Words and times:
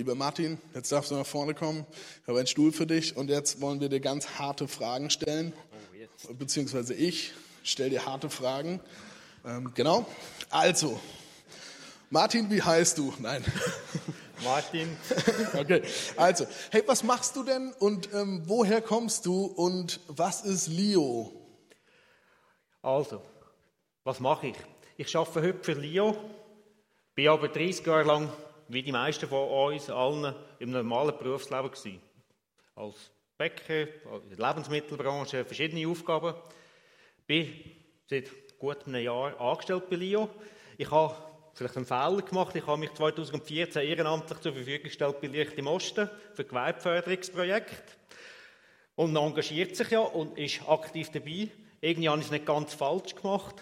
Lieber 0.00 0.14
Martin, 0.14 0.56
jetzt 0.74 0.90
darfst 0.92 1.10
du 1.10 1.14
nach 1.14 1.26
vorne 1.26 1.52
kommen. 1.52 1.84
Ich 2.22 2.26
habe 2.26 2.38
einen 2.38 2.46
Stuhl 2.46 2.72
für 2.72 2.86
dich 2.86 3.18
und 3.18 3.28
jetzt 3.28 3.60
wollen 3.60 3.82
wir 3.82 3.90
dir 3.90 4.00
ganz 4.00 4.38
harte 4.38 4.66
Fragen 4.66 5.10
stellen. 5.10 5.52
Oh, 6.26 6.32
Beziehungsweise 6.32 6.94
ich 6.94 7.34
stelle 7.64 7.90
dir 7.90 8.06
harte 8.06 8.30
Fragen. 8.30 8.80
Ähm, 9.44 9.72
genau. 9.74 10.06
Also, 10.48 10.98
Martin, 12.08 12.50
wie 12.50 12.62
heißt 12.62 12.96
du? 12.96 13.12
Nein. 13.18 13.44
Martin. 14.42 14.96
Okay, 15.54 15.82
also, 16.16 16.46
hey, 16.70 16.82
was 16.86 17.02
machst 17.02 17.36
du 17.36 17.42
denn 17.42 17.74
und 17.78 18.08
ähm, 18.14 18.40
woher 18.46 18.80
kommst 18.80 19.26
du 19.26 19.44
und 19.44 20.00
was 20.06 20.40
ist 20.46 20.68
Leo? 20.68 21.30
Also, 22.80 23.20
was 24.04 24.18
mache 24.18 24.46
ich? 24.46 24.56
Ich 24.96 25.14
arbeite 25.14 25.46
heute 25.46 25.62
für 25.62 25.74
Leo, 25.74 26.16
bin 27.14 27.28
aber 27.28 27.48
30 27.48 27.84
Jahre 27.84 28.04
lang, 28.04 28.32
wie 28.70 28.82
die 28.82 28.92
meisten 28.92 29.28
von 29.28 29.72
uns 29.72 29.90
allen, 29.90 30.34
im 30.60 30.70
normalen 30.70 31.16
Berufsleben 31.18 31.70
gewesen. 31.70 32.00
Als 32.76 33.10
Bäcker, 33.36 33.88
in 34.22 34.36
der 34.36 34.48
Lebensmittelbranche, 34.48 35.44
verschiedene 35.44 35.88
Aufgaben. 35.88 36.34
Bin 37.26 37.52
seit 38.06 38.30
gut 38.58 38.86
einem 38.86 39.02
Jahr 39.02 39.40
angestellt 39.40 39.90
bei 39.90 39.96
Leo. 39.96 40.28
Ich 40.78 40.90
habe 40.90 41.16
vielleicht 41.54 41.76
einen 41.76 41.86
Fehler 41.86 42.22
gemacht. 42.22 42.54
Ich 42.54 42.66
habe 42.66 42.78
mich 42.78 42.92
2014 42.94 43.82
ehrenamtlich 43.82 44.38
zur 44.40 44.52
Verfügung 44.52 44.84
gestellt 44.84 45.20
bei 45.20 45.26
Licht 45.26 45.58
im 45.58 45.66
Osten 45.66 46.08
für 46.34 46.44
Gewerbeförderungsprojekt. 46.44 47.96
Und 48.94 49.12
man 49.12 49.24
engagiert 49.24 49.74
sich 49.74 49.90
ja 49.90 50.00
und 50.00 50.38
ist 50.38 50.68
aktiv 50.68 51.10
dabei. 51.10 51.48
Irgendwie 51.80 52.08
habe 52.08 52.20
ich 52.20 52.26
es 52.26 52.30
nicht 52.30 52.46
ganz 52.46 52.74
falsch 52.74 53.14
gemacht. 53.14 53.56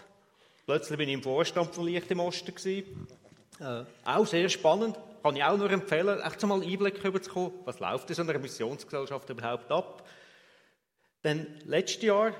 Plötzlich 0.66 0.98
bin 0.98 1.08
ich 1.08 1.14
im 1.14 1.22
Vorstand 1.22 1.74
von 1.74 1.86
Licht 1.86 2.10
im 2.10 2.20
Osten. 2.20 2.52
Äh, 3.60 3.84
auch 4.04 4.26
sehr 4.26 4.48
spannend. 4.48 4.96
Kann 5.22 5.36
ich 5.36 5.44
auch 5.44 5.56
nur 5.56 5.70
empfehlen, 5.70 6.20
echt 6.20 6.42
mal 6.44 6.62
Einblick 6.62 7.02
bekommen, 7.02 7.52
was 7.64 7.80
läuft 7.80 8.08
in 8.08 8.14
so 8.14 8.22
einer 8.22 8.38
Missionsgesellschaft 8.38 9.28
überhaupt 9.30 9.70
ab. 9.70 10.06
Denn 11.24 11.46
letztes 11.64 12.02
Jahr 12.02 12.32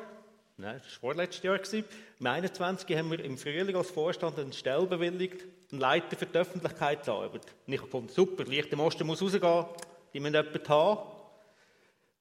Nein, 0.61 0.81
das 0.83 0.95
war 0.95 1.13
vorletztes 1.13 1.45
Jahr. 1.45 1.85
Im 2.19 2.27
21. 2.27 2.97
haben 2.97 3.13
wir 3.13 3.25
im 3.25 3.39
Frühling 3.39 3.77
als 3.77 3.93
Vorstand 3.93 4.41
eine 4.41 4.53
Stelle 4.53 4.87
bewilligt, 4.87 5.45
einen 5.71 5.81
Leiter 5.81 6.17
für 6.17 6.27
die 6.27 6.37
Öffentlichkeitsarbeit. 6.37 7.43
Und 7.65 7.73
ich 7.73 7.81
fand 7.81 8.11
super, 8.11 8.43
Licht 8.43 8.73
im 8.73 8.81
Osten 8.81 9.07
muss 9.07 9.23
rausgehen, 9.23 9.67
die 10.13 10.19
müssen 10.19 10.35
jemanden 10.35 10.69
haben, 10.69 10.99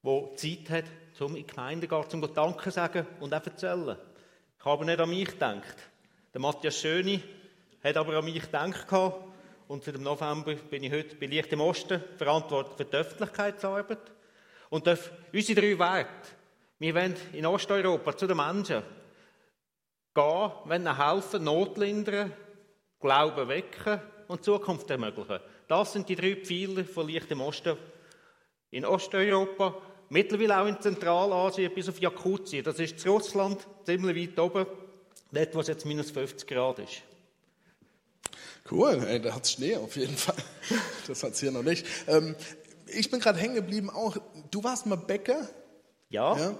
der 0.04 0.36
Zeit 0.36 0.70
hat, 0.70 0.84
um 1.18 1.34
in 1.34 1.42
die 1.42 1.46
Gemeinde 1.48 1.88
zu 1.88 2.00
gehen, 2.00 2.22
um 2.22 2.32
Danke 2.32 2.70
sagen 2.70 3.08
und 3.18 3.34
auch 3.34 3.44
erzählen. 3.44 3.96
Ich 4.56 4.64
habe 4.64 4.84
nicht 4.84 5.00
an 5.00 5.10
mich 5.10 5.26
gedacht. 5.26 5.76
Der 6.32 6.40
Matthias 6.40 6.78
Schöni 6.78 7.20
hat 7.82 7.96
aber 7.96 8.18
an 8.18 8.24
mich 8.24 8.40
gedacht 8.40 8.86
und 9.68 9.84
seit 9.84 9.94
dem 9.94 10.02
November 10.02 10.54
bin 10.54 10.82
ich 10.84 10.92
heute 10.92 11.16
bei 11.16 11.26
Licht 11.26 11.52
im 11.52 11.60
Osten 11.60 12.02
verantwortlich 12.16 12.76
für 12.76 12.84
die 12.84 12.96
Öffentlichkeitsarbeit 12.96 14.12
und 14.70 14.86
darf 14.86 15.10
unsere 15.32 15.60
drei 15.60 15.78
Werte 15.78 16.38
wir 16.80 16.94
wollen 16.94 17.16
in 17.32 17.44
Osteuropa 17.44 18.16
zu 18.16 18.28
den 18.28 18.36
Menschen 18.36 18.82
gehen, 20.14 20.52
wollen 20.64 20.96
helfen, 20.96 21.44
Not 21.44 21.76
lindern, 21.76 22.32
Glauben 23.00 23.48
wecken 23.48 24.00
und 24.28 24.44
Zukunft 24.44 24.88
ermöglichen. 24.88 25.40
Das 25.66 25.92
sind 25.92 26.08
die 26.08 26.14
drei 26.14 26.36
Pfeiler 26.36 26.84
von 26.84 27.08
Licht 27.08 27.30
im 27.32 27.40
Osten. 27.40 27.76
In 28.70 28.84
Osteuropa, 28.84 29.74
mittlerweile 30.08 30.60
auch 30.60 30.66
in 30.66 30.80
Zentralasien 30.80 31.74
bis 31.74 31.88
auf 31.88 32.00
Jakutien. 32.00 32.62
Das 32.62 32.78
ist 32.78 33.04
Russland, 33.06 33.66
ziemlich 33.84 34.30
weit 34.30 34.38
oben, 34.38 34.66
dort, 35.32 35.54
wo 35.54 35.60
es 35.60 35.68
jetzt 35.68 35.84
minus 35.84 36.12
50 36.12 36.48
Grad 36.48 36.78
ist. 36.78 37.02
Cool, 38.70 39.02
ey, 39.06 39.20
da 39.20 39.34
hat 39.34 39.44
es 39.44 39.52
Schnee 39.52 39.76
auf 39.76 39.96
jeden 39.96 40.16
Fall. 40.16 40.36
Das 41.06 41.22
hat 41.22 41.32
es 41.32 41.40
hier 41.40 41.50
noch 41.50 41.62
nicht. 41.62 41.86
Ähm, 42.06 42.36
ich 42.86 43.10
bin 43.10 43.18
gerade 43.18 43.38
hängen 43.38 43.54
geblieben 43.54 43.88
auch. 43.88 44.18
Du 44.50 44.62
warst 44.62 44.84
mal 44.84 44.96
Bäcker 44.96 45.48
ja. 46.10 46.36
ja? 46.36 46.54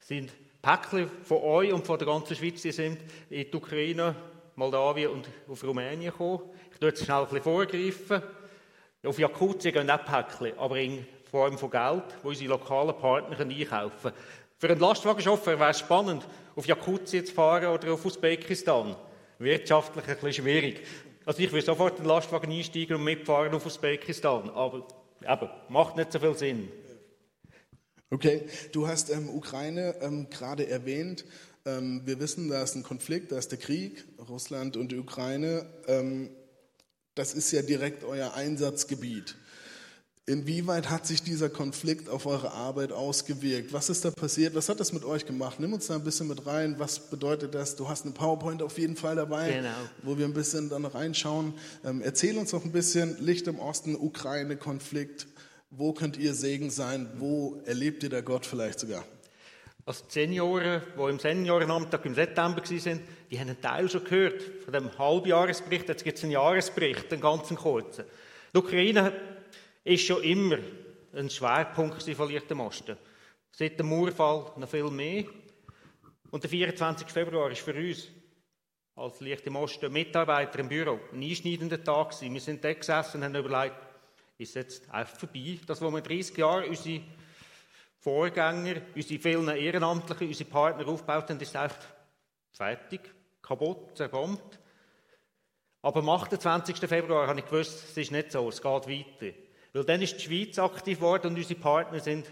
Sind 0.00 0.32
Päckchen 0.62 1.10
von 1.22 1.38
euch 1.38 1.72
und 1.72 1.86
von 1.86 1.98
der 1.98 2.06
ganzen 2.06 2.36
Schweiz, 2.36 2.62
die 2.62 2.72
sind 2.72 2.98
in 3.30 3.50
die 3.50 3.56
Ukraine, 3.56 4.16
Moldawien 4.56 5.10
und 5.10 5.28
auf 5.48 5.62
Rumänien 5.62 6.10
gekommen. 6.12 6.42
Ich 6.72 6.78
tue 6.78 6.88
jetzt 6.88 7.04
schnell 7.04 7.18
ein 7.18 7.24
bisschen 7.24 7.42
vorgreifen. 7.42 8.22
Auf 9.06 9.18
Jakutien 9.18 9.72
gehen 9.72 9.90
auch 9.90 10.04
Päckchen, 10.04 10.58
aber 10.58 10.78
in 10.78 11.06
Form 11.30 11.58
von 11.58 11.70
Geld, 11.70 12.04
wo 12.22 12.28
unsere 12.28 12.50
lokalen 12.50 12.96
Partner 12.96 13.38
einkaufen. 13.38 14.12
Für 14.58 14.70
einen 14.70 14.80
Lastwagenchauffeur 14.80 15.58
wäre 15.58 15.70
es 15.70 15.78
spannend, 15.78 16.26
auf 16.54 16.66
Jakutien 16.66 17.24
zu 17.24 17.32
fahren 17.32 17.66
oder 17.66 17.92
auf 17.92 18.04
Usbekistan 18.04 18.96
wirtschaftlich 19.38 20.06
ein 20.08 20.14
bisschen 20.14 20.44
schwierig. 20.44 20.80
Also 21.24 21.42
ich 21.42 21.52
will 21.52 21.62
sofort 21.62 21.98
in 21.98 22.04
den 22.04 22.08
Lastwagen 22.08 22.50
einsteigen 22.50 22.96
und 22.96 23.04
mitfahren 23.04 23.52
auf 23.52 23.66
Usbekistan, 23.66 24.48
aber 24.50 24.86
eben, 25.22 25.50
macht 25.68 25.96
nicht 25.96 26.12
so 26.12 26.18
viel 26.18 26.34
Sinn. 26.34 26.68
Okay, 28.10 28.46
du 28.72 28.86
hast 28.86 29.10
ähm, 29.10 29.28
Ukraine 29.28 29.96
ähm, 30.00 30.30
gerade 30.30 30.68
erwähnt. 30.68 31.24
Ähm, 31.66 32.02
wir 32.04 32.20
wissen, 32.20 32.48
da 32.48 32.62
ist 32.62 32.76
ein 32.76 32.84
Konflikt, 32.84 33.32
da 33.32 33.38
ist 33.38 33.50
der 33.50 33.58
Krieg, 33.58 34.04
Russland 34.28 34.76
und 34.76 34.92
die 34.92 34.98
Ukraine. 34.98 35.66
Das 37.16 37.32
ist 37.32 37.50
ja 37.50 37.62
direkt 37.62 38.04
euer 38.04 38.34
Einsatzgebiet. 38.34 39.36
Inwieweit 40.26 40.90
hat 40.90 41.06
sich 41.06 41.22
dieser 41.22 41.48
Konflikt 41.48 42.10
auf 42.10 42.26
eure 42.26 42.52
Arbeit 42.52 42.92
ausgewirkt? 42.92 43.72
Was 43.72 43.88
ist 43.88 44.04
da 44.04 44.10
passiert? 44.10 44.54
Was 44.54 44.68
hat 44.68 44.80
das 44.80 44.92
mit 44.92 45.02
euch 45.02 45.24
gemacht? 45.24 45.58
Nimm 45.58 45.72
uns 45.72 45.86
da 45.86 45.94
ein 45.94 46.04
bisschen 46.04 46.28
mit 46.28 46.44
rein. 46.46 46.78
Was 46.78 46.98
bedeutet 46.98 47.54
das? 47.54 47.76
Du 47.76 47.88
hast 47.88 48.04
eine 48.04 48.12
PowerPoint 48.12 48.60
auf 48.60 48.76
jeden 48.76 48.96
Fall 48.96 49.16
dabei, 49.16 49.50
genau. 49.50 49.70
wo 50.02 50.18
wir 50.18 50.26
ein 50.26 50.34
bisschen 50.34 50.68
dann 50.68 50.84
reinschauen. 50.84 51.54
Ähm, 51.84 52.02
erzähl 52.02 52.36
uns 52.36 52.52
noch 52.52 52.64
ein 52.64 52.72
bisschen 52.72 53.16
Licht 53.24 53.46
im 53.46 53.58
Osten, 53.58 53.96
Ukraine-Konflikt. 53.96 55.26
Wo 55.70 55.94
könnt 55.94 56.18
ihr 56.18 56.34
Segen 56.34 56.68
sein? 56.68 57.08
Wo 57.16 57.62
erlebt 57.64 58.02
ihr 58.02 58.10
da 58.10 58.20
Gott 58.20 58.44
vielleicht 58.44 58.80
sogar? 58.80 59.04
Die 59.88 59.92
Senioren, 60.08 60.82
die 60.98 61.10
im 61.10 61.18
Seniorenamtag 61.18 62.04
im 62.04 62.14
September 62.14 62.62
waren, 62.62 63.00
die 63.30 63.38
haben 63.38 63.48
einen 63.48 63.60
Teil 63.60 63.88
schon 63.88 64.04
gehört 64.04 64.42
von 64.64 64.72
dem 64.72 64.98
Halbjahresbericht. 64.98 65.88
Jetzt 65.88 66.04
gibt 66.04 66.18
es 66.18 66.24
einen 66.24 66.32
Jahresbericht, 66.32 67.12
einen 67.12 67.20
ganzen 67.20 67.56
kurzen. 67.56 68.04
Die 68.52 68.58
Ukraine 68.58 69.12
ist 69.84 70.04
schon 70.04 70.22
immer 70.22 70.58
ein 71.14 71.30
Schwerpunkt 71.30 72.02
von 72.02 72.28
Lichtenmosten. 72.28 72.96
Seit 73.52 73.78
dem 73.78 73.88
Mauerfall 73.88 74.52
noch 74.56 74.68
viel 74.68 74.90
mehr. 74.90 75.24
Und 76.30 76.42
der 76.42 76.50
24. 76.50 77.08
Februar 77.08 77.50
ist 77.50 77.62
für 77.62 77.74
uns 77.74 78.08
als 78.94 79.20
Lichtenmosten 79.20 79.92
Mitarbeiter 79.92 80.58
im 80.58 80.68
Büro 80.68 80.98
ein 81.12 81.22
einschneidender 81.22 81.82
Tag 81.82 82.10
gewesen. 82.10 82.32
Wir 82.32 82.40
sind 82.40 82.64
da 82.64 82.72
gesessen 82.72 83.18
und 83.18 83.24
haben 83.24 83.34
überlegt, 83.34 83.76
ist 84.38 84.54
jetzt 84.54 84.90
einfach 84.90 85.18
vorbei, 85.18 85.58
das, 85.66 85.80
was 85.80 85.92
wir 85.92 86.00
30 86.00 86.36
Jahre 86.36 86.66
unsere 86.66 87.02
Vorgänger, 87.98 88.82
unsere 88.94 89.20
vielen 89.20 89.48
Ehrenamtlichen, 89.48 90.28
unsere 90.28 90.50
Partner 90.50 90.86
aufgebaut 90.86 91.28
haben, 91.28 91.40
ist 91.40 91.56
einfach 91.56 91.78
fertig, 92.52 93.00
kaputt, 93.46 93.96
zerbombt. 93.96 94.58
Aber 95.82 96.00
am 96.00 96.08
28. 96.08 96.76
Februar 96.78 97.28
habe 97.28 97.38
ich 97.38 97.46
gewusst, 97.46 97.90
es 97.90 97.96
ist 97.96 98.10
nicht 98.10 98.32
so, 98.32 98.48
es 98.48 98.60
geht 98.60 98.64
weiter. 98.88 99.36
Weil 99.72 99.84
dann 99.84 100.02
ist 100.02 100.16
die 100.16 100.20
Schweiz 100.20 100.58
aktiv 100.58 100.98
geworden 100.98 101.28
und 101.28 101.36
unsere 101.36 101.60
Partner 101.60 102.00
sind 102.00 102.26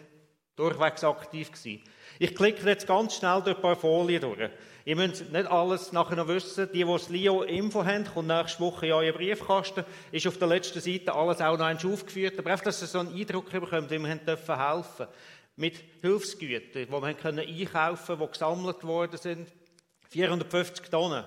durchwegs 0.56 1.04
aktiv 1.04 1.52
gewesen. 1.52 1.82
Ich 2.18 2.34
klicke 2.34 2.68
jetzt 2.68 2.86
ganz 2.86 3.16
schnell 3.16 3.42
durch 3.42 3.56
ein 3.56 3.62
paar 3.62 3.76
Folien 3.76 4.20
durch. 4.20 4.50
Ihr 4.84 4.96
müsst 4.96 5.32
nicht 5.32 5.46
alles 5.46 5.92
nachher 5.92 6.16
noch 6.16 6.28
wissen. 6.28 6.68
Die, 6.72 6.84
die 6.84 6.90
das 6.90 7.08
Lio-Info 7.08 7.84
haben, 7.84 8.04
kommt 8.04 8.28
nächste 8.28 8.60
Woche 8.60 8.86
in 8.86 8.92
euren 8.92 9.14
Briefkasten, 9.14 9.84
ist 10.12 10.26
auf 10.26 10.38
der 10.38 10.48
letzten 10.48 10.80
Seite 10.80 11.14
alles 11.14 11.40
auch 11.40 11.58
noch 11.58 11.64
einmal 11.64 11.92
aufgeführt. 11.92 12.38
Aber 12.38 12.50
einfach, 12.50 12.64
dass 12.64 12.82
ihr 12.82 12.88
so 12.88 13.00
einen 13.00 13.14
Eindruck 13.14 13.50
bekommt, 13.50 13.90
wie 13.90 13.98
wir 13.98 14.08
helfen 14.08 14.24
dürfen. 14.26 15.06
Mit 15.56 15.76
Hilfsgütern, 16.02 16.86
die 16.86 16.90
wir 16.90 17.14
können 17.14 17.38
einkaufen 17.40 18.06
können, 18.06 18.20
die 18.20 18.32
gesammelt 18.32 18.84
worden 18.84 19.16
sind. 19.16 19.48
450 20.14 20.90
Tonnen. 20.90 21.24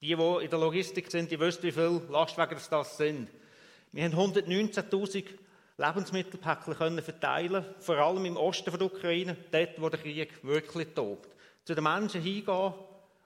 Die, 0.00 0.14
die 0.14 0.44
in 0.44 0.50
der 0.50 0.58
Logistik 0.60 1.10
sind, 1.10 1.32
die 1.32 1.40
wissen, 1.40 1.64
wie 1.64 1.72
viele 1.72 2.00
Lastwagen 2.08 2.56
das 2.70 2.96
sind. 2.96 3.28
Wir 3.90 4.04
haben 4.04 4.14
119.000 4.14 5.24
Lebensmittelpäckchen 5.76 7.02
verteilen 7.02 7.64
vor 7.80 7.96
allem 7.96 8.24
im 8.24 8.36
Osten 8.36 8.70
der 8.70 8.82
Ukraine, 8.82 9.36
dort, 9.50 9.80
wo 9.80 9.88
der 9.88 9.98
Krieg 9.98 10.44
wirklich 10.44 10.94
tobt. 10.94 11.28
zu 11.64 11.74
den 11.74 11.82
Menschen 11.82 12.22
hingehen 12.22 12.72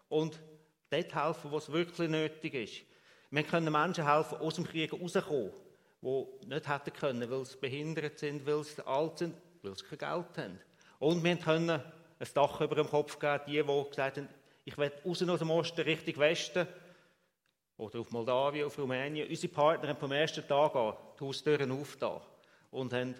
und 0.08 0.40
dort 0.88 1.14
helfen, 1.14 1.50
wo 1.50 1.58
es 1.58 1.70
wirklich 1.70 2.08
nötig 2.08 2.54
ist. 2.54 2.82
Wir 3.30 3.42
können 3.42 3.70
Menschen 3.70 4.10
helfen, 4.10 4.38
aus 4.38 4.54
dem 4.54 4.66
Krieg 4.66 4.94
rauszukommen, 4.94 5.52
die 6.00 6.46
nicht 6.46 6.66
hätten 6.66 6.92
können, 6.94 7.30
weil 7.30 7.44
sie 7.44 7.58
behindert 7.58 8.18
sind, 8.18 8.46
weil 8.46 8.64
sie 8.64 8.86
alt 8.86 9.18
sind, 9.18 9.34
weil 9.62 9.76
sie 9.76 9.84
kein 9.84 9.98
Geld 9.98 10.38
haben. 10.38 10.58
Und 10.98 11.22
wir 11.22 11.36
können 11.36 11.70
ein 11.70 12.28
Dach 12.32 12.60
über 12.62 12.74
dem 12.74 12.88
Kopf 12.88 13.18
geben, 13.18 13.42
die, 13.46 13.62
die 13.62 13.90
gesagt 13.90 14.16
haben, 14.16 14.28
ich 14.64 14.78
will 14.78 14.92
raus 15.04 15.22
aus 15.22 15.38
dem 15.38 15.50
Osten 15.50 15.80
Richtung 15.80 16.16
Westen 16.18 16.66
oder 17.76 18.00
auf 18.00 18.10
Moldawien, 18.10 18.66
auf 18.66 18.78
Rumänien. 18.78 19.28
Unsere 19.28 19.52
Partner 19.52 19.88
haben 19.88 19.98
vom 19.98 20.12
ersten 20.12 20.46
Tag 20.46 20.74
an 20.74 20.94
die 21.18 21.24
Haustüren 21.24 21.72
aufgetan 21.72 22.20
und 22.70 22.92
haben 22.92 23.14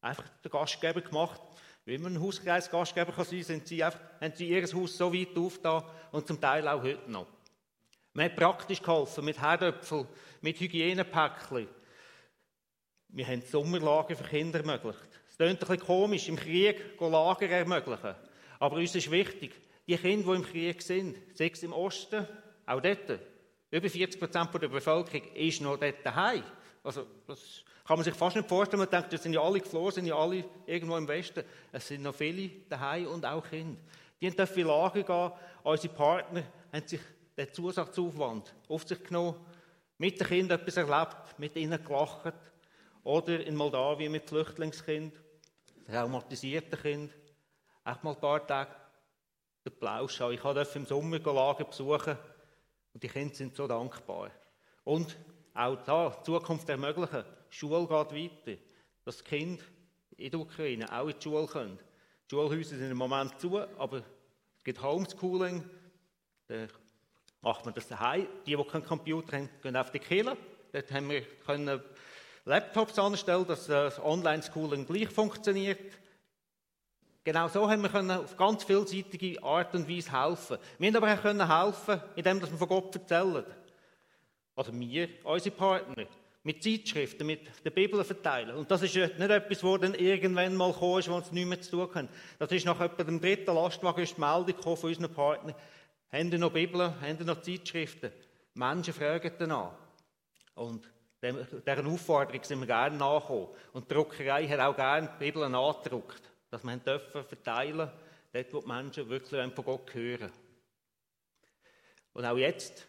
einfach 0.00 0.28
den 0.44 0.50
Gastgeber 0.50 1.00
gemacht. 1.00 1.40
Wie 1.84 1.98
man 1.98 2.14
ein 2.14 2.22
Hauskreis-Gastgeber 2.22 3.12
kann 3.12 3.24
sein, 3.24 3.62
einfach, 3.84 4.00
haben 4.20 4.34
sie 4.34 4.48
ihr 4.48 4.62
Haus 4.62 4.96
so 4.96 5.12
weit 5.12 5.36
aufgetan 5.36 5.84
und 6.10 6.26
zum 6.26 6.40
Teil 6.40 6.66
auch 6.66 6.82
heute 6.82 7.10
noch. 7.10 7.26
Wir 8.14 8.24
haben 8.24 8.34
praktisch 8.34 8.80
geholfen 8.80 9.24
mit 9.24 9.40
Herdöpfel, 9.40 10.06
mit 10.40 10.58
Hygienepäckchen. 10.58 11.68
Wir 13.08 13.26
haben 13.26 13.42
Sommerlager 13.42 14.16
für 14.16 14.24
Kinder 14.24 14.60
ermöglicht. 14.60 15.20
Es 15.28 15.36
klingt 15.36 15.62
ein 15.62 15.68
bisschen 15.68 15.86
komisch, 15.86 16.28
im 16.28 16.36
Krieg 16.36 16.98
Lager 16.98 17.48
ermöglichen. 17.48 18.14
Aber 18.58 18.76
uns 18.76 18.94
ist 18.94 19.10
wichtig, 19.10 19.52
die 19.86 19.96
Kinder, 19.96 20.32
die 20.32 20.36
im 20.36 20.44
Krieg 20.44 20.82
sind, 20.82 21.16
sei 21.34 21.50
es 21.52 21.62
im 21.62 21.72
Osten, 21.72 22.26
auch 22.66 22.80
dort, 22.80 23.20
über 23.70 23.88
40 23.88 24.20
Prozent 24.20 24.54
der 24.54 24.68
Bevölkerung 24.68 25.22
ist 25.34 25.60
noch 25.60 25.76
dort 25.76 26.04
daheim. 26.04 26.42
Also, 26.82 27.06
das 27.26 27.64
kann 27.84 27.98
man 27.98 28.04
sich 28.04 28.14
fast 28.14 28.36
nicht 28.36 28.48
vorstellen. 28.48 28.80
Man 28.80 28.90
denkt, 28.90 29.12
das 29.12 29.22
sind 29.22 29.32
ja 29.32 29.40
alle 29.40 29.60
geflohen, 29.60 29.92
sind 29.92 30.06
ja 30.06 30.16
alle 30.16 30.44
irgendwo 30.66 30.96
im 30.96 31.06
Westen. 31.06 31.44
Es 31.72 31.86
sind 31.88 32.02
noch 32.02 32.14
viele 32.14 32.48
daheim 32.68 33.06
und 33.08 33.24
auch 33.24 33.48
Kinder. 33.48 33.80
Die 34.20 34.30
dürfen 34.30 34.60
in 34.60 34.66
Lager 34.66 35.02
gehen. 35.02 35.32
Unsere 35.62 35.94
Partner 35.94 36.42
haben 36.72 36.86
sich 36.86 37.00
den 37.36 37.52
Zusatzaufwand 37.52 38.54
auf 38.68 38.86
sich 38.86 39.02
genommen, 39.02 39.34
mit 39.98 40.18
den 40.20 40.26
Kindern 40.26 40.60
etwas 40.60 40.76
erlebt, 40.76 41.38
mit 41.38 41.56
ihnen 41.56 41.84
gelacht. 41.84 42.34
Oder 43.02 43.44
in 43.44 43.54
Moldawien 43.54 44.10
mit 44.10 44.28
Flüchtlingskind, 44.28 45.14
traumatisierten 45.86 46.80
Kind. 46.80 47.12
Echt 47.84 48.02
mal 48.02 48.14
ein 48.14 48.20
paar 48.20 48.44
Tage 48.46 48.70
den 49.66 49.78
Plausch 49.78 50.20
Ich 50.20 50.40
durfte 50.40 50.78
im 50.78 50.86
Sommer 50.86 51.18
Lager 51.18 51.64
besuchen 51.64 52.16
und 52.94 53.02
die 53.02 53.08
Kinder 53.08 53.34
sind 53.34 53.56
so 53.56 53.66
dankbar. 53.66 54.30
Und 54.84 55.16
auch 55.54 55.76
da, 55.84 56.22
Zukunft 56.22 56.68
ermöglichen. 56.68 57.24
Die 57.50 57.56
Schule 57.56 57.80
geht 57.80 57.90
weiter. 57.90 58.60
Dass 59.04 59.18
die 59.18 59.24
Kinder 59.24 59.62
in 60.16 60.30
der 60.30 60.40
Ukraine 60.40 60.90
auch 60.92 61.08
in 61.08 61.14
die 61.18 61.22
Schule 61.22 61.46
können. 61.46 61.78
Die 62.30 62.34
Schulhäuser 62.34 62.76
sind 62.76 62.90
im 62.90 62.96
Moment 62.96 63.40
zu, 63.40 63.58
aber 63.58 64.02
es 64.56 64.64
gibt 64.64 64.82
Homeschooling. 64.82 65.68
Da 66.46 66.66
macht 67.40 67.64
man 67.64 67.74
das 67.74 67.88
daheim. 67.88 68.28
Die, 68.46 68.56
die 68.56 68.64
keinen 68.64 68.84
Computer 68.84 69.36
haben, 69.36 69.50
gehen 69.62 69.76
auf 69.76 69.90
die 69.90 69.98
Kirche. 69.98 70.36
Dort 70.72 70.92
haben 70.92 71.10
wir 71.10 71.22
können 71.44 71.80
Laptops 72.44 72.98
anstellen, 72.98 73.46
dass 73.46 73.66
das 73.66 73.98
Online-Schooling 73.98 74.86
gleich 74.86 75.08
funktioniert. 75.08 75.80
Genau 77.26 77.48
so 77.48 77.68
haben 77.68 77.82
wir 77.82 77.88
können 77.88 78.12
auf 78.12 78.36
ganz 78.36 78.62
vielseitige 78.62 79.42
Art 79.42 79.74
und 79.74 79.88
Weise 79.88 80.12
helfen. 80.12 80.58
Wir 80.78 80.86
haben 80.86 80.96
aber 80.96 81.12
auch 81.12 81.20
können 81.20 81.60
helfen, 81.60 82.00
indem 82.14 82.40
wir 82.40 82.46
von 82.46 82.68
Gott 82.68 82.94
erzählen. 82.94 83.44
Also 84.54 84.72
wir, 84.72 85.08
unsere 85.24 85.56
Partner, 85.56 86.06
mit 86.44 86.62
Zeitschriften, 86.62 87.26
mit 87.26 87.40
der 87.64 87.70
Bibel 87.70 88.04
verteilen. 88.04 88.54
Und 88.54 88.70
das 88.70 88.82
ist 88.82 88.94
nicht 88.94 89.18
etwas, 89.18 89.64
wo 89.64 89.76
dann 89.76 89.94
irgendwann 89.94 90.54
mal 90.54 90.70
gekommen 90.70 91.00
ist, 91.00 91.10
wo 91.10 91.16
uns 91.16 91.32
nichts 91.32 91.48
mehr 91.48 91.60
zu 91.60 91.70
tun 91.72 91.94
haben. 91.96 92.08
Das 92.38 92.52
ist 92.52 92.64
nach 92.64 92.80
etwa 92.80 93.02
dem 93.02 93.20
dritten 93.20 93.56
Lastwagen 93.56 94.04
ist 94.04 94.16
die 94.16 94.20
Meldung 94.20 94.62
von 94.62 94.88
unseren 94.88 95.12
Partnern. 95.12 95.56
Haben 96.12 96.30
Sie 96.30 96.38
noch 96.38 96.52
Bibeln? 96.52 96.94
Haben 97.00 97.18
Sie 97.18 97.24
noch 97.24 97.42
Zeitschriften? 97.42 98.12
Menschen 98.54 98.94
fragen 98.94 99.32
danach. 99.36 99.72
Und 100.54 100.88
deren 101.20 101.88
Aufforderung 101.88 102.44
sind 102.44 102.60
wir 102.60 102.66
gerne 102.68 102.96
nachgekommen. 102.96 103.48
Und 103.72 103.90
die 103.90 103.94
Druckerei 103.94 104.46
hat 104.46 104.60
auch 104.60 104.76
gerne 104.76 105.10
Bibeln 105.18 105.52
angedruckt 105.56 106.22
dass 106.56 106.64
wir 106.64 106.76
dürfen 106.78 107.22
verteilen, 107.22 107.90
dort, 108.32 108.52
wo 108.54 108.60
die 108.62 108.66
Menschen 108.66 109.08
wirklich 109.10 109.54
von 109.54 109.64
Gott 109.64 109.92
hören. 109.92 110.32
Und 112.14 112.24
auch 112.24 112.38
jetzt, 112.38 112.86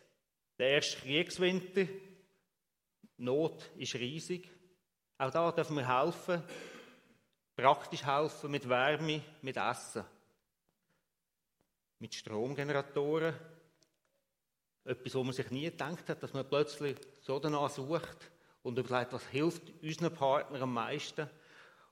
der 0.57 0.69
erste 0.69 1.01
Kriegswinter, 1.01 1.85
Not 3.17 3.69
ist 3.75 3.95
riesig. 3.95 4.49
Auch 5.17 5.31
da 5.31 5.51
dürfen 5.51 5.75
wir 5.75 6.01
helfen, 6.01 6.41
praktisch 7.57 8.05
helfen 8.05 8.51
mit 8.51 8.69
Wärme, 8.69 9.21
mit 9.41 9.57
Essen, 9.57 10.05
mit 11.99 12.15
Stromgeneratoren. 12.15 13.35
Etwas, 14.85 15.15
wo 15.15 15.23
man 15.25 15.33
sich 15.33 15.51
nie 15.51 15.65
gedacht 15.65 16.07
hat, 16.07 16.23
dass 16.23 16.33
man 16.33 16.47
plötzlich 16.47 16.95
so 17.21 17.37
danach 17.37 17.69
sucht 17.69 18.31
und 18.63 18.79
überlegt, 18.79 19.11
was 19.11 19.27
hilft 19.27 19.63
unseren 19.81 20.13
Partnern 20.13 20.61
am 20.61 20.73
meisten. 20.73 21.29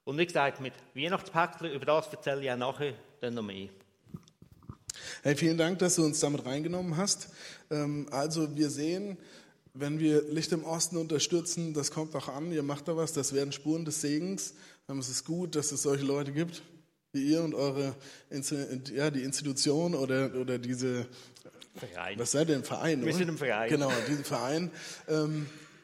Und 0.06 0.20
wie 0.20 0.26
gesagt, 0.26 0.62
mit 0.62 0.74
Weihnachtspäckchen, 0.94 1.72
über 1.72 1.86
das 1.86 2.08
erzähle 2.10 2.44
ich 2.44 2.52
auch 2.52 2.58
nachher 2.58 2.94
dann 3.22 3.34
noch 3.34 3.42
mehr. 3.42 3.70
Hey, 5.24 5.36
vielen 5.36 5.58
Dank, 5.58 5.80
dass 5.80 5.96
du 5.96 6.06
uns 6.06 6.20
damit 6.20 6.46
reingenommen 6.46 6.96
hast. 6.96 7.30
Ähm, 7.72 8.08
also 8.12 8.56
wir 8.56 8.70
sehen, 8.70 9.18
wenn 9.74 10.00
wir 10.00 10.22
Licht 10.30 10.52
im 10.52 10.64
Osten 10.64 10.98
unterstützen, 10.98 11.74
das 11.74 11.90
kommt 11.90 12.16
auch 12.16 12.30
an, 12.30 12.52
ihr 12.52 12.62
macht 12.62 12.88
da 12.88 12.96
was, 12.96 13.14
das 13.14 13.34
werden 13.34 13.52
Spuren 13.52 13.84
des 13.84 14.02
Segens. 14.02 14.54
Ähm, 14.88 15.00
es 15.00 15.10
ist 15.10 15.26
gut, 15.26 15.56
dass 15.56 15.72
es 15.72 15.82
solche 15.82 16.06
Leute 16.06 16.32
gibt, 16.32 16.62
wie 17.12 17.32
ihr 17.32 17.42
und 17.42 17.56
eure, 17.56 17.96
ja, 18.94 19.10
die 19.10 19.24
Institution 19.24 19.96
oder, 19.96 20.36
oder 20.36 20.60
diese, 20.60 21.08
Verein. 21.74 22.20
was 22.20 22.32
seid 22.32 22.50
ihr, 22.50 22.56
ein 22.56 22.64
Verein? 22.64 23.02
Wir 23.02 23.08
oder? 23.08 23.18
sind 23.18 23.30
ein 23.30 23.38
Verein. 23.40 23.70
Genau, 23.70 23.92
diesen 24.08 24.24
Verein. 24.24 24.72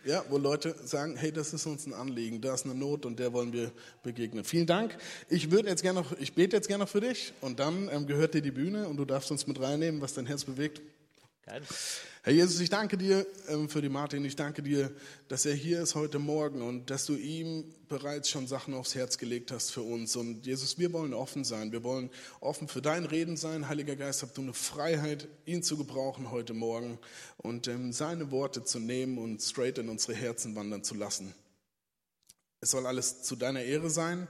Ja, 0.04 0.26
wo 0.30 0.38
Leute 0.38 0.76
sagen, 0.84 1.16
hey, 1.16 1.32
das 1.32 1.54
ist 1.54 1.66
uns 1.68 1.86
ein 1.86 1.94
Anliegen, 1.94 2.42
da 2.42 2.56
ist 2.56 2.66
eine 2.66 2.74
Not 2.74 3.06
und 3.06 3.20
der 3.20 3.34
wollen 3.34 3.54
wir 3.54 3.72
begegnen. 4.02 4.44
Vielen 4.44 4.66
Dank. 4.66 4.98
Ich 5.30 5.52
würde 5.52 5.70
jetzt 5.70 5.84
gerne 5.84 6.02
noch, 6.02 6.12
ich 6.18 6.34
bete 6.34 6.56
jetzt 6.56 6.68
gerne 6.68 6.86
noch 6.86 6.90
für 6.90 7.02
dich 7.02 7.34
und 7.42 7.60
dann 7.60 7.88
ähm, 7.92 8.08
gehört 8.08 8.34
dir 8.34 8.42
die 8.42 8.52
Bühne 8.52 8.88
und 8.88 8.98
du 8.98 9.06
darfst 9.06 9.30
uns 9.30 9.46
mit 9.46 9.62
reinnehmen, 9.62 10.02
was 10.02 10.14
dein 10.14 10.26
Herz 10.26 10.44
bewegt. 10.44 10.82
Geil. 11.46 11.62
Herr 12.24 12.34
Jesus, 12.34 12.60
ich 12.60 12.70
danke 12.70 13.00
dir 13.00 13.26
ähm, 13.48 13.68
für 13.68 13.82
die 13.82 13.90
Martin. 13.90 14.24
Ich 14.26 14.36
danke 14.36 14.62
dir, 14.62 14.96
dass 15.28 15.48
er 15.48 15.56
hier 15.56 15.82
ist 15.82 15.96
heute 15.96 16.20
Morgen 16.20 16.62
und 16.62 16.92
dass 16.92 17.08
du 17.08 17.16
ihm 17.16 17.74
bereits 17.88 18.30
schon 18.30 18.46
Sachen 18.46 18.76
aufs 18.76 18.94
Herz 18.94 19.18
gelegt 19.18 19.52
hast 19.52 19.72
für 19.72 19.82
uns. 19.82 20.16
Und 20.16 20.46
Jesus, 20.46 20.78
wir 20.78 20.94
wollen 20.94 21.16
offen 21.16 21.44
sein. 21.44 21.72
Wir 21.72 21.84
wollen 21.84 22.12
offen 22.40 22.68
für 22.68 22.84
dein 22.84 23.06
Reden 23.06 23.38
sein. 23.38 23.68
Heiliger 23.68 23.96
Geist, 23.96 24.22
habt 24.22 24.38
du 24.38 24.44
eine 24.44 24.54
Freiheit, 24.54 25.30
ihn 25.46 25.64
zu 25.64 25.78
gebrauchen 25.78 26.30
heute 26.30 26.54
Morgen 26.54 27.00
und 27.38 27.68
ähm, 27.68 27.92
seine 27.92 28.30
Worte 28.30 28.64
zu 28.64 28.78
nehmen 28.78 29.18
und 29.18 29.42
straight 29.42 29.80
in 29.80 29.90
unsere 29.90 30.14
Herzen 30.14 30.56
wandern 30.56 30.84
zu 30.84 30.94
lassen. 30.94 31.34
Es 32.60 32.70
soll 32.70 32.86
alles 32.86 33.24
zu 33.24 33.36
deiner 33.36 33.64
Ehre 33.64 33.90
sein 33.90 34.28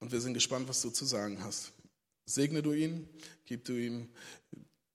und 0.00 0.10
wir 0.10 0.20
sind 0.20 0.34
gespannt, 0.34 0.68
was 0.68 0.82
du 0.82 0.90
zu 0.90 1.04
sagen 1.04 1.44
hast. 1.44 1.70
Segne 2.26 2.64
du 2.64 2.72
ihn, 2.72 3.08
gib 3.44 3.64
du 3.64 3.74
ihm 3.74 4.08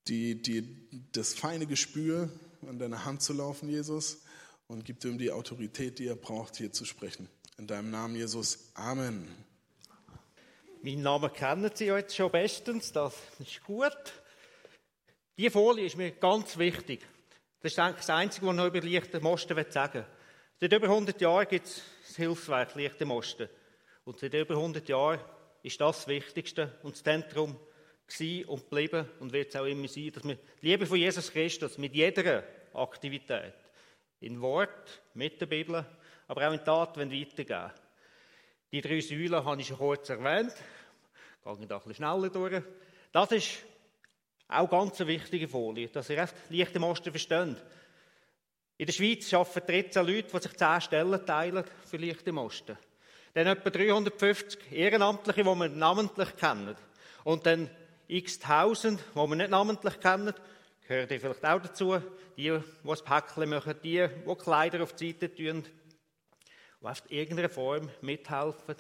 die, 0.10 0.42
die, 0.42 0.78
das 1.12 1.34
feine 1.34 1.66
Gespür, 1.68 2.30
an 2.68 2.80
deiner 2.80 3.06
Hand 3.06 3.22
zu 3.22 3.34
laufen, 3.34 3.70
Jesus, 3.70 4.24
und 4.68 4.86
gib 4.86 5.04
ihm 5.06 5.18
die 5.18 5.32
Autorität, 5.32 6.00
die 6.00 6.08
er 6.08 6.16
braucht, 6.16 6.58
hier 6.58 6.72
zu 6.72 6.86
sprechen. 6.86 7.30
In 7.58 7.68
deinem 7.68 7.92
Namen, 7.92 8.16
Jesus. 8.16 8.72
Amen. 8.74 9.28
Mein 10.82 11.02
Name 11.02 11.30
kennen 11.30 11.70
Sie 11.74 11.86
jetzt 11.86 12.16
schon 12.16 12.32
bestens, 12.32 12.92
das 12.92 13.14
ist 13.40 13.64
gut. 13.64 14.14
Die 15.38 15.50
Folie 15.50 15.86
ist 15.86 15.98
mir 15.98 16.12
ganz 16.12 16.58
wichtig. 16.58 17.06
Das 17.62 17.74
ist 17.74 17.80
eigentlich 17.80 17.98
das 17.98 18.10
Einzige, 18.10 18.46
was 18.46 18.54
ich 18.54 18.58
noch 18.58 18.68
über 18.68 18.82
Lichte 18.82 19.20
Mosten 19.20 19.66
sagen 19.70 19.94
will. 19.94 20.06
Seit 20.62 20.74
über 20.74 20.88
100 20.88 21.20
Jahren 21.20 21.48
gibt 21.48 21.68
es 21.68 21.82
das 22.08 22.16
Hilfswerk 22.16 22.76
Lichte 22.76 23.06
Mosten. 23.06 23.50
Und 24.06 24.20
seit 24.20 24.34
über 24.34 24.56
100 24.56 24.88
Jahren 24.88 25.20
ist 25.64 25.80
das 25.82 25.98
das 25.98 26.08
Wichtigste 26.08 26.78
und 26.84 26.96
das 26.96 27.04
Zentrum 27.04 27.58
gewesen 28.10 28.50
und 28.50 28.70
geblieben 28.70 29.08
und 29.20 29.32
wird 29.34 29.50
es 29.50 29.56
auch 29.56 29.66
immer 29.66 29.88
sein, 29.88 30.12
dass 30.12 30.24
wir 30.24 30.36
die 30.36 30.68
Liebe 30.68 30.86
von 30.86 30.98
Jesus 30.98 31.32
Christus 31.32 31.78
mit 31.78 31.94
jeder 31.94 32.44
Aktivität, 32.74 33.54
in 34.22 34.42
Wort, 34.42 35.02
mit 35.14 35.40
der 35.40 35.46
Bibel, 35.46 35.86
aber 36.28 36.48
auch 36.48 36.54
in 36.54 36.64
Tat 36.64 36.98
weitergeben. 36.98 37.72
Die 38.72 38.82
drei 38.82 39.00
Säulen 39.02 39.44
habe 39.44 39.62
ich 39.62 39.68
schon 39.68 39.78
kurz 39.78 40.10
erwähnt. 40.10 40.54
Ich 40.54 41.58
gehe 41.58 41.68
da 41.68 41.78
ein 41.78 41.84
bisschen 41.84 41.96
schneller 41.96 42.30
durch. 42.30 42.62
Das 43.12 43.32
ist 43.32 43.66
auch 44.48 44.70
ganz 44.70 45.00
eine 45.02 45.10
wichtige 45.10 45.48
Folie, 45.48 45.88
dass 45.88 46.10
ihr 46.10 46.20
echt 46.20 46.36
leicht 46.50 46.76
im 46.76 46.84
Osten 46.84 47.12
versteht. 47.12 47.56
In 48.78 48.86
der 48.86 48.94
Schweiz 48.94 49.34
arbeiten 49.34 49.68
13 49.68 50.06
Leute, 50.06 50.30
die 50.32 50.40
sich 50.40 50.58
10 50.58 50.82
Stellen 50.82 51.26
teilen 51.26 51.64
für 51.86 51.98
Licht 51.98 52.28
im 52.28 52.38
Osten. 52.38 52.78
Dann 53.34 53.48
etwa 53.48 53.70
350 53.70 54.72
Ehrenamtliche, 54.72 55.44
die 55.44 55.56
wir 55.56 55.70
namentlich 55.70 56.36
kennen. 56.36 56.76
Und 57.24 57.46
dann 57.46 57.70
x 58.10 58.40
Tausend, 58.40 59.00
die 59.14 59.18
wir 59.18 59.36
nicht 59.36 59.52
namentlich 59.52 60.00
kennen, 60.00 60.34
gehören 60.88 61.08
die 61.08 61.20
vielleicht 61.20 61.46
auch 61.46 61.62
dazu. 61.62 61.98
Die, 62.36 62.50
die 62.50 62.60
das 62.84 63.04
Päckchen 63.04 63.50
machen, 63.50 63.76
die, 63.84 64.08
die 64.08 64.36
Kleider 64.36 64.84
auf 64.84 64.94
die 64.94 65.12
Seite 65.12 65.34
tun, 65.34 65.64
die 65.64 66.88
in 67.10 67.18
irgendeiner 67.18 67.50
Form 67.50 67.90
mithelfen. 68.02 68.76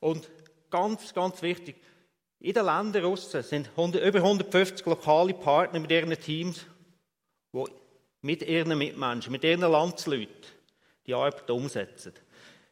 Und 0.00 0.30
ganz, 0.70 1.14
ganz 1.14 1.40
wichtig, 1.42 1.76
In 2.44 2.54
den 2.54 2.66
Ländern 2.66 3.04
draussen 3.04 3.42
sind 3.44 3.70
über 3.76 4.18
150 4.18 4.84
lokale 4.86 5.32
Partner 5.32 5.78
mit 5.78 5.92
ihren 5.92 6.10
Teams, 6.18 6.66
die 7.52 7.64
mit 8.20 8.42
ihren 8.42 8.76
Mitmenschen, 8.76 9.30
mit 9.30 9.44
ihren 9.44 9.60
Landsleuten 9.60 10.44
die 11.06 11.14
Arbeit 11.14 11.48
umsetzen. 11.50 12.14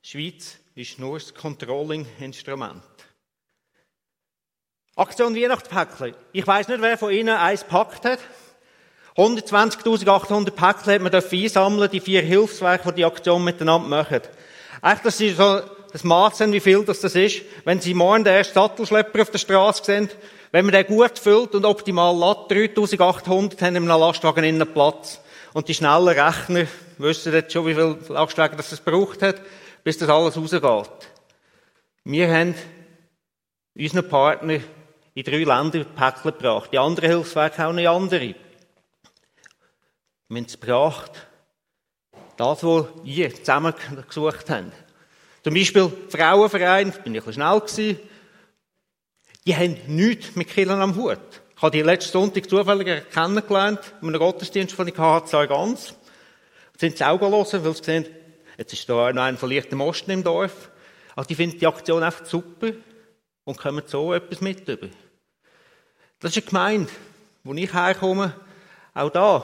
Die 0.02 0.08
Schweiz 0.08 0.58
ist 0.74 0.98
nur 0.98 1.20
das 1.20 1.32
Controlling-Instrument. 1.34 2.82
Aktion 4.96 5.36
Weihnachtspäckchen. 5.36 6.14
Ich 6.32 6.46
weiß 6.46 6.68
nicht, 6.68 6.82
wer 6.82 6.98
von 6.98 7.12
Ihnen 7.12 7.36
eins 7.36 7.62
gepackt 7.62 8.04
hat. 8.04 8.18
120.800 9.16 10.50
Päckchen 10.50 10.94
hat 10.94 11.02
man 11.02 11.14
einsammeln, 11.14 11.90
die 11.90 12.00
vier 12.00 12.22
Hilfswerke, 12.22 12.88
die 12.90 12.96
die 12.96 13.04
Aktion 13.04 13.44
miteinander 13.44 13.88
machen. 13.88 14.20
Echt, 14.82 15.04
dass 15.04 15.18
Sie 15.18 15.30
so 15.30 15.60
das 15.92 16.04
Maß 16.04 16.38
sehen, 16.38 16.52
wie 16.52 16.60
viel 16.60 16.84
das, 16.84 17.02
ist. 17.04 17.42
Wenn 17.64 17.80
Sie 17.80 17.94
morgen 17.94 18.24
den 18.24 18.34
ersten 18.34 18.54
Sattelschlepper 18.54 19.22
auf 19.22 19.30
der 19.30 19.38
Straße 19.38 19.84
sehen, 19.84 20.10
wenn 20.52 20.64
man 20.64 20.72
den 20.72 20.86
gut 20.86 21.18
füllt 21.18 21.54
und 21.54 21.64
optimal 21.64 22.14
lädt, 22.14 22.76
3.800 22.76 23.60
haben 23.60 23.76
in 23.76 23.76
einem 23.76 23.86
Lastwagen 23.86 24.44
innen 24.44 24.72
Platz. 24.72 25.20
Und 25.52 25.68
die 25.68 25.74
schnellen 25.74 26.08
Rechner 26.08 26.66
wissen 26.98 27.32
jetzt 27.32 27.52
schon, 27.52 27.66
wie 27.66 27.74
viel 27.74 27.96
Lastwagen 28.08 28.56
das 28.56 28.72
es 28.72 28.80
braucht 28.80 29.22
hat, 29.22 29.40
bis 29.84 29.98
das 29.98 30.08
alles 30.08 30.36
rausgeht. 30.36 30.90
Wir 32.04 32.32
haben 32.32 32.54
unseren 33.76 34.08
Partner 34.08 34.60
in 35.20 35.26
drei 35.26 35.44
Ländern 35.44 35.84
Päckchen 35.94 36.32
gebracht. 36.32 36.70
Die 36.72 36.78
anderen 36.78 37.10
Hilfswerke 37.10 37.66
auch 37.66 37.72
noch 37.72 37.94
andere. 37.94 38.34
Wir 40.28 40.36
haben 40.36 40.46
es 40.46 40.58
gebracht, 40.58 41.12
das, 42.38 42.64
was 42.64 42.86
ihr 43.04 43.34
zusammen 43.34 43.74
gesucht 44.06 44.48
habt. 44.48 44.72
Zum 45.44 45.54
Beispiel 45.54 45.92
Frauenverein, 46.08 46.92
bin 47.04 47.14
ich 47.14 47.20
ein 47.22 47.26
bisschen 47.26 47.32
schnell 47.34 47.60
gewesen, 47.60 47.98
die 49.46 49.56
haben 49.56 49.76
nichts 49.88 50.36
mit 50.36 50.48
Killen 50.48 50.80
am 50.80 50.96
Hut. 50.96 51.18
Ich 51.54 51.62
habe 51.62 51.76
die 51.76 51.82
letzten 51.82 52.12
Sonntag 52.12 52.48
zufällig 52.48 53.10
kennengelernt, 53.10 53.80
in 54.00 54.08
einem 54.08 54.18
Gottesdienst 54.18 54.74
von 54.74 54.86
der 54.86 54.94
KH 54.94 55.46
ganz. 55.46 55.94
Sind 56.78 56.96
sie 56.96 57.04
auch 57.04 57.20
hören, 57.20 57.64
weil 57.64 57.76
sie 57.76 57.84
sehen, 57.84 58.06
jetzt 58.56 58.72
ist 58.72 58.88
da 58.88 59.12
noch 59.12 59.22
ein 59.22 59.36
verlichter 59.36 59.76
Mosten 59.76 60.12
im 60.12 60.22
Dorf. 60.22 60.70
Aber 61.14 61.26
die 61.26 61.34
finden 61.34 61.58
die 61.58 61.66
Aktion 61.66 62.02
einfach 62.02 62.24
super 62.24 62.70
und 63.44 63.58
kommen 63.58 63.82
so 63.86 64.14
etwas 64.14 64.40
mit 64.40 64.66
über. 64.66 64.88
Das 66.20 66.36
ist 66.36 66.42
eine 66.42 66.46
Gemeinde, 66.50 66.92
wo 67.44 67.54
ich 67.54 67.72
herkomme, 67.72 68.34
auch 68.92 69.08
da. 69.08 69.42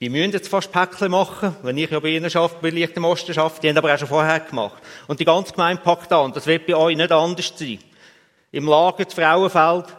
Die 0.00 0.08
müssen 0.08 0.32
jetzt 0.32 0.48
fast 0.48 0.72
Päckchen 0.72 1.08
machen, 1.08 1.54
wenn 1.62 1.78
ich 1.78 1.88
ja 1.88 2.00
bei 2.00 2.08
ihnen 2.08 2.36
arbeite, 2.36 2.58
bei 2.60 2.70
Licht 2.70 2.98
Osten 2.98 3.38
arbeite. 3.38 3.60
Die 3.60 3.68
haben 3.68 3.78
aber 3.78 3.94
auch 3.94 3.98
schon 3.98 4.08
vorher 4.08 4.40
gemacht. 4.40 4.82
Und 5.06 5.20
die 5.20 5.24
ganze 5.24 5.52
Gemeinde 5.52 5.82
packt 5.82 6.12
an. 6.12 6.32
Das 6.32 6.48
wird 6.48 6.66
bei 6.66 6.74
euch 6.74 6.96
nicht 6.96 7.12
anders 7.12 7.52
sein. 7.56 7.78
Im 8.50 8.66
Lager, 8.66 9.04
das 9.04 9.14
Frauenfeld, 9.14 9.96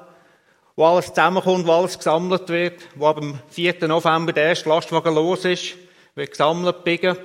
wo 0.76 0.86
alles 0.86 1.08
zusammenkommt, 1.08 1.66
wo 1.66 1.72
alles 1.72 1.98
gesammelt 1.98 2.50
wird, 2.50 2.82
wo 2.96 3.14
dem 3.14 3.40
4. 3.50 3.88
November 3.88 4.34
der 4.34 4.48
erste 4.48 4.68
Lastwagen 4.68 5.16
los 5.16 5.46
ist, 5.46 5.76
wird 6.16 6.32
gesammelt, 6.32 6.84
biegen. 6.84 7.18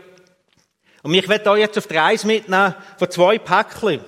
Und 1.02 1.14
ich 1.14 1.28
werde 1.28 1.50
euch 1.50 1.60
jetzt 1.60 1.76
auf 1.76 1.88
die 1.88 1.96
Reise 1.96 2.28
mitnehmen 2.28 2.76
von 2.98 3.10
zwei 3.10 3.38
Päckchen, 3.38 4.00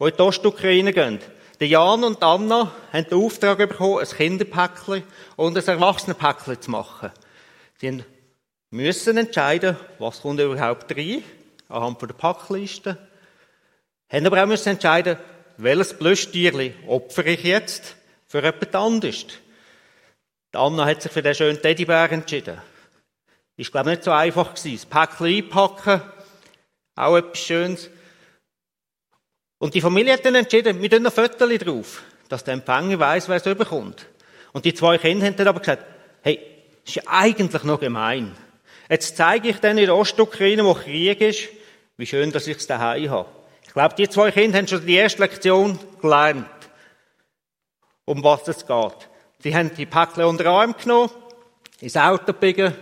die 0.00 0.04
in 0.04 0.16
die 0.16 0.22
Ostukraine 0.22 0.94
gehen. 0.94 1.20
Der 1.60 1.66
Jan 1.66 2.04
und 2.04 2.22
Anna 2.22 2.72
haben 2.92 3.08
den 3.08 3.18
Auftrag 3.18 3.58
bekommen, 3.58 3.98
ein 3.98 4.06
Kinderpäckchen 4.06 5.02
und 5.34 5.58
ein 5.58 5.66
Erwachsenenpäckchen 5.66 6.62
zu 6.62 6.70
machen. 6.70 7.10
Sie 7.80 8.04
müssen 8.70 9.16
entscheiden, 9.16 9.76
was 9.98 10.22
kommt 10.22 10.38
überhaupt 10.38 10.96
rein, 10.96 11.24
anhand 11.68 12.00
der 12.00 12.08
Packliste. 12.08 12.96
Haben 14.08 14.26
aber 14.26 14.42
auch 14.42 14.46
müssen 14.46 14.68
entscheiden, 14.68 15.16
welches 15.56 15.98
Plüschtierli 15.98 16.74
opfere 16.86 17.30
ich 17.30 17.42
jetzt 17.42 17.96
für 18.28 18.38
jemand 18.38 18.74
anderes. 18.76 19.26
Anna 20.52 20.86
hat 20.86 21.02
sich 21.02 21.10
für 21.10 21.22
den 21.22 21.34
schönen 21.34 21.60
Teddybär 21.60 22.12
entschieden. 22.12 22.58
Ist, 23.56 23.72
glaube 23.72 23.90
ich, 23.90 23.96
nicht 23.96 24.04
so 24.04 24.12
einfach 24.12 24.54
gewesen. 24.54 24.76
Das 24.76 24.86
Päckchen 24.86 25.26
einpacken, 25.26 26.02
auch 26.94 27.16
etwas 27.16 27.38
Schönes. 27.40 27.90
Und 29.58 29.74
die 29.74 29.80
Familie 29.80 30.12
hat 30.12 30.24
dann 30.24 30.36
entschieden, 30.36 30.80
wir 30.80 30.90
tun 30.90 31.04
ein 31.04 31.12
Fotos 31.12 31.58
drauf, 31.58 32.02
dass 32.28 32.44
der 32.44 32.54
Empfänger 32.54 32.98
weiß, 32.98 33.28
wer 33.28 33.36
es 33.36 33.46
überkommt. 33.46 34.06
Und 34.52 34.64
die 34.64 34.74
zwei 34.74 34.98
Kinder 34.98 35.26
haben 35.26 35.36
dann 35.36 35.48
aber 35.48 35.60
gesagt, 35.60 35.84
hey, 36.22 36.40
das 36.84 36.96
ist 36.96 37.02
eigentlich 37.06 37.64
noch 37.64 37.80
gemein. 37.80 38.34
Jetzt 38.88 39.16
zeige 39.16 39.48
ich 39.48 39.58
denen 39.58 39.78
in 39.78 39.86
der 39.86 39.96
Ostukraine, 39.96 40.64
wo 40.64 40.74
Krieg 40.74 41.20
ist, 41.20 41.48
wie 41.96 42.06
schön, 42.06 42.32
dass 42.32 42.46
ich 42.46 42.56
es 42.56 42.66
daheim 42.66 43.10
habe. 43.10 43.28
Ich 43.66 43.72
glaube, 43.72 43.94
die 43.96 44.08
zwei 44.08 44.30
Kinder 44.30 44.58
haben 44.58 44.68
schon 44.68 44.86
die 44.86 44.94
erste 44.94 45.20
Lektion 45.20 45.78
gelernt, 46.00 46.46
um 48.04 48.24
was 48.24 48.48
es 48.48 48.66
geht. 48.66 49.08
Sie 49.40 49.54
haben 49.54 49.74
die 49.74 49.86
Päckchen 49.86 50.24
unter 50.24 50.44
den 50.44 50.52
Arm 50.52 50.74
genommen, 50.76 51.10
ins 51.80 51.96
Auto 51.96 52.32
gebiegen 52.32 52.74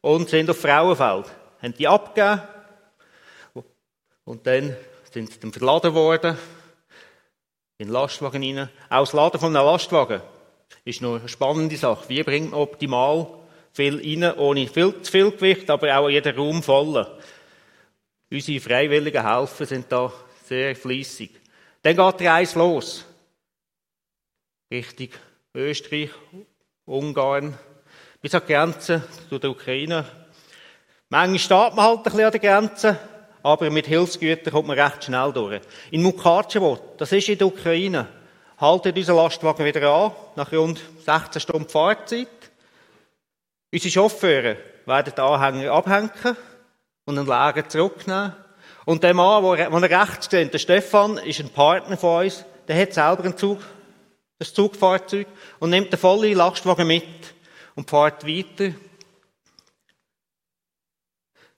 und 0.00 0.28
sind 0.28 0.50
auf 0.50 0.60
Frauenfeld. 0.60 1.26
Haben 1.62 1.74
die 1.74 1.88
abgegeben 1.88 2.42
und 4.24 4.46
dann 4.46 4.76
sind 5.12 5.42
dann 5.42 5.52
verladen 5.52 5.94
worden 5.94 6.36
in 7.78 7.86
den 7.86 7.92
Lastwagen 7.92 8.42
rein. 8.42 8.68
Auch 8.90 9.00
das 9.04 9.12
Laden 9.12 9.40
von 9.40 9.56
einem 9.56 9.66
Lastwagen 9.66 10.20
ist 10.84 11.00
noch 11.00 11.18
eine 11.18 11.28
spannende 11.28 11.76
Sache. 11.76 12.08
Wie 12.08 12.22
bringt 12.22 12.50
man 12.50 12.60
optimal 12.60 13.26
viel 13.72 13.96
rein, 13.96 14.36
ohne 14.38 14.66
viel 14.66 15.00
zu 15.02 15.12
viel 15.12 15.30
Gewicht, 15.30 15.70
aber 15.70 15.96
auch 15.96 16.08
jeder 16.08 16.34
Raum 16.34 16.62
voll. 16.62 17.06
Unsere 18.30 18.60
freiwilligen 18.60 19.26
Helfer 19.26 19.66
sind 19.66 19.90
da 19.90 20.12
sehr 20.44 20.74
fließig. 20.74 21.30
Dann 21.82 21.96
geht 21.96 22.20
die 22.20 22.26
Reise 22.26 22.58
los. 22.58 23.04
Richtung 24.70 25.08
Österreich, 25.54 26.10
Ungarn, 26.84 27.56
bis 28.20 28.34
an 28.34 28.42
die 28.46 28.52
Grenze 28.52 29.02
zu 29.28 29.38
der 29.38 29.50
Ukraine. 29.50 30.04
Manchmal 31.08 31.38
steht 31.38 31.76
man 31.76 31.86
halt 31.86 31.98
ein 31.98 32.02
bisschen 32.02 32.24
an 32.24 32.32
der 32.32 32.40
Grenze, 32.40 32.98
aber 33.42 33.70
mit 33.70 33.86
Hilfsgütern 33.86 34.52
kommt 34.52 34.68
man 34.68 34.78
recht 34.78 35.04
schnell 35.04 35.32
durch. 35.32 35.60
In 35.90 36.02
Mukachevo, 36.02 36.78
das 36.96 37.12
ist 37.12 37.28
in 37.28 37.38
der 37.38 37.46
Ukraine, 37.46 38.08
haltet 38.58 38.96
unser 38.96 39.14
Lastwagen 39.14 39.64
wieder 39.64 39.90
an, 39.90 40.12
nach 40.36 40.52
rund 40.52 40.80
16 41.04 41.40
Stunden 41.40 41.68
Fahrzeit. 41.68 42.28
Unsere 43.72 43.92
Chauffeure 43.92 44.56
werden 44.86 45.14
den 45.14 45.24
Anhänger 45.24 45.72
abhängen 45.72 46.36
und 47.04 47.18
einen 47.18 47.26
Lager 47.26 47.68
zurücknehmen. 47.68 48.34
Und 48.84 49.02
der 49.02 49.14
Mann, 49.14 49.42
der 49.44 50.00
rechts 50.00 50.26
steht, 50.26 50.52
der 50.52 50.58
Stefan, 50.58 51.18
ist 51.18 51.40
ein 51.40 51.50
Partner 51.50 51.96
von 51.96 52.24
uns, 52.24 52.44
der 52.66 52.80
hat 52.80 52.94
selber 52.94 53.24
einen 53.24 53.36
Zug, 53.36 53.58
ein 54.40 54.46
Zugfahrzeug 54.46 55.26
und 55.58 55.70
nimmt 55.70 55.92
den 55.92 55.98
vollen 55.98 56.36
Lastwagen 56.36 56.86
mit 56.86 57.34
und 57.74 57.90
fährt 57.90 58.26
weiter 58.26 58.74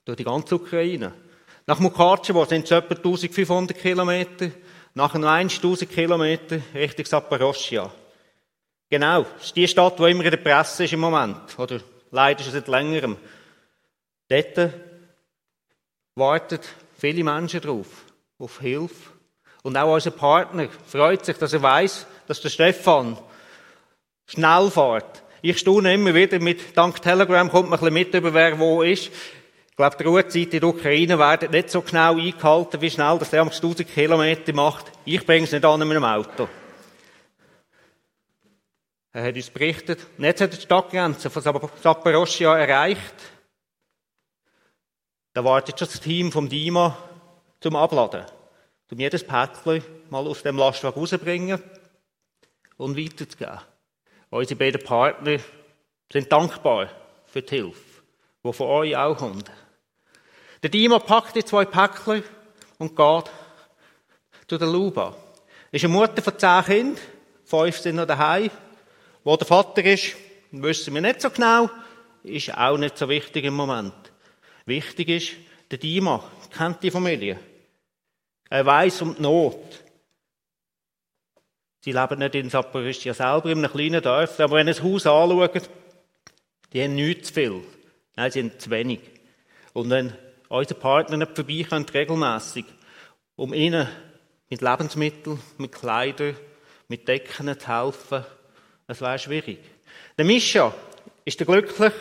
durch 0.05 0.17
die 0.17 0.23
ganze 0.23 0.55
Ukraine. 0.55 1.13
Nach 1.71 1.79
Mukachevo 1.79 2.43
sind 2.43 2.65
es 2.65 2.71
etwa 2.71 2.95
1500 2.95 3.77
Kilometer, 3.77 4.51
nachher 4.93 5.19
noch 5.19 5.29
1000 5.29 5.89
Kilometer 5.89 6.59
Richtung 6.75 7.05
Saporoschia. 7.05 7.89
Genau, 8.89 9.25
das 9.37 9.45
ist 9.45 9.55
die 9.55 9.65
Stadt, 9.69 9.97
die 9.97 10.11
immer 10.11 10.25
in 10.25 10.31
der 10.31 10.37
Presse 10.37 10.83
ist 10.83 10.91
im 10.91 10.99
Moment, 10.99 11.57
oder 11.57 11.79
leider 12.11 12.43
schon 12.43 12.51
seit 12.51 12.67
längerem. 12.67 13.15
Dort 14.27 14.73
warten 16.15 16.59
viele 16.99 17.23
Menschen 17.23 17.61
drauf, 17.61 17.87
auf 18.37 18.59
Hilfe. 18.59 19.11
Und 19.63 19.77
auch 19.77 19.93
unser 19.93 20.11
Partner 20.11 20.67
freut 20.85 21.23
sich, 21.23 21.37
dass 21.37 21.53
er 21.53 21.61
weiß, 21.61 22.05
dass 22.27 22.41
der 22.41 22.49
Stefan 22.49 23.17
schnell 24.25 24.69
fährt. 24.69 25.23
Ich 25.41 25.59
staune 25.59 25.93
immer 25.93 26.13
wieder 26.13 26.37
mit, 26.41 26.75
dank 26.75 27.01
Telegram 27.01 27.49
kommt 27.49 27.69
man 27.69 27.79
ein 27.79 27.93
bisschen 27.93 27.93
mit, 27.93 28.13
über 28.13 28.33
wer 28.33 28.59
wo 28.59 28.81
ist. 28.81 29.09
Glaube, 29.81 29.97
die 29.97 30.03
Ruhezeit 30.03 30.53
in 30.53 30.59
der 30.59 30.69
Ukraine 30.69 31.17
werden 31.17 31.49
nicht 31.49 31.71
so 31.71 31.81
genau 31.81 32.15
eingehalten, 32.15 32.81
wie 32.81 32.91
schnell 32.91 33.17
dass 33.17 33.31
der 33.31 33.41
1000 33.41 33.87
Kilometer 33.87 34.53
macht. 34.53 34.91
Ich 35.05 35.25
bringe 35.25 35.45
es 35.45 35.51
nicht 35.51 35.65
an 35.65 35.79
mit 35.79 35.97
dem 35.97 36.03
Auto. 36.03 36.47
Er 39.11 39.23
hat 39.23 39.35
uns 39.35 39.49
berichtet, 39.49 40.05
jetzt 40.19 40.39
hat 40.39 40.51
er 40.51 40.57
die 40.57 40.61
Stadtgrenze 40.61 41.31
von 41.31 41.41
Saporoschia 41.81 42.59
erreicht. 42.59 43.15
Da 45.33 45.43
wartet 45.43 45.79
schon 45.79 45.87
das 45.87 45.99
Team 45.99 46.31
vom 46.31 46.47
DIMA 46.47 46.95
zum 47.59 47.75
Abladen. 47.75 48.25
Um 48.91 48.99
jedes 48.99 49.25
Päckchen 49.25 49.83
mal 50.11 50.27
aus 50.27 50.43
dem 50.43 50.57
Lastwagen 50.57 50.99
rauszubringen 50.99 51.59
und 52.77 52.95
weiterzugeben. 52.95 53.61
Unsere 54.29 54.59
beiden 54.59 54.83
Partner 54.83 55.39
sind 56.13 56.31
dankbar 56.31 56.87
für 57.25 57.41
die 57.41 57.55
Hilfe, 57.55 58.03
die 58.43 58.53
von 58.53 58.67
euch 58.67 58.95
auch 58.95 59.17
kommt. 59.17 59.49
Der 60.63 60.69
DIMA 60.69 60.99
packt 60.99 61.35
die 61.35 61.43
zwei 61.43 61.65
Päckchen 61.65 62.23
und 62.77 62.95
geht 62.95 63.31
zu 64.47 64.57
der 64.57 64.67
Luba. 64.67 65.15
Das 65.71 65.81
ist 65.81 65.85
eine 65.85 65.93
Mutter 65.93 66.21
von 66.21 66.37
zehn 66.37 66.63
Kindern, 66.63 67.03
fünf 67.45 67.77
sind 67.77 67.95
noch 67.95 68.05
daheim. 68.05 68.51
Wo 69.23 69.35
der 69.37 69.47
Vater 69.47 69.83
ist, 69.83 70.15
wissen 70.51 70.93
wir 70.93 71.01
nicht 71.01 71.21
so 71.21 71.29
genau, 71.29 71.69
ist 72.23 72.55
auch 72.55 72.77
nicht 72.77 72.97
so 72.97 73.09
wichtig 73.09 73.45
im 73.45 73.55
Moment. 73.55 73.93
Wichtig 74.65 75.09
ist, 75.09 75.33
der 75.71 75.79
Dima 75.79 76.23
kennt 76.55 76.83
die 76.83 76.91
Familie. 76.91 77.39
Er 78.49 78.65
weiß 78.65 79.01
um 79.01 79.15
die 79.15 79.21
Not. 79.21 79.83
Sie 81.83 81.93
leben 81.93 82.19
nicht 82.19 82.35
in 82.35 82.49
Saporischia 82.49 83.13
selber, 83.13 83.49
in 83.49 83.59
einem 83.59 83.71
kleinen 83.71 84.03
Dorf, 84.03 84.39
aber 84.39 84.57
wenn 84.57 84.67
ihr 84.67 84.73
das 84.73 84.83
Haus 84.83 85.07
anschaut, 85.07 85.69
die 86.73 86.83
haben 86.83 86.95
nicht 86.95 87.25
zu 87.25 87.33
viel. 87.33 87.63
Nein, 88.15 88.31
sie 88.31 88.39
haben 88.41 88.59
zu 88.59 88.69
wenig. 88.69 88.99
Und 89.73 89.89
wenn 89.89 90.13
unsere 90.59 90.79
Partner 90.79 91.17
nicht 91.17 91.35
vorbeikommen, 91.35 91.85
regelmässig, 91.93 92.65
um 93.35 93.53
ihnen 93.53 93.87
mit 94.49 94.61
Lebensmitteln, 94.61 95.39
mit 95.57 95.71
Kleidern, 95.71 96.35
mit 96.89 97.07
Decken 97.07 97.57
zu 97.57 97.67
helfen, 97.67 98.25
das 98.85 98.99
wäre 98.99 99.17
schwierig. 99.17 99.59
Der 100.17 100.25
Mischa 100.25 100.73
ist 101.23 101.39
der 101.39 101.47
glückliche 101.47 101.93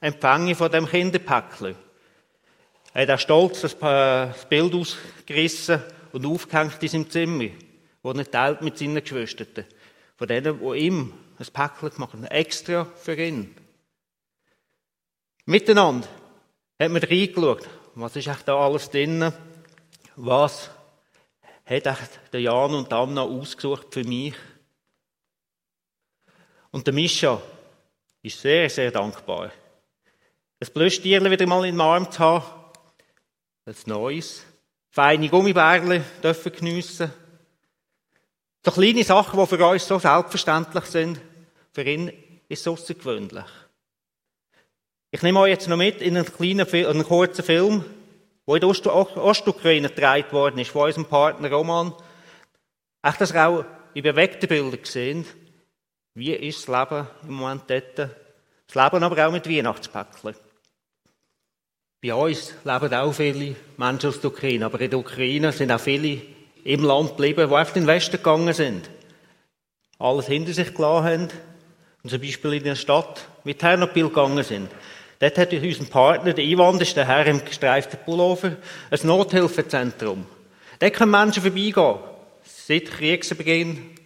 Empfänger 0.00 0.56
von 0.56 0.72
dem 0.72 0.86
Kinderpäckchen. 0.86 1.76
Er 2.94 3.02
hat 3.02 3.10
auch 3.10 3.20
stolz 3.20 3.60
das 3.60 3.76
Bild 4.48 4.74
ausgerissen 4.74 5.82
und 6.12 6.26
aufgehängt 6.26 6.82
in 6.82 6.88
seinem 6.88 7.10
Zimmer, 7.10 7.50
wo 8.02 8.10
er 8.10 8.28
teilt 8.28 8.60
mit 8.62 8.76
seinen 8.76 9.00
Geschwistern. 9.00 9.66
Von 10.16 10.26
denen, 10.26 10.58
die 10.58 10.78
ihm 10.78 11.12
ein 11.38 11.46
Päckchen 11.52 11.90
gemacht 11.90 12.12
haben, 12.12 12.24
extra 12.24 12.84
für 12.84 13.14
ihn. 13.14 13.54
Miteinander 15.44 16.08
hat 16.78 16.90
man 16.90 17.02
reingeschaut, 17.02 17.68
was 17.94 18.16
ist 18.16 18.28
echt 18.28 18.46
da 18.46 18.56
alles 18.56 18.90
drin, 18.90 19.32
was 20.16 20.70
hat 21.64 21.86
echt 21.86 22.32
der 22.32 22.40
Jan 22.40 22.74
und 22.74 22.92
Anna 22.92 23.22
ausgesucht 23.22 23.88
für 23.90 24.04
mich. 24.04 24.34
Und 26.70 26.86
der 26.86 26.94
Mischa 26.94 27.40
ist 28.22 28.40
sehr, 28.40 28.70
sehr 28.70 28.90
dankbar. 28.90 29.50
Ein 30.60 30.72
Plüschtierchen 30.72 31.30
wieder 31.30 31.46
mal 31.46 31.64
in 31.64 31.74
den 31.74 31.80
Arm 31.80 32.10
zu 32.10 32.20
haben, 32.20 32.44
ein 33.64 33.74
neues, 33.86 34.44
feine 34.90 35.28
Gummibärchen 35.28 36.04
dürfen 36.22 36.52
geniessen. 36.52 37.12
So 38.64 38.70
kleine 38.70 39.04
Sachen, 39.04 39.38
die 39.38 39.46
für 39.46 39.66
uns 39.66 39.86
so 39.86 39.98
selbstverständlich 39.98 40.84
sind, 40.84 41.20
für 41.72 41.82
ihn 41.82 42.12
ist 42.48 42.60
es 42.60 42.68
außergewöhnlich. 42.68 43.44
Ich 45.10 45.22
nehme 45.22 45.40
euch 45.40 45.52
jetzt 45.52 45.68
noch 45.68 45.78
mit 45.78 46.02
in 46.02 46.18
einen 46.18 46.26
kleinen, 46.26 46.68
einen 46.68 47.02
kurzen 47.02 47.42
Film, 47.42 47.82
der 48.46 48.54
in 48.56 48.60
der 48.60 48.68
Ostukraine 49.24 49.88
gedreht 49.88 50.32
worden 50.34 50.58
ist, 50.58 50.70
von 50.70 50.82
unserem 50.82 51.06
Partner 51.06 51.50
Roman. 51.50 51.94
Echt, 53.02 53.18
dass 53.18 53.32
ihr 53.32 53.48
auch 53.48 53.64
in 53.94 54.02
bewegten 54.02 54.46
Bildern 54.48 54.82
gesehen, 54.82 55.24
wie 56.14 56.32
ist 56.34 56.68
das 56.68 56.78
Leben 56.78 57.06
im 57.22 57.34
Moment 57.34 57.62
dort. 57.68 57.98
Das 57.98 58.74
Leben 58.74 59.02
aber 59.02 59.26
auch 59.26 59.32
mit 59.32 59.48
Weihnachtspäckchen. 59.48 60.34
Bei 62.02 62.14
uns 62.14 62.54
leben 62.64 62.94
auch 62.94 63.12
viele 63.12 63.56
Menschen 63.78 64.10
aus 64.10 64.20
der 64.20 64.30
Ukraine, 64.30 64.66
aber 64.66 64.78
in 64.78 64.90
der 64.90 64.98
Ukraine 64.98 65.52
sind 65.52 65.72
auch 65.72 65.80
viele 65.80 66.20
im 66.64 66.84
Land 66.84 67.16
geblieben, 67.16 67.48
die 67.48 67.54
in 67.54 67.74
den 67.74 67.86
Westen 67.86 68.18
gegangen 68.18 68.52
sind. 68.52 68.90
Alles 69.98 70.26
hinter 70.26 70.52
sich 70.52 70.74
gelassen 70.74 71.06
haben 71.06 71.28
und 72.02 72.10
zum 72.10 72.20
Beispiel 72.20 72.52
in 72.52 72.64
eine 72.64 72.76
Stadt 72.76 73.26
wie 73.44 73.54
Ternopil 73.54 74.08
gegangen 74.08 74.44
sind. 74.44 74.68
Dort 75.20 75.38
hat 75.38 75.52
unser 75.52 75.84
Partner, 75.84 76.32
der 76.32 76.56
das 76.56 76.80
ist 76.80 76.96
der 76.96 77.06
Herr 77.06 77.26
im 77.26 77.44
gestreiften 77.44 77.98
Pullover, 78.04 78.56
ein 78.90 78.98
Nothilfezentrum. 79.02 80.26
Dort 80.78 80.94
können 80.94 81.10
Menschen 81.10 81.42
vorbeigehen. 81.42 81.96
Seit 82.44 82.86
Kriegsbeginn, 82.86 83.96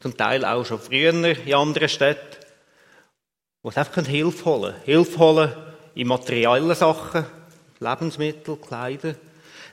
zum 0.00 0.16
Teil 0.16 0.44
auch 0.44 0.64
schon 0.64 0.78
früher 0.78 1.12
in 1.12 1.54
anderen 1.54 1.88
Städten, 1.88 2.38
wo 3.62 3.70
sie 3.70 3.78
einfach 3.78 4.06
Hilfe 4.06 4.44
holen 4.44 4.72
können. 4.72 4.84
Hilfe 4.84 5.18
holen 5.18 5.52
in 5.94 6.08
materiellen 6.08 6.74
Sachen, 6.74 7.26
Lebensmittel, 7.80 8.56
Kleider. 8.56 9.14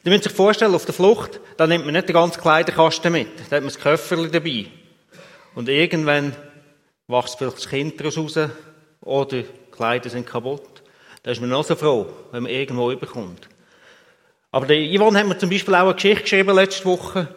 Sie 0.04 0.10
müssen 0.10 0.24
sich 0.24 0.32
vorstellen, 0.32 0.76
auf 0.76 0.86
der 0.86 0.94
Flucht, 0.94 1.40
da 1.58 1.68
nimmt 1.68 1.86
man 1.86 1.94
nicht 1.94 2.10
den 2.10 2.14
ganzen 2.14 2.42
Kleiderkasten 2.42 3.12
mit, 3.12 3.40
da 3.50 3.56
hat 3.56 3.64
man 3.64 3.66
das 3.66 3.80
Köfferchen 3.80 4.32
dabei. 4.32 4.66
Und 5.54 5.70
irgendwann 5.70 6.36
wächst 7.08 7.38
vielleicht 7.38 7.58
das 7.58 7.70
Kind 7.70 8.00
daraus 8.00 8.18
raus, 8.18 8.50
oder 9.02 9.44
Kleider 9.72 10.10
sind 10.10 10.26
kaputt. 10.26 10.75
Da 11.26 11.32
ist 11.32 11.42
man 11.42 11.52
auch 11.54 11.64
so 11.64 11.76
froh, 11.76 12.06
wenn 12.32 12.44
man 12.44 12.52
irgendwo 12.52 12.92
überkommt. 12.92 13.50
Aber 14.52 14.68
der 14.68 14.78
Ivan 14.78 15.18
hat 15.18 15.26
mir 15.26 15.36
zum 15.36 15.50
Beispiel 15.50 15.74
auch 15.74 15.86
eine 15.86 15.96
Geschichte 15.96 16.22
geschrieben 16.22 16.54
letzte 16.54 16.86
Woche 16.86 17.28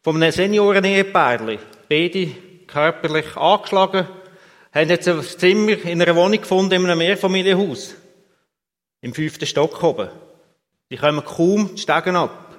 von 0.00 0.16
einem 0.16 0.32
Senioren-Ehepaar. 0.32 1.38
Beide 1.86 2.28
körperlich 2.66 3.36
angeschlagen, 3.36 4.08
haben 4.72 4.88
jetzt 4.88 5.06
ein 5.06 5.20
Zimmer 5.20 5.84
in 5.84 6.00
einer 6.00 6.16
Wohnung 6.16 6.40
gefunden 6.40 6.72
in 6.72 6.86
einem 6.86 6.96
Mehrfamilienhaus. 6.96 7.94
Im 9.02 9.12
fünften 9.12 9.44
Stock 9.44 9.82
oben. 9.82 10.08
Die 10.88 10.96
kommen 10.96 11.22
kaum 11.22 11.74
die 11.74 11.82
Stegen 11.82 12.16
ab. 12.16 12.56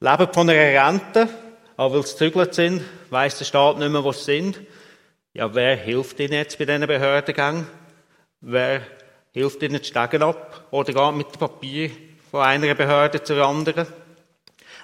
Leben 0.00 0.32
von 0.32 0.50
einer 0.50 0.88
Rente, 0.88 1.28
aber 1.76 1.94
weil 1.94 2.02
sie 2.04 2.14
gezügelt 2.14 2.52
sind, 2.52 2.82
weiss 3.10 3.38
der 3.38 3.44
Staat 3.44 3.78
nicht 3.78 3.92
mehr, 3.92 4.02
wo 4.02 4.10
sie 4.10 4.24
sind. 4.24 4.60
Ja, 5.34 5.54
wer 5.54 5.76
hilft 5.76 6.18
ihnen 6.18 6.32
jetzt 6.32 6.58
bei 6.58 6.64
diesen 6.64 6.88
Behördengängen? 6.88 7.68
Wer 8.40 8.82
hilft 9.36 9.62
ihnen 9.62 9.82
die 9.82 9.84
Stegen 9.84 10.22
ab 10.22 10.64
oder 10.70 10.94
geht 10.94 11.14
mit 11.14 11.38
Papier 11.38 11.90
von 12.30 12.40
einer 12.40 12.74
Behörde 12.74 13.22
zur 13.22 13.46
anderen? 13.46 13.86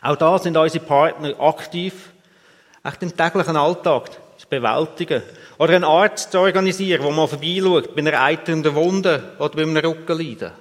Auch 0.02 0.16
da 0.16 0.38
sind 0.38 0.58
unsere 0.58 0.84
Partner 0.84 1.40
aktiv, 1.40 2.12
echt 2.84 3.02
im 3.02 3.16
täglichen 3.16 3.56
Alltag 3.56 4.10
zu 4.36 4.46
bewältigen. 4.46 5.22
Oder 5.56 5.76
einen 5.76 5.84
Arzt 5.84 6.32
zu 6.32 6.38
organisieren, 6.38 7.02
der 7.02 7.12
mal 7.12 7.28
vorbeischaut, 7.28 7.94
bei 7.94 8.02
einer 8.02 8.20
eiternden 8.20 8.74
Wunde 8.74 9.36
oder 9.38 9.54
bei 9.54 9.62
einem 9.62 9.76
Rückenleiden. 9.78 10.52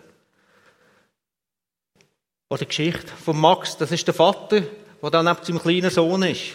Oder 2.48 2.60
die 2.60 2.68
Geschichte 2.68 3.12
von 3.26 3.42
Max, 3.42 3.76
das 3.76 3.92
ist 3.92 4.08
der 4.08 4.14
Vater, 4.14 4.62
der 5.02 5.10
dann 5.10 5.26
neben 5.26 5.44
seinem 5.44 5.62
kleinen 5.62 5.90
Sohn 5.90 6.24
ist. 6.24 6.52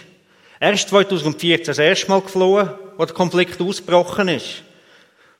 Er 0.58 0.72
ist 0.72 0.88
2014 0.88 1.66
das 1.66 1.78
erste 1.78 2.08
Mal 2.08 2.22
geflohen, 2.22 2.70
wo 2.96 3.04
der 3.04 3.14
Konflikt 3.14 3.60
ausgebrochen 3.60 4.28
ist 4.28 4.62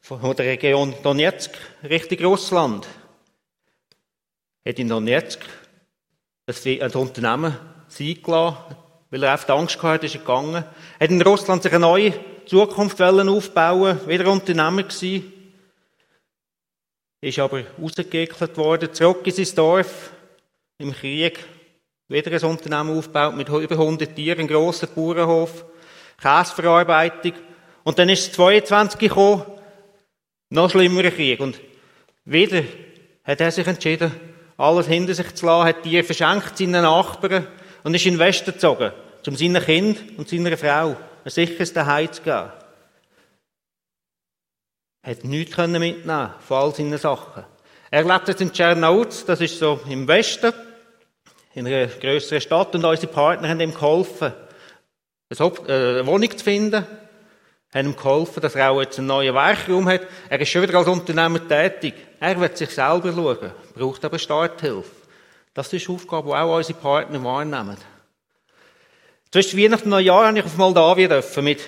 von 0.06 0.36
der 0.36 0.46
Region 0.46 0.94
Donetsk 1.02 1.50
Richtung 1.82 2.26
Russland. 2.26 2.86
Hat 4.64 4.78
in 4.78 4.88
Donetsk 4.88 5.40
ein 6.46 6.92
Unternehmen 6.92 7.56
eingelassen, 7.98 8.76
weil 9.10 9.22
er 9.24 9.32
einfach 9.32 9.48
Angst 9.48 9.82
hatte, 9.82 10.06
ist 10.06 10.14
er 10.14 10.20
gegangen. 10.20 10.64
Hat 11.00 11.10
in 11.10 11.20
Russland 11.22 11.64
sich 11.64 11.72
eine 11.72 11.80
neue 11.80 12.14
Zukunft 12.46 13.02
aufbauen 13.02 13.98
wieder 14.06 14.30
Unternehmer 14.30 14.84
gewesen. 14.84 15.32
Ist 17.20 17.40
aber 17.40 17.64
rausgeekelt 17.76 18.56
worden, 18.56 18.94
zurück 18.94 19.26
in 19.26 19.32
sein 19.32 19.56
Dorf, 19.56 20.12
im 20.78 20.92
Krieg, 20.92 21.44
wieder 22.06 22.30
ein 22.30 22.48
Unternehmen 22.48 22.96
aufgebaut 22.96 23.34
mit 23.34 23.48
über 23.48 23.74
100 23.74 24.14
Tieren, 24.14 24.38
einen 24.38 24.48
grossen 24.48 24.88
Bauernhof, 24.94 25.64
Käseverarbeitung. 26.22 27.32
Und 27.82 27.98
dann 27.98 28.08
ist 28.08 28.28
es 28.28 28.32
22 28.34 29.00
gekommen, 29.00 29.55
noch 30.50 30.70
schlimmerer 30.70 31.10
Krieg. 31.10 31.40
Und 31.40 31.60
wieder 32.24 32.62
hat 33.24 33.40
er 33.40 33.50
sich 33.50 33.66
entschieden, 33.66 34.12
alles 34.56 34.86
hinter 34.86 35.14
sich 35.14 35.34
zu 35.34 35.46
lassen, 35.46 35.68
hat 35.68 35.84
die 35.84 36.02
verschenkt 36.02 36.56
seinen 36.56 36.82
Nachbarn 36.82 37.46
und 37.84 37.94
ist 37.94 38.06
in 38.06 38.14
den 38.14 38.20
Westen 38.20 38.52
gezogen, 38.52 38.92
um 39.26 39.36
seinem 39.36 39.62
Kind 39.62 40.18
und 40.18 40.28
seiner 40.28 40.56
Frau 40.56 40.96
ein 41.24 41.30
sicheres 41.30 41.72
Daheim 41.72 42.12
zu 42.12 42.22
geben. 42.22 42.50
Er 45.02 45.10
hat 45.10 45.24
nichts 45.24 45.56
mitnehmen 45.56 46.30
von 46.40 46.56
all 46.56 46.74
seinen 46.74 46.98
Sachen. 46.98 47.44
Er 47.90 48.04
lebt 48.04 48.28
jetzt 48.28 48.40
in 48.40 48.52
Tschernauz, 48.52 49.24
das 49.24 49.40
ist 49.40 49.58
so 49.58 49.80
im 49.88 50.08
Westen, 50.08 50.52
in 51.54 51.66
einer 51.66 51.86
größeren 51.86 52.40
Stadt, 52.40 52.74
und 52.74 52.84
unsere 52.84 53.12
Partner 53.12 53.48
haben 53.48 53.60
ihm 53.60 53.72
geholfen, 53.72 54.32
eine 55.30 56.06
Wohnung 56.06 56.36
zu 56.36 56.44
finden, 56.44 56.84
haben 57.76 57.88
ihm 57.88 57.96
geholfen, 57.96 58.40
dass 58.40 58.54
er 58.54 58.70
auch 58.70 58.80
jetzt 58.80 58.98
einen 58.98 59.08
neuen 59.08 59.34
Werkraum 59.34 59.88
hat. 59.88 60.02
Er 60.28 60.40
ist 60.40 60.48
schon 60.48 60.62
wieder 60.62 60.78
als 60.78 60.88
Unternehmer 60.88 61.46
tätig. 61.46 61.94
Er 62.18 62.40
wird 62.40 62.56
sich 62.56 62.70
selber 62.70 63.12
schauen, 63.12 63.52
braucht 63.74 64.04
aber 64.04 64.18
Starthilfe. 64.18 64.90
Das 65.52 65.72
ist 65.72 65.86
die 65.86 65.92
Aufgabe, 65.92 66.28
die 66.28 66.34
auch 66.34 66.56
unsere 66.56 66.78
Partner 66.78 67.22
wahrnehmen. 67.22 67.76
Zwischen 69.30 69.58
Weihnachten 69.58 69.84
und 69.84 69.90
Neujahr 69.90 70.26
habe 70.26 70.38
ich 70.38 70.44
auf 70.44 70.56
Moldawien 70.56 71.10
dürfen 71.10 71.44
mit 71.44 71.60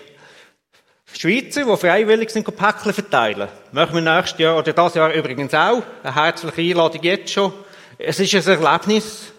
Schweizer, 1.13 1.65
die 1.65 1.77
freiwillig 1.77 2.31
sind, 2.31 2.45
Päckchen 2.45 2.93
verteilen. 2.93 3.49
Machen 3.73 3.95
wir 3.95 4.15
nächstes 4.15 4.39
Jahr, 4.39 4.59
oder 4.59 4.73
das 4.73 4.95
Jahr 4.95 5.13
übrigens 5.13 5.53
auch. 5.55 5.83
Eine 6.03 6.15
herzliche 6.15 6.61
Einladung 6.61 7.03
jetzt 7.03 7.33
schon. 7.33 7.53
Es 7.99 8.21
ist 8.21 8.35
ein 8.35 8.63
Erlebnis, 8.63 9.33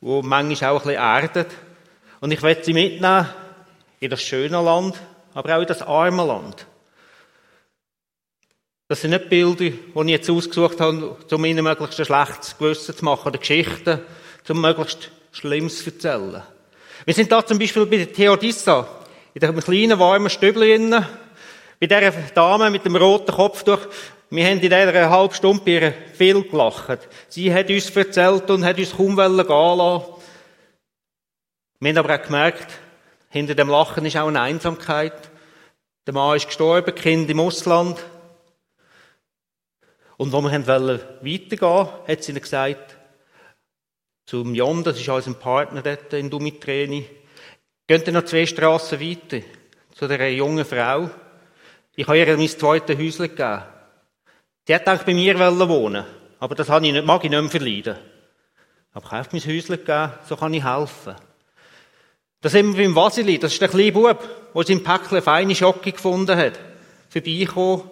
das 0.00 0.22
manchmal 0.22 0.70
auch 0.70 0.82
ein 0.82 0.88
bisschen 0.88 1.02
erdet. 1.02 1.46
Und 2.20 2.32
ich 2.32 2.42
werde 2.42 2.64
sie 2.64 2.72
mitnehmen 2.72 3.28
in 4.00 4.10
das 4.10 4.22
schöne 4.22 4.60
Land, 4.60 4.96
aber 5.36 5.54
auch 5.54 5.60
in 5.60 5.66
das 5.66 5.82
arme 5.82 6.24
Land. 6.24 6.66
Das 8.88 9.02
sind 9.02 9.10
nicht 9.10 9.28
Bilder, 9.28 9.64
die 9.64 9.74
ich 9.94 10.06
jetzt 10.06 10.30
ausgesucht 10.30 10.80
habe, 10.80 11.14
um 11.30 11.44
ihnen 11.44 11.62
möglichst 11.62 12.00
ein 12.00 12.06
schlechtes 12.06 12.56
Gewissen 12.56 12.96
zu 12.96 13.04
machen, 13.04 13.28
oder 13.28 13.38
Geschichten, 13.38 14.00
um 14.48 14.60
möglichst 14.62 15.10
Schlimmes 15.32 15.84
zu 15.84 15.90
erzählen. 15.90 16.42
Wir 17.04 17.12
sind 17.12 17.30
da 17.30 17.44
zum 17.44 17.58
Beispiel 17.58 17.84
bei 17.84 17.98
der 17.98 18.12
Theodissa, 18.14 18.88
in 19.34 19.44
einem 19.44 19.60
kleinen, 19.60 19.98
warmen 19.98 20.30
Stübchen 20.30 20.90
bei 20.90 21.86
dieser 21.86 22.12
Dame 22.34 22.70
mit 22.70 22.86
dem 22.86 22.96
roten 22.96 23.34
Kopftuch. 23.34 23.80
Wir 24.30 24.46
haben 24.46 24.54
in 24.54 24.60
dieser 24.60 25.10
halben 25.10 25.34
Stunde 25.34 25.62
bei 25.66 25.72
ihr 25.72 25.94
viel 26.14 26.42
gelacht. 26.44 27.06
Sie 27.28 27.52
hat 27.52 27.68
uns 27.68 27.94
erzählt 27.94 28.50
und 28.50 28.64
hat 28.64 28.78
uns 28.78 28.96
kaum 28.96 29.14
gehen 29.14 29.36
lassen. 29.36 30.02
Wir 31.80 31.90
haben 31.90 31.98
aber 31.98 32.14
auch 32.14 32.22
gemerkt, 32.22 32.85
Hinter 33.36 33.54
dem 33.54 33.68
Lachen 33.68 34.06
ist 34.06 34.16
auch 34.16 34.28
eine 34.28 34.40
Einsamkeit. 34.40 35.30
Der 36.06 36.14
Mann 36.14 36.38
ist 36.38 36.46
gestorben, 36.46 36.94
Kind 36.94 37.28
im 37.28 37.40
Ausland. 37.40 38.02
Und 40.16 40.32
wo 40.32 40.40
wir 40.40 40.66
wollten 40.66 41.04
weitergehen, 41.20 41.88
hat 42.08 42.22
sie 42.22 42.32
ihnen 42.32 42.40
gesagt, 42.40 42.96
zum 44.24 44.54
Jon, 44.54 44.82
das 44.82 44.98
ist 44.98 45.06
unser 45.10 45.34
Partner 45.34 45.82
dort 45.82 46.14
in 46.14 46.30
Dumitreni, 46.30 47.06
geht 47.86 48.10
noch 48.10 48.24
zwei 48.24 48.46
Straßen 48.46 48.98
weiter, 48.98 49.44
zu 49.92 50.08
der 50.08 50.32
jungen 50.32 50.64
Frau. 50.64 51.10
Ich 51.94 52.08
habe 52.08 52.16
ihr 52.16 52.38
mein 52.38 52.48
zweites 52.48 52.96
Häuschen 52.96 53.28
gegeben. 53.28 53.64
Die 54.66 54.74
hat 54.74 54.88
eigentlich 54.88 55.02
bei 55.02 55.12
mir 55.12 55.38
wohnen 55.38 56.06
aber 56.38 56.54
das 56.54 56.68
mag 56.68 56.82
ich 56.82 56.92
nicht 56.92 57.06
mehr 57.30 57.50
verleiden. 57.50 57.98
Aber 58.94 59.04
ich 59.04 59.12
habe 59.12 59.28
mein 59.32 59.42
Häuschen 59.42 59.76
gegeben, 59.76 60.12
so 60.26 60.36
kann 60.36 60.54
ich 60.54 60.64
helfen. 60.64 61.16
Da 62.46 62.50
sind 62.50 62.76
wir 62.76 62.84
beim 62.84 62.94
Vasili, 62.94 63.40
das 63.40 63.54
ist 63.54 63.60
der 63.60 63.66
kleine 63.66 63.90
Bub, 63.90 64.22
der 64.54 64.62
sein 64.62 64.84
Päckchen 64.84 65.20
feine 65.20 65.52
Schocke 65.52 65.90
gefunden 65.90 66.38
hat. 66.38 66.52
Vorbeikommen. 67.08 67.90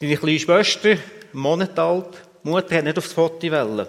Seine 0.00 0.16
kleine 0.16 0.40
Schwester, 0.40 0.88
einen 0.88 1.00
Monat 1.34 1.78
alt, 1.78 2.20
Mutter 2.42 2.74
hat 2.74 2.82
nicht 2.82 2.98
aufs 2.98 3.12
Foto 3.12 3.48
wollen. 3.48 3.86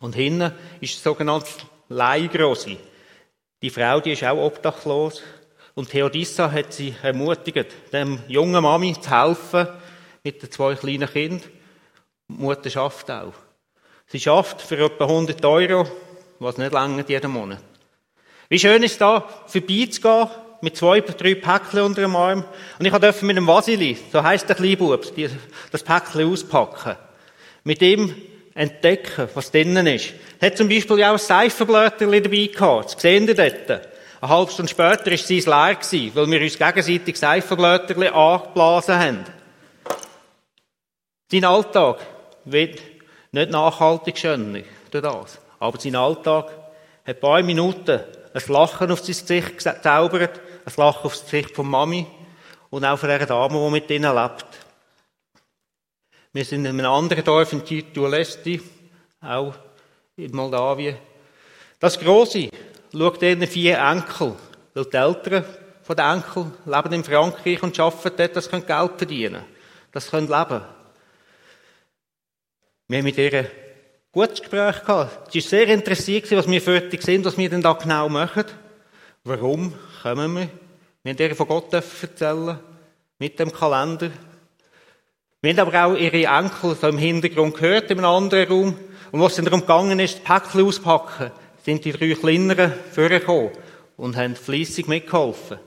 Und 0.00 0.16
hinten 0.16 0.50
ist 0.80 0.96
der 0.96 1.12
sogenannte 1.12 1.48
Leihgrosse. 1.88 2.76
Die 3.62 3.70
Frau, 3.70 4.00
die 4.00 4.14
ist 4.14 4.24
auch 4.24 4.44
obdachlos. 4.44 5.22
Und 5.76 5.90
Theodissa 5.90 6.50
hat 6.50 6.72
sie 6.72 6.92
ermutigt, 7.04 7.68
dem 7.92 8.18
jungen 8.26 8.64
Mami 8.64 9.00
zu 9.00 9.10
helfen, 9.12 9.68
mit 10.24 10.42
den 10.42 10.50
zwei 10.50 10.74
kleinen 10.74 11.08
Kindern. 11.08 11.40
Die 12.28 12.32
Mutter 12.32 12.68
schafft 12.68 13.12
auch. 13.12 13.34
Sie 14.08 14.18
schafft 14.18 14.60
für 14.60 14.86
etwa 14.86 15.04
100 15.04 15.44
Euro, 15.44 15.86
was 16.40 16.58
nicht 16.58 16.72
länger 16.72 17.08
jeden 17.08 17.30
Monat. 17.30 17.73
Wie 18.48 18.58
schön 18.58 18.82
ist 18.82 19.00
da, 19.00 19.26
vorbeizugehen, 19.46 20.28
mit 20.60 20.76
zwei, 20.76 21.00
drei 21.00 21.34
Päckchen 21.34 21.80
unter 21.80 22.02
dem 22.02 22.16
Arm. 22.16 22.44
Und 22.78 22.86
ich 22.86 22.92
durfte 22.92 23.24
mit 23.24 23.36
dem 23.36 23.46
Vasili, 23.46 23.96
so 24.12 24.22
heisst 24.22 24.48
der 24.48 24.56
Kleinbub, 24.56 25.04
das 25.70 25.82
Päckchen 25.82 26.30
auspacken. 26.30 26.96
Mit 27.64 27.82
ihm 27.82 28.14
entdecken, 28.54 29.28
was 29.34 29.50
drinnen 29.50 29.86
ist. 29.86 30.14
Er 30.40 30.50
hat 30.50 30.56
zum 30.56 30.68
Beispiel 30.68 31.02
auch 31.04 31.12
ein 31.12 31.18
Seifenblätterchen 31.18 32.22
dabei 32.22 32.46
gehabt. 32.46 32.94
Das 32.94 33.02
sehen 33.02 33.26
Sie 33.26 33.34
dort. 33.34 33.70
Eine 33.70 34.32
halbe 34.32 34.52
Stunde 34.52 34.70
später 34.70 35.10
war 35.10 35.18
sein 35.18 35.38
leer, 35.38 35.74
gewesen, 35.74 36.10
weil 36.14 36.30
wir 36.30 36.40
uns 36.40 36.58
gegenseitig 36.58 37.18
Seifenblätterchen 37.18 38.08
angeblasen 38.08 38.98
haben. 38.98 39.24
Sein 41.30 41.44
Alltag 41.44 41.98
wird 42.44 42.80
nicht 43.32 43.50
nachhaltig 43.50 44.16
schöner 44.16 44.60
durch 44.90 45.02
das. 45.02 45.38
Aber 45.58 45.80
sein 45.80 45.96
Alltag 45.96 46.46
hat 46.46 47.16
ein 47.16 47.20
paar 47.20 47.42
Minuten 47.42 48.00
ein 48.34 48.42
Lachen 48.48 48.90
auf 48.90 48.98
sein 48.98 49.14
Gesicht 49.14 49.58
gezaubert, 49.58 50.40
ein 50.64 50.72
Lachen 50.76 51.04
auf 51.04 51.14
das 51.14 51.24
Gesicht 51.24 51.54
von 51.54 51.68
Mami 51.68 52.06
und 52.70 52.84
auch 52.84 52.98
von 52.98 53.08
der 53.08 53.24
Dame, 53.24 53.64
die 53.64 53.70
mit 53.70 53.90
ihnen 53.90 54.14
lebt. 54.14 54.46
Wir 56.32 56.44
sind 56.44 56.64
in 56.64 56.78
einem 56.78 56.90
anderen 56.90 57.24
Dorf 57.24 57.52
in 57.52 57.64
Titulesti, 57.64 58.60
auch 59.20 59.54
in 60.16 60.34
Moldawien. 60.34 60.96
Das 61.78 61.98
Grosse 61.98 62.50
schaut 62.92 63.22
ihnen 63.22 63.46
vier 63.46 63.78
Enkel, 63.78 64.34
weil 64.74 64.84
die 64.84 64.96
Eltern 64.96 65.44
von 65.82 65.96
den 65.96 66.04
Enkeln 66.04 66.52
leben 66.64 66.92
in 66.92 67.04
Frankreich 67.04 67.62
und 67.62 67.78
arbeiten 67.78 68.16
dort, 68.16 68.36
das 68.36 68.50
können 68.50 68.66
Geld 68.66 68.92
verdienen. 68.96 69.44
Das 69.92 70.10
können 70.10 70.26
leben. 70.26 70.60
Wir 72.88 72.98
haben 72.98 73.04
mit 73.04 73.16
ihr 73.16 73.63
gutes 74.14 74.40
Gespräch 74.40 74.84
gehabt. 74.84 75.32
Sie 75.32 75.42
war 75.42 75.48
sehr 75.48 75.66
interessiert, 75.66 76.30
was 76.30 76.48
wir 76.48 76.62
fertig 76.62 77.02
sind, 77.02 77.24
was 77.24 77.36
wir 77.36 77.50
denn 77.50 77.60
da 77.60 77.72
genau 77.72 78.08
machen. 78.08 78.44
Warum 79.24 79.74
kommen 80.02 80.36
wir? 80.36 80.48
Wir 81.02 81.12
haben 81.12 81.18
ihr 81.18 81.34
von 81.34 81.48
Gott 81.48 81.72
erzählen, 81.72 82.58
mit 83.18 83.40
dem 83.40 83.52
Kalender. 83.52 84.10
Wir 85.42 85.50
haben 85.50 85.58
aber 85.58 85.84
auch 85.84 85.96
ihre 85.96 86.24
Enkel 86.24 86.76
so 86.76 86.88
im 86.88 86.98
Hintergrund 86.98 87.54
gehört, 87.56 87.90
in 87.90 87.98
einem 87.98 88.06
anderen 88.06 88.48
Raum. 88.48 88.78
Und 89.10 89.20
was 89.20 89.34
dann 89.34 89.46
darum 89.46 89.62
gegangen 89.62 89.98
ist, 89.98 90.20
das 90.20 90.24
Päckchen 90.24 90.64
auspacken, 90.64 91.32
sind 91.64 91.84
die 91.84 91.92
drei 91.92 92.14
Kleineren 92.14 92.72
vorgekommen 92.92 93.50
und 93.96 94.16
haben 94.16 94.36
fleissig 94.36 94.86
mitgeholfen. 94.86 95.58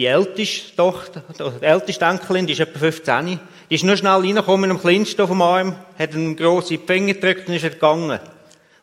Die 0.00 0.06
älteste 0.06 0.74
Tochter, 0.76 1.22
die 1.38 1.62
älteste 1.62 2.06
Enkelin, 2.06 2.46
die 2.46 2.54
ist 2.54 2.60
etwa 2.60 2.78
15, 2.78 3.38
die 3.68 3.74
ist 3.74 3.84
nur 3.84 3.98
schnell 3.98 4.12
reingekommen 4.12 4.70
mit 4.70 4.78
dem 4.78 4.80
Kleinsten 4.80 5.20
auf 5.20 5.28
dem 5.28 5.42
Arm, 5.42 5.76
hat 5.98 6.14
einen 6.14 6.36
grossen 6.36 6.78
Finger 6.86 7.12
gedrückt 7.12 7.46
und 7.46 7.54
ist 7.56 7.64
gegangen. 7.64 8.18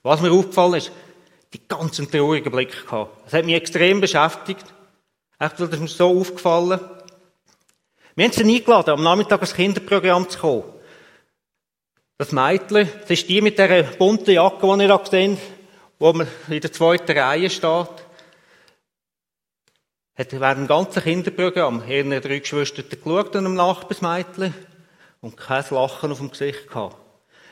Was 0.04 0.22
mir 0.22 0.32
aufgefallen 0.32 0.76
ist, 0.76 0.92
die 1.54 1.68
ganz 1.68 1.98
traurigen 1.98 2.52
Blick 2.52 2.86
gehabt. 2.86 3.26
Das 3.26 3.34
hat 3.34 3.46
mich 3.46 3.56
extrem 3.56 4.00
beschäftigt. 4.00 4.64
Echt, 5.40 5.60
weil 5.60 5.68
das 5.68 5.80
mir 5.80 5.88
so 5.88 6.20
aufgefallen. 6.20 6.80
Wir 8.14 8.26
haben 8.26 8.32
sie 8.32 8.44
eingeladen, 8.44 8.92
am 8.92 9.02
Nachmittag 9.02 9.42
ins 9.42 9.56
Kinderprogramm 9.56 10.30
zu 10.30 10.38
kommen. 10.38 10.64
Das 12.20 12.32
Mädchen, 12.32 12.90
das 13.02 13.10
ist 13.10 13.28
die 13.28 13.42
mit 13.42 13.58
dieser 13.58 13.82
bunten 13.82 14.36
Jacke, 14.36 14.72
die 14.72 14.84
ihr 14.84 14.88
da 14.88 15.02
seht, 15.04 15.40
wo 15.98 16.14
man 16.14 16.28
in 16.48 16.62
der 16.62 16.72
zweiten 16.72 17.18
Reihe 17.18 17.50
steht 17.50 18.07
hat 20.18 20.32
während 20.32 20.58
dem 20.58 20.68
ganzen 20.68 21.04
Kinderprogramm 21.04 21.84
ihre 21.88 22.20
drei 22.20 22.40
Geschwister 22.40 22.82
geschaut 22.82 23.36
und 23.36 23.46
einem 23.46 23.54
Nachbarsmädchen 23.54 24.54
und 25.22 25.38
kein 25.38 25.64
Lachen 25.70 26.12
auf 26.12 26.18
dem 26.18 26.32
Gesicht 26.32 26.68
gehabt. 26.68 26.96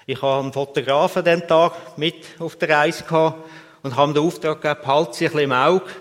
Ich 0.07 0.21
habe 0.21 0.43
einen 0.43 0.53
Fotografen 0.53 1.19
an 1.19 1.25
diesem 1.25 1.47
Tag 1.47 1.97
mit 1.97 2.25
auf 2.39 2.55
der 2.55 2.69
Reise 2.69 3.03
gehabt 3.03 3.49
und 3.83 3.95
habe 3.95 4.11
ihm 4.11 4.13
den 4.15 4.23
Auftrag 4.23 4.61
gegeben, 4.61 4.81
behalte 4.81 5.13
sie 5.13 5.25
ein 5.25 5.31
bisschen 5.31 5.43
im 5.45 5.51
Auge. 5.51 5.91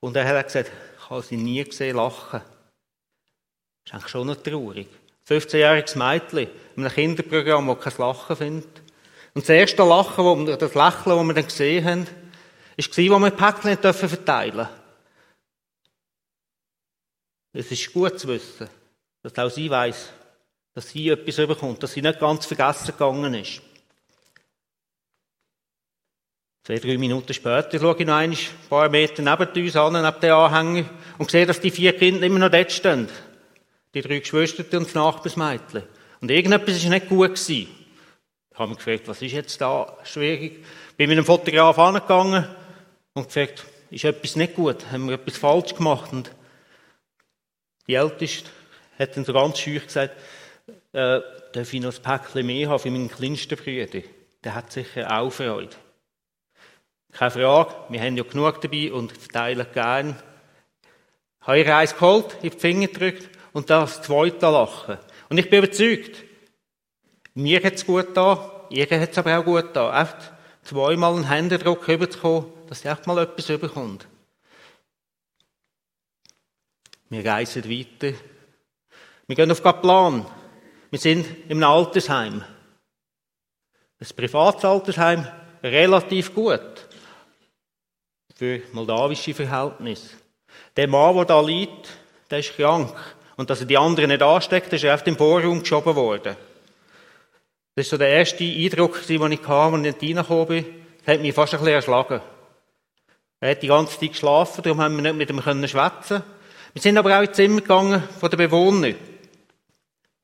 Und 0.00 0.16
er 0.16 0.26
hat 0.26 0.46
gesagt, 0.46 0.70
ich 0.98 1.10
habe 1.10 1.22
sie 1.22 1.36
nie 1.36 1.64
gesehen 1.64 1.96
lachen. 1.96 2.40
Das 2.40 3.86
ist 3.86 3.94
eigentlich 3.94 4.08
schon 4.08 4.26
noch 4.26 4.36
traurig. 4.36 4.88
15-jähriges 5.28 5.96
Mädchen 5.96 6.50
in 6.76 6.84
einem 6.84 6.94
Kinderprogramm, 6.94 7.66
das 7.68 7.80
kein 7.96 8.06
Lachen 8.06 8.36
findet. 8.36 8.82
Und 9.34 9.42
das 9.42 9.48
erste 9.48 9.84
Lachen, 9.84 10.46
das 10.46 10.74
Lächeln, 10.74 11.16
das 11.16 11.26
wir 11.26 11.34
dann 11.34 11.46
gesehen 11.46 11.84
haben, 11.84 12.06
war, 12.76 12.76
als 12.76 12.96
wir 12.96 13.30
Päckchen 13.30 13.94
verteilen 13.94 14.52
durften. 14.56 14.81
Es 17.52 17.70
ist 17.70 17.92
gut 17.92 18.18
zu 18.18 18.28
wissen, 18.28 18.68
dass 19.22 19.38
auch 19.38 19.50
sie 19.50 19.68
weiß, 19.68 20.10
dass 20.74 20.88
sie 20.88 21.10
etwas 21.10 21.38
überkommt, 21.38 21.82
dass 21.82 21.92
sie 21.92 22.02
nicht 22.02 22.18
ganz 22.18 22.46
vergessen 22.46 22.86
gegangen 22.86 23.34
ist. 23.34 23.60
Zwei, 26.64 26.78
drei 26.78 26.96
Minuten 26.96 27.34
später 27.34 27.78
schaue 27.78 27.96
ich 27.98 28.06
noch 28.06 28.14
ein 28.14 28.36
paar 28.70 28.88
Meter 28.88 29.20
neben 29.20 29.64
uns 29.64 29.76
an, 29.76 29.92
neben 29.92 30.20
den 30.20 30.30
Anhänger, 30.30 30.88
und 31.18 31.30
sehe, 31.30 31.44
dass 31.44 31.60
die 31.60 31.72
vier 31.72 31.92
Kinder 31.96 32.24
immer 32.24 32.38
noch 32.38 32.50
dort 32.50 32.70
stehen. 32.70 33.08
Die 33.92 34.00
drei 34.00 34.20
Geschwister 34.20 34.62
und 34.78 34.86
das 34.86 34.94
Nachbarsmädchen. 34.94 35.82
Und 36.20 36.30
irgendetwas 36.30 36.82
war 36.84 36.90
nicht 36.90 37.08
gut 37.08 37.34
gewesen. 37.34 37.68
Ich 38.52 38.58
habe 38.58 38.68
mich 38.68 38.78
gefragt, 38.78 39.08
was 39.08 39.20
ist 39.20 39.32
jetzt 39.32 39.60
da 39.60 39.98
schwierig? 40.04 40.64
Bin 40.96 41.08
mit 41.08 41.18
einem 41.18 41.26
Fotograf 41.26 41.78
angegangen 41.78 42.46
und 43.14 43.26
gefragt, 43.26 43.64
ist 43.90 44.04
etwas 44.04 44.36
nicht 44.36 44.54
gut? 44.54 44.90
Haben 44.92 45.08
wir 45.08 45.16
etwas 45.16 45.36
falsch 45.36 45.74
gemacht? 45.74 46.12
Und 46.12 46.30
die 47.86 47.94
Älteste 47.94 48.50
hat 48.98 49.16
dann 49.16 49.24
so 49.24 49.32
ganz 49.32 49.58
scheu 49.58 49.78
gesagt, 49.78 50.16
äh, 50.92 51.20
darf 51.52 51.72
ich 51.72 51.80
noch 51.80 51.94
ein 51.94 52.02
Päckchen 52.02 52.46
mehr 52.46 52.68
haben 52.68 52.78
für 52.78 52.90
meinen 52.90 53.10
kleinsten 53.10 53.56
Bruder? 53.56 54.02
Der 54.44 54.54
hat 54.54 54.72
sicher 54.72 55.10
auch 55.18 55.30
Freude. 55.30 55.76
Keine 57.12 57.30
Frage, 57.30 57.74
wir 57.90 58.00
haben 58.00 58.16
ja 58.16 58.24
genug 58.24 58.60
dabei 58.60 58.92
und 58.92 59.12
verteilen 59.12 59.66
gern. 59.72 60.16
Habe 61.42 61.58
ihr 61.58 61.76
eins 61.76 61.94
geholt, 61.94 62.36
in 62.42 62.50
die 62.50 62.58
Finger 62.58 62.86
gedrückt 62.86 63.28
und 63.52 63.68
das 63.68 64.02
zweite 64.02 64.46
lachen. 64.46 64.98
Und 65.28 65.38
ich 65.38 65.50
bin 65.50 65.62
überzeugt, 65.62 66.24
mir 67.34 67.62
hat 67.62 67.74
es 67.74 67.86
gut 67.86 68.16
da, 68.16 68.66
ihr 68.70 68.88
hat 68.88 69.10
es 69.10 69.18
aber 69.18 69.38
auch 69.38 69.44
gut 69.44 69.74
da. 69.74 70.02
Echt 70.02 70.16
zweimal 70.62 71.14
einen 71.14 71.28
Händedruck 71.28 71.86
rüberzukommen, 71.86 72.46
dass 72.68 72.80
sie 72.80 72.88
echt 72.88 73.06
mal 73.06 73.18
etwas 73.18 73.50
überkommt. 73.50 74.06
Wir 77.12 77.26
reisen 77.26 77.68
weiter. 77.68 78.16
Wir 79.26 79.36
gehen 79.36 79.50
auf 79.50 79.62
Kaplan. 79.62 80.24
Wir 80.90 80.98
sind 80.98 81.26
im 81.46 81.62
Altersheim. 81.62 82.42
Ein 84.00 84.16
privates 84.16 84.64
Altersheim, 84.64 85.28
relativ 85.62 86.34
gut. 86.34 86.88
Für 88.34 88.62
moldawische 88.72 89.34
Verhältnisse. 89.34 90.16
Der 90.74 90.88
Mann, 90.88 91.14
der 91.16 91.26
da 91.26 91.40
liegt, 91.42 91.90
der 92.30 92.38
ist 92.38 92.56
krank. 92.56 92.96
Und 93.36 93.50
dass 93.50 93.60
er 93.60 93.66
die 93.66 93.76
anderen 93.76 94.08
nicht 94.08 94.22
ansteckt, 94.22 94.72
ist 94.72 94.84
er 94.84 94.94
auf 94.94 95.04
den 95.04 95.18
Vorraum 95.18 95.60
geschoben 95.60 95.94
worden. 95.94 96.34
Das 97.74 97.84
war 97.86 97.90
so 97.90 97.98
der 97.98 98.08
erste 98.08 98.42
Eindruck, 98.42 99.06
den 99.06 99.32
ich 99.32 99.46
hatte, 99.46 99.52
als 99.52 99.74
ich 99.74 99.82
nicht 99.82 100.02
reingekommen 100.02 100.46
bin. 100.48 100.82
Das 101.04 101.14
hat 101.14 101.20
mich 101.20 101.34
fast 101.34 101.52
ein 101.52 101.60
bisschen 101.60 101.74
erschlagen. 101.74 102.22
Er 103.38 103.50
hat 103.50 103.62
die 103.62 103.68
ganze 103.68 104.00
Zeit 104.00 104.12
geschlafen, 104.12 104.62
darum 104.62 104.80
haben 104.80 104.96
wir 104.96 105.12
nicht 105.12 105.28
mit 105.28 105.28
ihm 105.28 105.68
schwätzen 105.68 106.22
wir 106.72 106.80
sind 106.80 106.96
aber 106.96 107.18
auch 107.18 107.22
ins 107.22 107.36
Zimmer 107.36 107.60
gegangen 107.60 108.02
von 108.18 108.30
den 108.30 108.38
Bewohnern. 108.38 108.94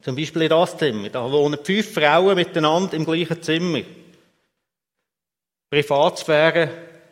Zum 0.01 0.17
Beispiel 0.17 0.43
in 0.43 0.49
das 0.49 0.79
Zimmer. 0.79 1.09
Da 1.11 1.31
wohnen 1.31 1.63
fünf 1.63 1.93
Frauen 1.93 2.37
miteinander 2.37 2.95
im 2.95 3.05
gleichen 3.05 3.43
Zimmer. 3.43 3.83
Privatsphäre 5.71 6.71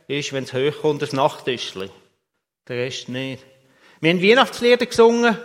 ist, 0.09 0.33
wenn 0.33 0.45
es 0.45 0.55
hochkommt, 0.55 1.03
ein 1.03 1.17
Nachttischli. 1.17 1.91
Der 2.69 2.77
Rest 2.77 3.09
nicht. 3.09 3.45
Wir 4.01 4.11
haben 4.11 4.23
Weihnachtslieder 4.23 4.87
gesungen. 4.87 5.37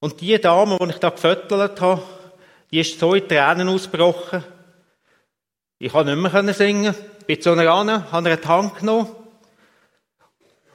Und 0.00 0.20
die 0.20 0.38
Dame, 0.40 0.78
die 0.80 0.90
ich 0.90 0.98
da 0.98 1.10
gefüttert 1.10 1.80
habe, 1.80 2.02
die 2.70 2.80
ist 2.80 2.98
so 2.98 3.14
in 3.14 3.28
Tränen 3.28 3.68
ausgebrochen. 3.68 4.44
Ich 5.78 5.92
konnte 5.92 6.16
nicht 6.16 6.32
mehr 6.32 6.54
singen. 6.54 6.94
Ich 7.20 7.26
bin 7.26 7.42
zu 7.42 7.50
einer 7.50 7.70
an, 7.70 8.12
habe 8.12 8.36
die 8.36 8.48
Hand 8.48 8.78
genommen 8.78 9.14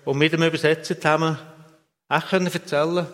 und 0.05 0.17
mit 0.17 0.33
dem 0.33 0.43
Übersetzer 0.43 0.99
zusammen 0.99 1.37
können 2.19 2.47
erzählen 2.47 3.07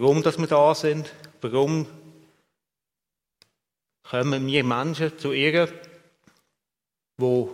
warum 0.00 0.22
dass 0.22 0.38
wir 0.38 0.46
da 0.46 0.74
sind, 0.74 1.12
warum 1.40 1.86
kommen 4.02 4.46
wir 4.46 4.64
Menschen 4.64 5.16
zu 5.18 5.32
ihr, 5.32 5.68
die 7.16 7.46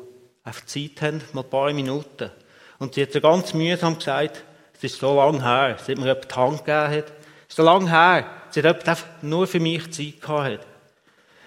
einfach 0.43 0.65
Zeit 0.65 1.03
haben, 1.03 1.23
mal 1.33 1.45
ein 1.45 1.51
paar 1.51 1.73
Minuten. 1.73 2.31
Und 2.79 2.95
sie 2.95 3.03
hat 3.03 3.13
so 3.13 3.21
ganz 3.21 3.53
mühsam 3.53 3.99
gesagt, 3.99 4.43
es 4.75 4.85
ist 4.85 5.01
so 5.01 5.17
lange 5.17 5.45
her, 5.45 5.77
seit 5.79 5.99
mir 5.99 6.07
jemand 6.07 6.31
die 6.31 6.35
Hand 6.35 6.65
gegeben 6.65 6.97
hat. 6.97 7.13
Es 7.43 7.49
ist 7.49 7.57
so 7.57 7.63
lange 7.63 7.91
her, 7.91 8.25
seit 8.51 8.65
jemand 8.65 8.89
einfach 8.89 9.07
nur 9.21 9.47
für 9.47 9.61
mich 9.61 9.93
Zeit 9.93 10.21
gehabt 10.23 10.45
hat. 10.45 10.67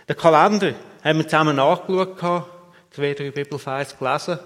Den 0.08 0.18
Kalender 0.18 0.74
haben 1.04 1.18
wir 1.18 1.28
zusammen 1.28 1.56
nachgeschaut, 1.56 2.46
zwei, 2.92 3.14
drei 3.16 3.32
Bibelfeis 3.32 3.98
gelesen. 3.98 4.38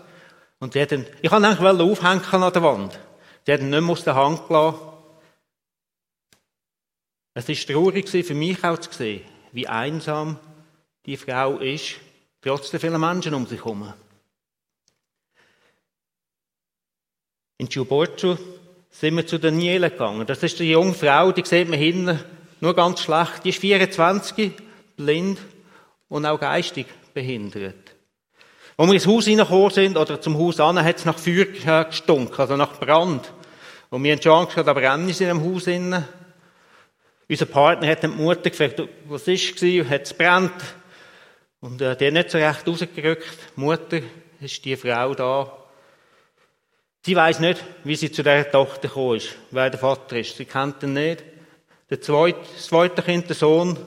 Und 0.60 0.76
die 0.76 0.88
dann, 0.88 1.06
ich 1.22 1.30
wollte 1.30 1.48
eigentlich 1.48 1.92
aufhängen 1.92 2.44
an 2.44 2.54
der 2.54 2.64
Wand. 2.64 3.00
Die 3.48 3.54
hat 3.54 3.62
ihn 3.62 3.70
nicht 3.70 3.82
mehr 3.82 3.92
aus 3.92 4.04
der 4.04 4.16
Hand 4.16 4.46
gelassen. 4.48 4.80
Es 7.34 7.48
war 7.48 7.56
traurig 7.56 8.10
für 8.10 8.34
mich 8.34 8.62
auch 8.64 8.78
zu 8.78 8.92
sehen, 8.92 9.24
wie 9.54 9.68
einsam 9.68 10.38
die 11.06 11.16
Frau 11.16 11.58
ist, 11.60 11.96
trotz 12.42 12.72
der 12.72 12.82
vielen 12.82 13.00
Menschen 13.00 13.34
um 13.34 13.48
sich 13.48 13.64
herum. 13.64 13.94
In 17.60 17.70
Giuborcio 17.70 18.38
sind 18.90 19.16
wir 19.16 19.26
zu 19.26 19.40
Daniela 19.40 19.90
gegangen. 19.90 20.28
Das 20.28 20.44
ist 20.44 20.60
die 20.60 20.72
junge 20.72 20.94
Frau, 20.94 21.32
die 21.32 21.46
sieht 21.46 21.70
man 21.70 21.80
hinten 21.80 22.20
nur 22.60 22.76
ganz 22.76 23.02
schlecht. 23.02 23.46
Die 23.46 23.50
ist 23.50 23.60
24, 23.60 24.52
blind 24.98 25.40
und 26.10 26.26
auch 26.26 26.40
geistig 26.40 26.88
behindert. 27.14 27.96
Als 28.78 28.88
wir 28.90 28.94
ins 28.94 29.08
Haus 29.08 29.28
reingekommen 29.28 29.72
sind, 29.72 29.98
oder 29.98 30.22
zum 30.22 30.38
Haus 30.38 30.60
an, 30.60 30.84
hat 30.84 30.98
es 30.98 31.06
nach 31.06 31.18
Feuer 31.18 31.86
gestunken, 31.86 32.40
also 32.40 32.56
nach 32.56 32.80
Brand. 32.80 33.34
Und 33.90 34.04
wir 34.04 34.12
haben 34.12 34.22
schon 34.22 34.34
Angst 34.34 34.56
gehabt, 34.56 34.68
da 34.68 34.74
brennen 34.74 35.14
sie 35.14 35.24
in 35.24 35.30
dem 35.30 35.44
Haus 35.44 35.68
innen. 35.68 36.06
Unser 37.30 37.46
Partner 37.46 37.88
hat 37.88 38.04
die 38.04 38.08
Mutter 38.08 38.50
gefragt, 38.50 38.82
was 39.06 39.28
war, 39.28 39.90
hat 39.90 40.04
es 40.04 40.14
brennt. 40.14 40.54
Und 41.60 41.82
äh, 41.82 41.96
der 41.96 42.08
hat 42.08 42.14
nicht 42.14 42.32
so 42.32 42.38
recht 42.38 42.68
rausgerückt. 42.68 43.38
Die 43.56 43.60
Mutter 43.60 44.00
ist 44.40 44.64
die 44.64 44.76
Frau 44.76 45.14
da. 45.14 45.58
Sie 47.06 47.16
weiß 47.16 47.40
nicht, 47.40 47.64
wie 47.84 47.96
sie 47.96 48.12
zu 48.12 48.24
der 48.24 48.52
Tochter 48.52 48.88
gekommen 48.88 49.18
ist, 49.18 49.36
wer 49.52 49.70
der 49.70 49.80
Vater 49.80 50.18
ist. 50.18 50.36
Sie 50.36 50.46
kennt 50.46 50.84
ihn 50.84 50.94
nicht. 50.94 51.24
Der 51.90 52.02
zweite, 52.02 52.40
das 52.54 52.68
zweite 52.68 53.02
Kind, 53.02 53.30
der 53.30 53.36
Sohn, 53.36 53.78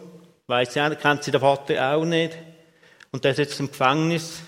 weiß 0.46 0.72
sie 0.72 0.80
auch, 0.80 0.98
kennt 0.98 1.22
sie 1.22 1.30
den 1.30 1.40
Vater 1.40 1.94
auch 1.94 2.04
nicht. 2.04 2.36
Und 3.12 3.24
der 3.24 3.34
sitzt 3.34 3.60
im 3.60 3.68
Gefängnis. 3.68 4.40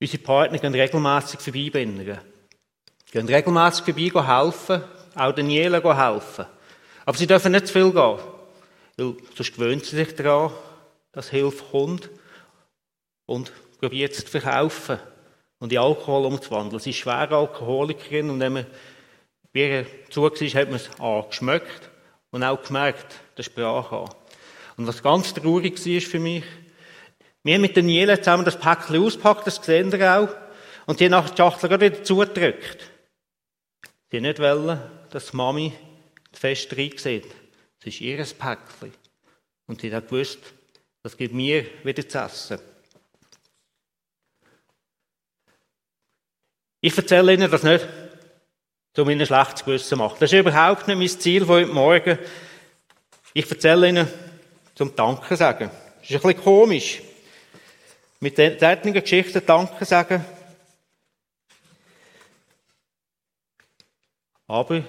Unsere 0.00 0.22
Partner 0.22 0.58
gehen 0.58 0.74
regelmässig 0.74 1.40
vorbeibringen. 1.40 2.18
Gehen 3.12 3.26
regelmässig 3.26 3.84
vorbei 3.84 4.26
helfen, 4.26 4.84
auch 5.14 5.32
Daniela 5.32 5.80
helfen. 5.96 6.46
Aber 7.04 7.16
sie 7.16 7.26
dürfen 7.26 7.52
nicht 7.52 7.68
zu 7.68 7.72
viel 7.72 7.92
gehen, 7.92 8.18
weil 8.96 9.14
sonst 9.34 9.54
gewöhnt 9.54 9.84
sie 9.84 9.96
sich 9.96 10.14
daran, 10.16 10.52
dass 11.12 11.30
Hilfe 11.30 11.64
kommt 11.70 12.10
und 13.26 13.52
probiert 13.80 14.12
es 14.12 14.24
zu 14.24 14.30
verkaufen 14.30 14.98
und 15.58 15.72
in 15.72 15.78
Alkohol 15.78 16.26
umzuwandeln. 16.26 16.80
Sie 16.80 16.90
ist 16.90 16.96
schwere 16.96 17.36
Alkoholikerin 17.36 18.30
und 18.30 18.40
wenn 18.40 18.52
man 18.54 18.66
bei 19.52 19.60
ihr 19.60 19.86
zu 20.10 20.22
war, 20.22 20.30
hat 20.30 20.68
man 20.68 20.76
es 20.76 20.90
A, 21.00 21.24
geschmeckt 21.28 21.90
und 22.30 22.42
auch 22.42 22.62
gemerkt, 22.62 23.14
der 23.36 23.44
Sprache 23.44 23.96
an. 23.96 24.10
Und 24.76 24.86
was 24.86 25.02
ganz 25.02 25.32
traurig 25.32 25.78
war 25.78 26.00
für 26.00 26.18
mich, 26.18 26.44
wir 27.42 27.54
haben 27.54 27.62
mit 27.62 27.76
Daniela 27.76 28.18
zusammen 28.18 28.44
das 28.44 28.58
Päckchen 28.58 29.02
auspackt, 29.02 29.46
das 29.46 29.56
sehen 29.56 29.92
ihr 29.92 30.18
auch, 30.18 30.28
und 30.86 31.00
die 31.00 31.04
haben 31.04 31.12
nachher 31.12 31.30
die 31.30 31.36
Schachtel 31.36 31.80
wieder 31.80 32.02
zugedrückt. 32.02 32.90
Sie 34.10 34.20
nicht 34.20 34.38
dass 35.10 35.30
die 35.30 35.36
Mami 35.36 35.72
fest 36.32 36.72
reinsieht. 36.76 37.26
Es 37.80 37.86
ist 37.86 38.00
ihr 38.00 38.16
Päckchen. 38.18 38.92
Und 39.66 39.80
sie 39.80 39.92
hat 39.92 40.08
gewusst, 40.08 40.38
das 41.02 41.16
gibt 41.16 41.34
mir 41.34 41.66
wieder 41.84 42.08
zu 42.08 42.18
essen. 42.18 42.58
Ich 46.80 46.96
erzähle 46.96 47.34
Ihnen 47.34 47.50
das 47.50 47.64
nicht, 47.64 47.86
um 48.96 49.10
Ihnen 49.10 49.26
schlechtes 49.26 49.64
Gewissen 49.64 49.88
zu 49.88 49.96
machen. 49.96 50.16
Das 50.20 50.32
ist 50.32 50.38
überhaupt 50.38 50.86
nicht 50.86 50.98
mein 50.98 51.20
Ziel 51.20 51.44
von 51.44 51.56
heute 51.56 51.72
Morgen. 51.72 52.18
Ich 53.34 53.50
erzähle 53.50 53.88
Ihnen, 53.88 54.08
zum 54.74 54.94
Danke 54.94 55.36
sagen. 55.36 55.70
Das 56.00 56.10
ist 56.10 56.16
ein 56.16 56.22
bisschen 56.22 56.44
komisch. 56.44 57.02
Mit 58.20 58.36
solchen 58.36 58.92
Geschichten 58.92 59.42
Danke 59.44 59.84
sagen. 59.84 60.24
Aber 64.48 64.82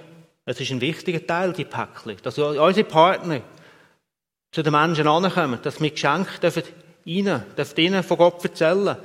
es 0.45 0.59
ist 0.59 0.71
ein 0.71 0.81
wichtiger 0.81 1.25
Teil, 1.25 1.53
die 1.53 1.65
Päckchen, 1.65 2.17
dass 2.23 2.37
unsere 2.37 2.83
Partner 2.83 3.41
zu 4.51 4.63
den 4.63 4.71
Menschen 4.71 5.07
ankommen, 5.07 5.59
dass 5.61 5.81
wir 5.81 5.89
Geschenke 5.89 6.39
dürfen 6.41 6.63
ihnen, 7.05 7.43
dürfen 7.57 7.79
ihnen 7.79 8.03
von 8.03 8.17
Gott 8.17 8.43
erzählen. 8.43 8.97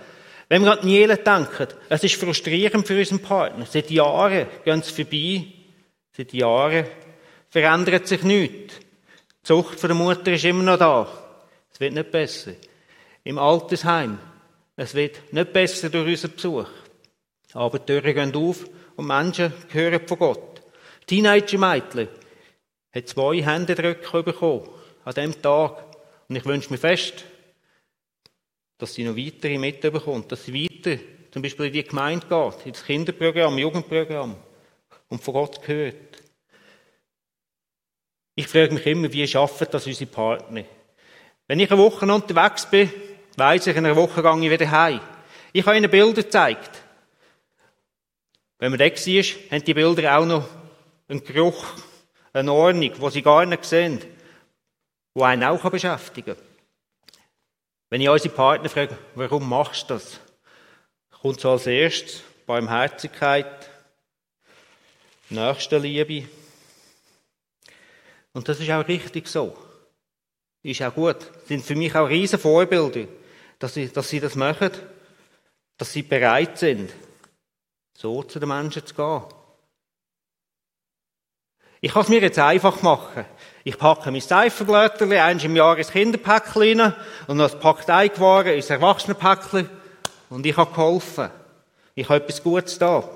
Wenn 0.49 0.65
wir 0.65 0.73
an 0.73 0.85
Niele 0.87 1.17
denken, 1.17 1.69
es 1.89 2.05
ist 2.05 2.21
frustrierend 2.21 2.87
für 2.87 2.99
unseren 2.99 3.23
Partner. 3.23 3.65
Seit 3.67 3.91
Jahren 3.91 4.47
gehen 4.65 4.83
sie 4.83 4.93
vorbei, 4.93 5.47
seit 6.17 6.33
Jahren 6.33 6.87
verändert 7.49 8.07
sich 8.07 8.23
nichts. 8.23 8.75
Die 8.79 9.43
Zucht 9.43 9.83
der 9.83 9.95
Mutter 9.95 10.33
ist 10.33 10.45
immer 10.45 10.63
noch 10.63 10.79
da. 10.79 11.09
Es 11.73 11.81
wird 11.81 11.95
nicht 11.95 12.11
besser. 12.11 12.53
Im 13.25 13.39
Altersheim, 13.39 14.19
es 14.77 14.95
wird 14.95 15.33
nicht 15.33 15.53
besser 15.53 15.89
durch 15.89 16.09
unseren 16.09 16.35
Besuch. 16.35 16.69
Aber 17.55 17.79
die 17.79 17.87
Türen 17.87 18.15
gehen 18.15 18.37
auf 18.37 18.65
und 18.97 19.07
Menschen 19.07 19.53
hören 19.71 20.07
von 20.07 20.19
Gott. 20.19 20.63
Teenager-Mädchen 21.07 22.09
hat 22.95 23.09
zwei 23.09 23.43
Händedrücke 23.43 24.23
bekommen 24.23 24.69
an 25.05 25.15
diesem 25.15 25.43
Tag. 25.43 25.85
Und 26.29 26.37
ich 26.37 26.45
wünsche 26.45 26.71
mir 26.71 26.79
fest, 26.79 27.25
dass 28.79 28.95
sie 28.95 29.05
noch 29.05 29.17
weitere 29.17 29.59
mitbekommt, 29.59 30.33
dass 30.33 30.45
sie 30.45 30.55
weiter 30.55 30.99
zum 31.31 31.43
Beispiel 31.43 31.67
in 31.67 31.73
die 31.73 31.85
Gemeinde 31.85 32.27
geht, 32.27 32.67
ins 32.67 32.85
Kinderprogramm, 32.85 33.59
Jugendprogramm 33.59 34.37
und 35.09 35.23
von 35.23 35.35
Gott 35.35 35.63
gehört. 35.63 36.23
Ich 38.35 38.49
frage 38.49 38.75
mich 38.75 38.87
immer, 38.87 39.13
wie 39.13 39.27
schaffen 39.27 39.67
das 39.71 39.87
unsere 39.87 40.11
Partner? 40.11 40.65
Wenn 41.47 41.61
ich 41.61 41.71
eine 41.71 41.81
Woche 41.81 42.07
unterwegs 42.07 42.69
bin, 42.71 42.91
weiss 43.37 43.67
ich, 43.67 43.77
in 43.77 43.85
einer 43.85 43.97
Woche 43.97 44.23
gehe 44.23 44.45
ich 44.45 44.51
wieder 44.51 44.71
heim. 44.71 45.01
Ich 45.53 45.67
habe 45.67 45.77
ihnen 45.77 45.91
Bilder 45.91 46.23
gezeigt. 46.23 46.83
Wenn 48.63 48.71
man 48.71 48.79
da 48.79 48.85
war, 48.85 49.51
haben 49.51 49.65
die 49.65 49.75
Bilder 49.75 50.19
auch 50.19 50.25
noch 50.25 50.49
einen 51.09 51.25
Geruch, 51.25 51.67
eine 52.33 52.53
Ordnung, 52.53 52.93
wo 52.99 53.11
sie 53.11 53.21
gar 53.21 53.45
nicht 53.45 53.65
sehen 53.65 54.01
die 55.17 55.21
einen 55.21 55.43
auch 55.43 55.69
beschäftigen 55.69 56.37
kann. 56.37 56.45
Wenn 57.91 58.03
ich 58.03 58.09
unsere 58.09 58.33
Partner 58.33 58.69
frage, 58.69 58.97
warum 59.17 59.49
machst 59.49 59.91
du 59.91 59.95
das? 59.95 60.21
Kommt 61.11 61.41
so 61.41 61.51
als 61.51 61.67
erstes 61.67 62.23
Barmherzigkeit, 62.47 63.69
Nächstenliebe. 65.29 66.29
Und 68.33 68.49
das 68.49 68.61
ist 68.61 68.71
auch 68.71 68.87
richtig 68.87 69.27
so. 69.27 69.59
Ist 70.63 70.83
auch 70.83 70.95
gut. 70.95 71.17
Das 71.19 71.49
sind 71.49 71.65
für 71.65 71.75
mich 71.75 71.97
auch 71.97 72.09
riesen 72.09 72.39
Vorbilder, 72.39 73.09
dass 73.59 73.75
sie, 73.75 73.89
dass 73.89 74.09
sie 74.09 74.21
das 74.21 74.37
machen, 74.37 74.71
dass 75.77 75.93
sie 75.93 76.05
bereit 76.05 76.59
sind, 76.59 76.93
so 78.03 78.25
zu 78.25 78.41
den 78.41 78.49
Menschen 78.49 78.85
zu 78.85 78.95
gehen. 78.95 79.23
Ich 81.81 81.93
kann 81.93 82.03
es 82.03 82.09
mir 82.09 82.21
jetzt 82.21 82.39
einfach 82.39 82.83
machen. 82.83 83.25
Ich 83.63 83.79
packe 83.79 84.11
mein 84.11 84.21
Seifenblätterli 84.21 85.19
eins 85.19 85.45
im 85.45 85.55
Jahr 85.55 85.79
ins 85.79 85.93
Kinderpäckchen 85.93 86.81
rein 86.81 86.95
und 87.29 87.37
noch 87.37 87.53
ein 87.53 87.61
Pack 87.61 87.87
Teigwaren 87.87 88.55
ins 88.55 88.71
Erwachsenenpäckchen 88.71 89.71
und 90.31 90.45
ich 90.45 90.57
habe 90.57 90.75
geholfen. 90.75 91.31
Ich 91.95 92.09
habe 92.09 92.25
etwas 92.25 92.43
Gutes 92.43 92.77
da. 92.77 93.09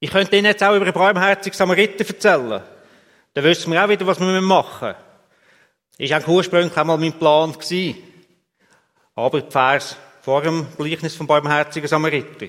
Ich 0.00 0.10
könnte 0.10 0.36
Ihnen 0.36 0.44
jetzt 0.44 0.62
auch 0.62 0.76
über 0.76 0.84
einen 0.84 0.92
barmherzigen 0.92 1.56
Samariter 1.56 2.06
erzählen. 2.06 2.62
Dann 3.32 3.44
wissen 3.44 3.72
wir 3.72 3.82
auch 3.82 3.88
wieder, 3.88 4.06
was 4.06 4.20
wir 4.20 4.40
machen 4.42 4.88
müssen. 4.88 6.12
Ist 6.12 6.12
auch 6.12 6.28
ursprünglich 6.28 6.76
einmal 6.76 6.98
mein 6.98 7.18
Plan. 7.18 7.56
Aber 9.14 9.40
die 9.40 9.50
Vers 9.50 9.96
vor 10.20 10.42
dem 10.42 10.66
Gleichnis 10.76 11.16
vom 11.16 11.26
barmherzigen 11.26 11.88
Samariter, 11.88 12.48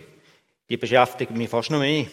die 0.69 0.77
beschäftigen 0.77 1.37
mich 1.37 1.49
fast 1.49 1.71
noch 1.71 1.79
mehr. 1.79 2.05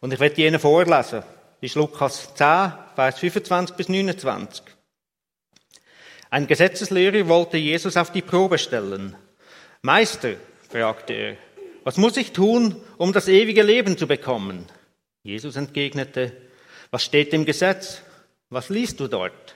Und 0.00 0.12
ich 0.12 0.20
werde 0.20 0.40
Ihnen 0.42 0.60
vorlesen. 0.60 1.20
Das 1.20 1.70
ist 1.70 1.74
Lukas 1.74 2.34
10, 2.34 2.72
Vers 2.94 3.18
25 3.18 3.76
bis 3.76 3.88
29. 3.88 4.64
Ein 6.30 6.46
Gesetzeslehrer 6.46 7.28
wollte 7.28 7.56
Jesus 7.56 7.96
auf 7.96 8.12
die 8.12 8.22
Probe 8.22 8.58
stellen. 8.58 9.16
Meister, 9.82 10.34
fragte 10.68 11.12
er, 11.12 11.36
was 11.84 11.96
muss 11.96 12.16
ich 12.16 12.32
tun, 12.32 12.76
um 12.96 13.12
das 13.12 13.28
ewige 13.28 13.62
Leben 13.62 13.98
zu 13.98 14.06
bekommen? 14.06 14.66
Jesus 15.22 15.56
entgegnete, 15.56 16.32
was 16.90 17.04
steht 17.04 17.32
im 17.32 17.44
Gesetz? 17.44 18.00
Was 18.50 18.68
liest 18.68 19.00
du 19.00 19.08
dort? 19.08 19.54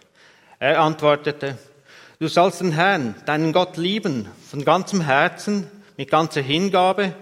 Er 0.59 0.81
antwortete, 0.81 1.59
du 2.19 2.29
sollst 2.29 2.61
den 2.61 2.73
Herrn, 2.73 3.15
deinen 3.27 3.53
Gott 3.53 3.77
lieben, 3.77 4.29
von 4.51 4.65
ganzem 4.65 5.01
Herzen, 5.01 5.71
mit 5.97 6.11
ganzer 6.11 6.43
Hingabe, 6.43 7.15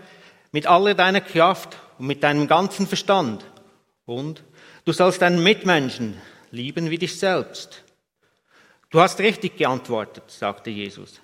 mit 0.57 0.67
aller 0.67 0.95
deiner 0.95 1.21
Kraft 1.21 1.77
und 1.99 2.07
mit 2.07 2.23
deinem 2.23 2.47
ganzen 2.47 2.87
Verstand. 2.87 3.45
Und 4.07 4.43
du 4.87 4.93
sollst 4.93 5.21
deinen 5.21 5.43
Mitmenschen 5.43 6.19
lieben 6.51 6.89
wie 6.89 6.97
dich 6.97 7.19
selbst. 7.19 7.85
Du 8.89 8.99
hast 8.99 9.21
richtig 9.21 9.59
geantwortet, 9.59 10.25
sagte 10.29 10.71
Jesus. 10.71 11.21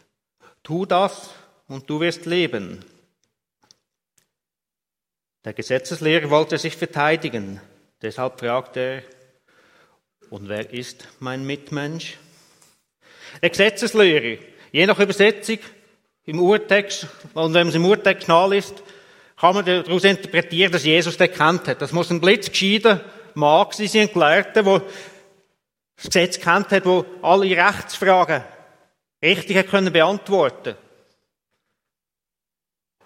Tu 0.62 0.84
das 0.84 1.30
und 1.66 1.88
du 1.88 2.00
wirst 2.00 2.26
leben. 2.26 2.84
Der 5.46 5.54
Gesetzeslehrer 5.54 6.28
wollte 6.28 6.58
sich 6.58 6.76
verteidigen, 6.76 7.58
deshalb 8.02 8.38
fragte 8.38 8.80
er, 8.80 9.02
und 10.28 10.50
wer 10.50 10.70
ist 10.74 11.08
mein 11.20 11.46
Mitmensch? 11.46 12.18
Der 13.40 13.48
Gesetzeslehrer, 13.48 14.42
je 14.72 14.86
nach 14.86 14.98
Übersetzung 14.98 15.58
im 16.26 16.38
Urtext, 16.38 17.06
und 17.32 17.54
wenn 17.54 17.68
es 17.68 17.74
im 17.74 17.86
Urtext 17.86 18.28
nachliest, 18.28 18.82
kann 19.42 19.56
man 19.56 19.64
daraus 19.64 20.04
interpretieren, 20.04 20.70
dass 20.70 20.84
Jesus 20.84 21.16
den 21.16 21.32
kennt 21.32 21.66
hat. 21.66 21.82
Das 21.82 21.90
muss 21.90 22.10
ein 22.10 22.20
blitzgescheider 22.20 23.00
Mann 23.34 23.66
sein, 23.72 24.02
ein 24.02 24.12
Gelehrter, 24.12 24.62
der 24.62 24.82
das 25.96 26.04
Gesetz 26.06 26.38
kennt 26.38 26.70
hat, 26.70 26.86
wo 26.86 27.04
alle 27.22 27.56
Rechtsfragen 27.56 28.44
richtig 29.20 29.56
hat 29.56 29.66
können 29.66 29.92
beantworten 29.92 30.76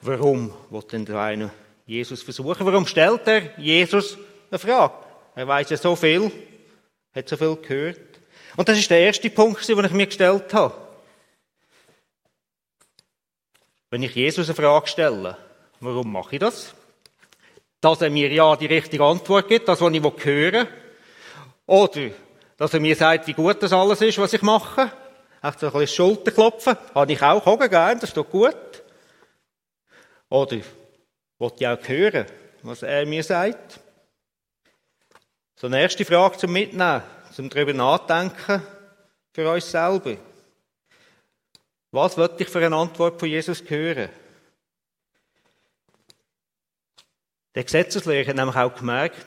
Warum 0.03 0.53
wird 0.69 0.93
denn 0.93 1.07
der 1.07 1.19
eine 1.19 1.51
Jesus 1.87 2.23
versuchen? 2.23 2.67
Warum 2.67 2.87
stellt 2.87 3.27
er 3.27 3.59
Jesus 3.59 4.19
eine 4.51 4.59
Frage? 4.59 4.93
Er 5.37 5.49
weiß 5.49 5.71
ja 5.71 5.79
so 5.79 5.97
viel, 5.97 6.31
hat 7.15 7.31
so 7.31 7.39
viel 7.39 7.57
gehört. 7.57 8.21
Und 8.57 8.69
das 8.69 8.77
ist 8.77 8.91
der 8.91 9.01
erste 9.01 9.31
Punkt, 9.31 9.67
den 9.67 9.85
ich 9.87 9.91
mir 9.91 10.07
gestellt 10.07 10.53
habe. 10.53 10.75
Wenn 13.89 14.03
ich 14.03 14.15
Jesus 14.15 14.49
eine 14.49 14.55
Frage 14.55 14.87
stelle, 14.89 15.39
warum 15.81 16.13
mache 16.13 16.37
ich 16.37 16.41
das? 16.41 16.75
Dass 17.81 18.01
er 18.03 18.11
mir 18.11 18.33
ja 18.33 18.57
die 18.57 18.67
richtige 18.67 19.05
Antwort 19.05 19.49
gibt, 19.49 19.69
das, 19.69 19.81
was 19.81 19.93
ich 19.93 20.03
hören 20.03 20.53
will. 20.53 20.69
Oder 21.67 22.11
dass 22.57 22.75
er 22.75 22.81
mir 22.81 22.97
sagt, 22.97 23.27
wie 23.27 23.35
gut 23.35 23.63
das 23.63 23.73
alles 23.73 24.01
ist, 24.01 24.19
was 24.19 24.33
ich 24.33 24.43
mache. 24.43 24.91
Echt 25.43 25.61
so 25.61 25.67
ein 25.67 25.73
bisschen 25.73 25.95
Schulterklopfen. 25.95 26.77
Habe 26.95 27.13
ich 27.13 27.23
auch 27.23 27.45
hocken 27.45 27.69
gern, 27.69 28.01
das 28.01 28.11
ist 28.11 28.17
doch 28.17 28.29
gut. 28.29 28.57
Oder 30.29 30.59
wollte 31.39 31.57
ich 31.61 31.67
auch 31.69 31.89
hören, 31.89 32.27
was 32.63 32.83
er 32.83 33.07
mir 33.07 33.23
sagt. 33.23 33.81
So 35.55 35.67
eine 35.67 35.81
erste 35.81 36.05
Frage 36.05 36.39
zum 36.39 36.53
Mitnehmen, 36.53 37.03
zum 37.33 37.49
darüber 37.49 37.73
nachdenken 37.73 38.63
für 39.33 39.51
uns 39.51 39.71
selber. 39.71 40.17
Was 41.93 42.17
wird 42.17 42.41
ich 42.41 42.49
für 42.49 42.65
eine 42.65 42.77
Antwort 42.77 43.21
von 43.21 43.29
Jesus 43.29 43.63
hören? 43.67 44.09
Der 47.57 47.65
Gesetzeslehrer 47.65 48.29
hat 48.29 48.37
nämlich 48.37 48.55
auch 48.55 48.75
gemerkt 48.75 49.27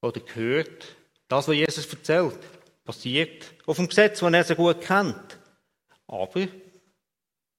oder 0.00 0.18
gehört, 0.18 0.96
das, 1.28 1.46
was 1.46 1.54
Jesus 1.54 1.86
erzählt, 1.92 2.38
passiert 2.86 3.52
auf 3.66 3.76
dem 3.76 3.88
Gesetz, 3.88 4.20
das 4.20 4.32
er 4.32 4.44
so 4.44 4.54
gut 4.54 4.80
kennt. 4.80 5.38
Aber 6.06 6.48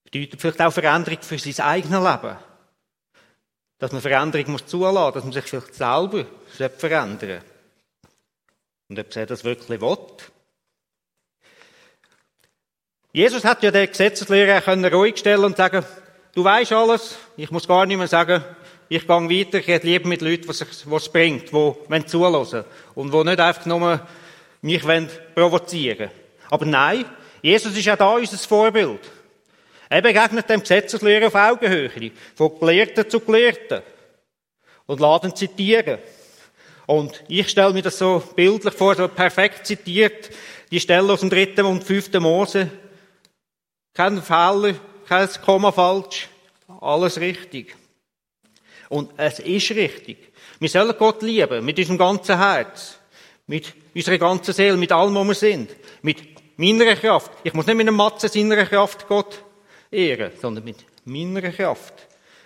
bedeutet 0.02 0.40
vielleicht 0.40 0.60
auch 0.60 0.72
Veränderung 0.72 1.22
für 1.22 1.38
sein 1.38 1.64
eigenes 1.64 2.02
Leben. 2.02 2.36
Dass 3.78 3.92
man 3.92 4.00
Veränderung 4.00 4.50
muss 4.50 4.66
zulassen, 4.66 5.14
dass 5.14 5.22
man 5.22 5.32
sich 5.32 5.44
vielleicht 5.44 5.74
selber 5.74 6.26
verändern 6.76 7.42
Und 8.88 8.98
ob 8.98 9.16
er 9.16 9.26
das 9.26 9.44
wirklich 9.44 9.80
will. 9.80 9.98
Jesus 13.12 13.44
hat 13.44 13.62
ja 13.62 13.70
den 13.70 13.88
Gesetzeslehrer 13.88 14.92
ruhig 14.92 15.16
stellen 15.18 15.44
und 15.44 15.56
sagen, 15.56 15.84
du 16.34 16.42
weißt 16.42 16.72
alles, 16.72 17.18
ich 17.36 17.52
muss 17.52 17.68
gar 17.68 17.86
nicht 17.86 17.98
mehr 17.98 18.08
sagen, 18.08 18.44
ich 18.88 19.06
gehe 19.06 19.08
weiter, 19.08 19.58
ich 19.58 19.68
rede 19.68 19.86
lieber 19.86 20.08
mit 20.08 20.22
Leuten, 20.22 20.48
was 20.48 20.60
es 20.60 21.08
bringt, 21.08 21.50
die 21.52 22.06
zulassen 22.06 22.64
und 22.94 23.12
die 23.12 23.24
nicht 23.24 23.40
einfach 23.40 23.66
nur 23.66 24.06
mich 24.62 24.82
provozieren 25.34 25.98
wollen. 25.98 26.10
Aber 26.50 26.64
nein, 26.64 27.04
Jesus 27.42 27.76
ist 27.76 27.84
ja 27.84 27.96
da 27.96 28.14
unser 28.14 28.38
Vorbild. 28.38 29.00
Er 29.90 30.02
begegnet 30.02 30.48
dem 30.50 30.60
Gesetzeslehrer 30.60 31.28
auf 31.28 31.34
Augenhöhe, 31.34 32.12
von 32.34 32.58
Gelehrten 32.58 33.08
zu 33.08 33.20
Gelehrten 33.20 33.82
und 34.86 35.00
ihn 35.00 35.36
zitieren. 35.36 35.98
Und 36.86 37.22
ich 37.28 37.48
stelle 37.48 37.72
mir 37.72 37.82
das 37.82 37.98
so 37.98 38.22
bildlich 38.34 38.74
vor, 38.74 38.94
so 38.94 39.08
perfekt 39.08 39.66
zitiert, 39.66 40.30
die 40.70 40.80
Stelle 40.80 41.12
aus 41.12 41.20
dem 41.20 41.30
dritten 41.30 41.66
und 41.66 41.84
fünften 41.84 42.22
Mose. 42.22 42.70
Kein 43.92 44.22
Fehler, 44.22 44.74
kein 45.06 45.28
Komma 45.44 45.72
falsch, 45.72 46.28
alles 46.80 47.20
richtig. 47.20 47.74
Und 48.88 49.12
es 49.16 49.38
ist 49.38 49.70
richtig. 49.70 50.32
Wir 50.58 50.68
sollen 50.68 50.96
Gott 50.98 51.22
lieben, 51.22 51.64
mit 51.64 51.78
unserem 51.78 51.98
ganzen 51.98 52.38
Herz, 52.38 52.98
mit 53.46 53.74
unserer 53.94 54.18
ganzen 54.18 54.54
Seele, 54.54 54.76
mit 54.76 54.92
allem, 54.92 55.14
was 55.14 55.26
wir 55.26 55.34
sind, 55.34 55.76
mit 56.02 56.58
meiner 56.58 56.96
Kraft. 56.96 57.30
Ich 57.44 57.54
muss 57.54 57.66
nicht 57.66 57.76
mit 57.76 57.86
einem 57.86 57.96
Matze 57.96 58.28
seiner 58.28 58.64
Kraft 58.66 59.06
Gott 59.06 59.44
ehren, 59.90 60.32
sondern 60.40 60.64
mit 60.64 60.84
meiner 61.04 61.52
Kraft, 61.52 61.94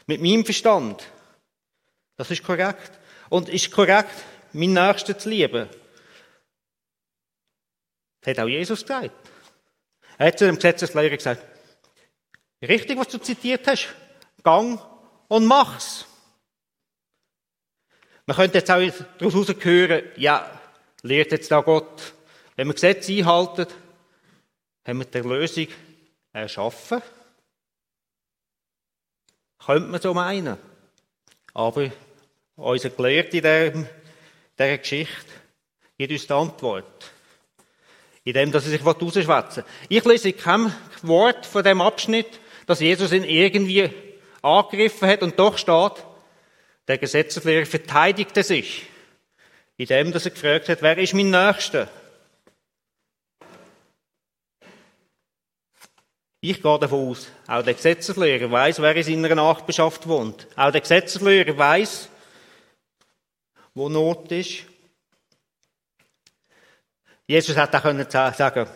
mit 0.07 0.21
meinem 0.21 0.45
Verstand. 0.45 1.05
Das 2.17 2.31
ist 2.31 2.45
korrekt. 2.45 2.93
Und 3.29 3.49
ist 3.49 3.71
korrekt, 3.71 4.13
meinen 4.53 4.75
Nächsten 4.75 5.19
zu 5.19 5.31
lieben. 5.31 5.69
Das 8.21 8.31
hat 8.31 8.45
auch 8.45 8.49
Jesus 8.49 8.83
gesagt. 8.83 9.11
Er 10.19 10.27
hat 10.27 10.39
zu 10.39 10.45
dem 10.45 10.57
Gesetzeslehrer 10.57 11.17
gesagt, 11.17 11.43
richtig, 12.61 12.99
was 12.99 13.09
du 13.09 13.19
zitiert 13.19 13.67
hast, 13.67 13.89
gang 14.43 14.81
und 15.29 15.47
mach's. 15.47 16.07
Man 18.33 18.39
könnte 18.39 18.59
jetzt 18.61 18.71
auch 18.71 19.07
daraus 19.19 19.55
hören, 19.61 20.05
ja, 20.17 20.51
lehrt 21.03 21.33
jetzt 21.33 21.51
da 21.51 21.61
Gott, 21.61 22.15
wenn 22.57 22.67
wir 22.67 22.73
Gesetze 22.73 23.13
einhalten, 23.13 23.67
haben 24.87 24.99
wir 25.01 25.05
die 25.05 25.19
Lösung 25.19 25.67
erschaffen. 26.33 27.03
Könnte 29.63 29.89
man 29.91 30.01
so 30.01 30.15
meinen. 30.15 30.57
Aber 31.53 31.91
unser 32.57 32.89
Gelehrte 32.89 33.37
in 33.37 33.87
dieser 34.59 34.79
Geschichte 34.79 35.31
gibt 35.99 36.13
uns 36.13 36.27
die 36.27 36.33
Antwort. 36.33 37.13
In 38.25 38.33
dem, 38.33 38.51
dass 38.51 38.65
er 38.65 38.71
sich 38.71 38.83
rausschwätzen 38.83 39.65
Ich 39.91 40.07
lese 40.07 40.33
kein 40.33 40.75
Wort 41.03 41.45
von 41.45 41.63
dem 41.63 41.83
Abschnitt, 41.83 42.41
dass 42.65 42.81
Jesus 42.81 43.13
ihn 43.13 43.25
irgendwie 43.25 43.91
angegriffen 44.41 45.07
hat 45.07 45.23
und 45.23 45.39
doch 45.39 45.59
steht, 45.59 46.03
der 46.89 46.99
Gesetzeslehrer 46.99 47.67
verteidigte 47.67 48.43
sich, 48.43 48.87
indem 49.77 50.13
er 50.13 50.21
gefragt 50.21 50.69
hat, 50.69 50.83
wer 50.83 50.99
ist 50.99 51.15
mein 51.15 51.31
Nächster? 51.31 51.89
Ich 56.45 56.61
gehe 56.61 56.79
davon 56.79 57.11
aus, 57.11 57.29
auch 57.47 57.63
der 57.63 57.75
Gesetzeslehrer 57.75 58.51
weiß, 58.51 58.83
wer 58.83 58.97
in 58.97 59.05
seiner 59.05 59.35
Nachbarschaft 59.37 60.09
wohnt. 60.09 60.49
Auch 60.57 60.73
der 60.73 60.81
Gesetzeslehrer 60.81 61.57
weiß, 61.57 62.09
wo 63.75 63.89
Not 63.89 64.33
ist. 64.33 64.65
Jesus 67.29 67.57
hat 67.57 67.75
auch 67.77 67.83
können 67.83 68.11
sagen, 68.11 68.69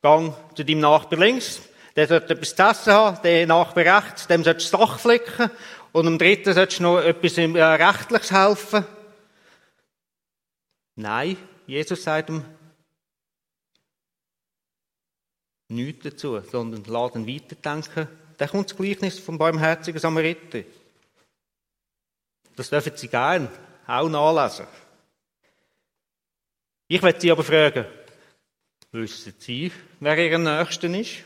gang 0.00 0.32
zu 0.54 0.64
deinem 0.64 0.80
Nachbar 0.80 1.18
links, 1.18 1.60
der 1.96 2.06
sollte 2.06 2.34
etwas 2.34 2.54
zu 2.54 2.62
essen 2.62 2.92
haben, 2.92 3.22
der 3.22 3.46
Nachbar 3.48 3.84
rechts, 3.84 4.28
dem 4.28 4.44
sollst 4.44 4.72
du 4.72 4.76
das 4.76 4.88
Dach 4.88 5.00
flicken 5.00 5.50
und 5.92 6.06
am 6.06 6.18
dritten 6.18 6.52
sollst 6.52 6.78
du 6.78 6.82
noch 6.82 7.00
etwas 7.00 7.38
äh, 7.38 7.44
Rechtliches 7.44 8.32
helfen. 8.32 8.84
Nein, 10.96 11.36
Jesus 11.66 12.02
sagt 12.02 12.28
ihm 12.30 12.44
nichts 15.68 16.04
dazu, 16.04 16.40
sondern 16.40 16.84
lass 16.86 17.14
ihn 17.14 17.26
weiterdenken. 17.26 18.08
Da 18.36 18.46
kommt 18.46 18.70
das 18.70 18.76
Gleichnis 18.76 19.18
vom 19.18 19.38
barmherzigen 19.38 20.00
Samariter. 20.00 20.62
Das 22.56 22.70
dürfen 22.70 22.96
Sie 22.96 23.08
gern 23.08 23.48
auch 23.86 24.08
nachlesen. 24.08 24.66
Ich 26.88 27.02
werde 27.02 27.20
Sie 27.20 27.30
aber 27.30 27.44
fragen, 27.44 27.84
wissen 28.92 29.34
Sie, 29.38 29.70
wer 30.00 30.18
Ihr 30.18 30.38
Nächster 30.38 30.88
ist? 30.88 31.18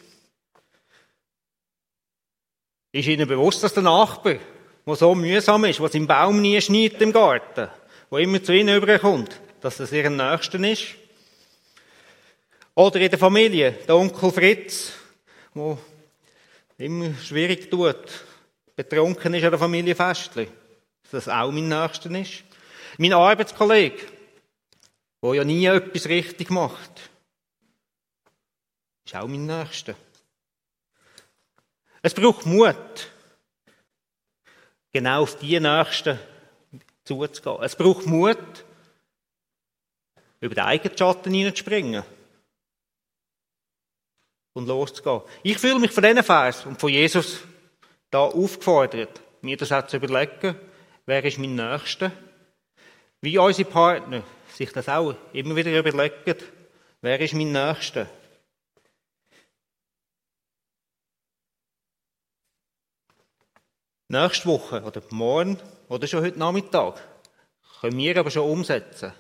Ist 2.93 3.09
Ihnen 3.09 3.27
bewusst, 3.27 3.63
dass 3.63 3.73
der 3.73 3.83
Nachbar, 3.83 4.37
der 4.87 4.95
so 4.95 5.15
mühsam 5.15 5.65
ist, 5.65 5.81
was 5.81 5.95
im 5.95 6.07
Baum 6.07 6.43
nie 6.43 6.61
schneit 6.61 7.01
im 7.01 7.13
Garten, 7.13 7.71
wo 8.11 8.19
immer 8.19 8.43
zu 8.43 8.53
Ihnen 8.53 8.77
überkommt, 8.77 9.41
dass 9.63 9.79
das 9.79 9.93
Ihr 9.93 10.11
Nächster 10.11 10.61
ist? 10.61 10.95
Oder 12.75 13.01
in 13.01 13.11
der 13.11 13.19
Familie, 13.19 13.73
der 13.73 13.97
Onkel 13.97 14.31
Fritz, 14.31 14.93
der 15.55 15.79
immer 16.79 17.15
schwierig 17.15 17.71
tut, 17.71 17.97
betrunken 18.77 19.35
ist 19.35 19.45
an 19.45 19.51
der 19.51 19.59
Familienfestli, 19.59 20.49
dass 21.03 21.25
das 21.25 21.29
auch 21.29 21.51
mein 21.51 21.69
Nächster 21.69 22.11
ist. 22.11 22.45
Mein 22.99 23.15
Arbeitskollege, 23.15 24.07
der 25.23 25.35
ja 25.35 25.45
nie 25.45 25.65
etwas 25.65 26.09
richtig 26.09 26.51
macht, 26.51 27.11
ist 29.05 29.15
auch 29.17 29.29
mein 29.29 29.47
Nächster. 29.47 29.95
Es 32.03 32.15
braucht 32.15 32.45
Mut, 32.47 33.11
genau 34.93 35.23
auf 35.23 35.39
die 35.39 35.59
Nächsten 35.61 36.19
zuzugehen. 37.05 37.63
Es 37.63 37.77
braucht 37.77 38.07
Mut, 38.07 38.65
über 40.41 40.55
den 40.57 40.65
eigenen 40.65 40.99
Schatten 40.99 41.33
hineinzuspringen 41.33 42.03
und 44.55 44.67
loszugehen. 44.67 45.23
Ich 45.45 45.59
fühle 45.59 45.79
mich 45.79 45.93
von 45.93 46.03
diesen 46.03 46.25
Vers 46.25 46.67
und 46.67 46.81
von 46.81 46.91
Jesus 46.91 47.41
da 48.11 48.21
aufgefordert, 48.21 49.21
mir 49.41 49.57
das 49.57 49.71
auch 49.71 49.87
zu 49.87 49.97
überlegen, 49.97 50.57
wer 51.07 51.25
ist 51.25 51.39
mein 51.39 51.55
Nächster? 51.55 52.11
Wie 53.21 53.39
unsere 53.39 53.71
Partner 53.71 54.25
sich 54.53 54.73
das 54.73 54.89
auch 54.89 55.15
immer 55.33 55.55
wieder 55.55 55.79
überlegen, 55.79 56.37
wer 57.01 57.21
ist 57.21 57.35
mein 57.35 57.53
Nächster? 57.53 58.09
Nächste 64.13 64.45
Woche 64.45 64.83
oder 64.83 65.01
morgen 65.09 65.59
oder 65.89 66.07
schon 66.07 66.23
heute 66.23 66.39
Nachmittag 66.39 67.01
können 67.81 67.97
wir 67.97 68.19
aber 68.19 68.31
schon 68.31 68.51
umsetzen. 68.51 69.11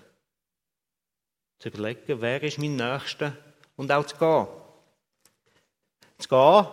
Zu 1.60 1.70
überlegen, 1.70 2.20
wer 2.20 2.42
ist 2.42 2.58
mein 2.58 2.76
Nächster 2.76 3.34
und 3.76 3.90
auch 3.90 4.04
zu 4.04 4.18
gehen. 4.18 4.46
Zu 6.18 6.28
gehen, 6.28 6.66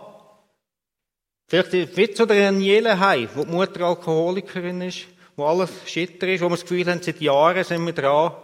vielleicht 1.46 1.96
wie 1.96 2.10
zu 2.10 2.26
der 2.26 2.50
Daniela 2.50 2.98
heim, 2.98 3.30
wo 3.34 3.42
die 3.42 3.52
Mutter 3.52 3.86
Alkoholikerin 3.86 4.82
ist, 4.82 5.06
wo 5.34 5.46
alles 5.46 5.70
schitter 5.86 6.28
ist, 6.28 6.42
wo 6.42 6.48
wir 6.48 6.56
das 6.56 6.60
Gefühl 6.60 6.90
haben, 6.90 7.00
seit 7.02 7.22
Jahren 7.22 7.64
sind 7.64 7.86
wir 7.86 7.94
dran 7.94 8.36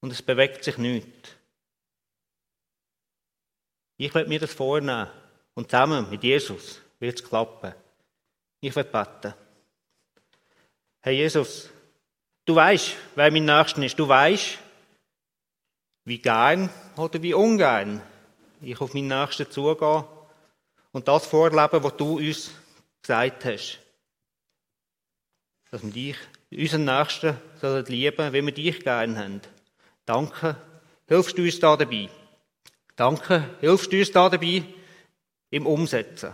und 0.00 0.12
es 0.12 0.20
bewegt 0.20 0.64
sich 0.64 0.76
nichts. 0.76 1.30
Ich 3.96 4.14
werde 4.14 4.28
mir 4.28 4.40
das 4.40 4.52
vornehmen 4.52 5.08
und 5.54 5.70
zusammen 5.70 6.10
mit 6.10 6.22
Jesus 6.22 6.82
wird 6.98 7.18
es 7.18 7.26
klappen. 7.26 7.72
Ich 8.64 8.76
werde 8.76 8.90
beten. 8.90 9.34
Herr 11.00 11.12
Jesus, 11.12 11.68
du 12.44 12.54
weißt, 12.54 12.94
wer 13.16 13.32
mein 13.32 13.44
Nächster 13.44 13.82
ist. 13.82 13.98
Du 13.98 14.06
weißt, 14.06 14.56
wie 16.04 16.18
gern 16.18 16.70
oder 16.96 17.20
wie 17.20 17.34
ungern 17.34 18.00
ich 18.60 18.80
auf 18.80 18.94
meinen 18.94 19.08
Nächsten 19.08 19.50
zugehe 19.50 20.06
und 20.92 21.08
das 21.08 21.26
vorleben, 21.26 21.82
was 21.82 21.96
du 21.96 22.18
uns 22.18 22.52
gesagt 23.02 23.44
hast. 23.46 23.80
Dass 25.72 25.82
wir 25.82 25.90
dich, 25.90 26.16
unseren 26.52 26.84
Nächsten, 26.84 27.36
lieben, 27.88 28.32
wie 28.32 28.46
wir 28.46 28.52
dich 28.52 28.78
gern 28.78 29.18
haben. 29.18 29.40
Danke, 30.06 30.54
hilfst 31.08 31.36
du 31.36 31.42
uns 31.42 31.58
da 31.58 31.76
dabei. 31.76 32.08
Danke, 32.94 33.56
hilfst 33.60 33.92
du 33.92 33.98
uns 33.98 34.12
da 34.12 34.28
dabei 34.28 34.62
im 35.50 35.66
Umsetzen. 35.66 36.32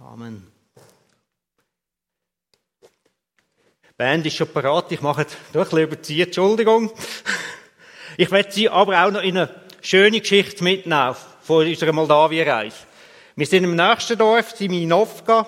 Amen. 0.00 0.46
Die 2.82 3.94
Band 3.96 4.24
ist 4.26 4.36
schon 4.36 4.46
parat. 4.52 4.92
Ich 4.92 5.00
mache 5.00 5.22
jetzt 5.22 5.36
ein 5.36 5.60
bisschen 5.60 5.78
überziehen. 5.80 6.26
Entschuldigung. 6.26 6.92
Ich 8.20 8.32
werde 8.32 8.50
Sie 8.50 8.68
aber 8.68 9.04
auch 9.04 9.12
noch 9.12 9.22
in 9.22 9.38
eine 9.38 9.54
schöne 9.80 10.20
Geschichte 10.20 10.64
mitnehmen 10.64 11.14
von 11.40 11.64
unserer 11.64 11.92
Moldawien-Reise. 11.92 12.76
Wir 13.36 13.46
sind 13.46 13.62
im 13.62 13.76
nächsten 13.76 14.18
Dorf, 14.18 14.56
Siminovka. 14.56 15.46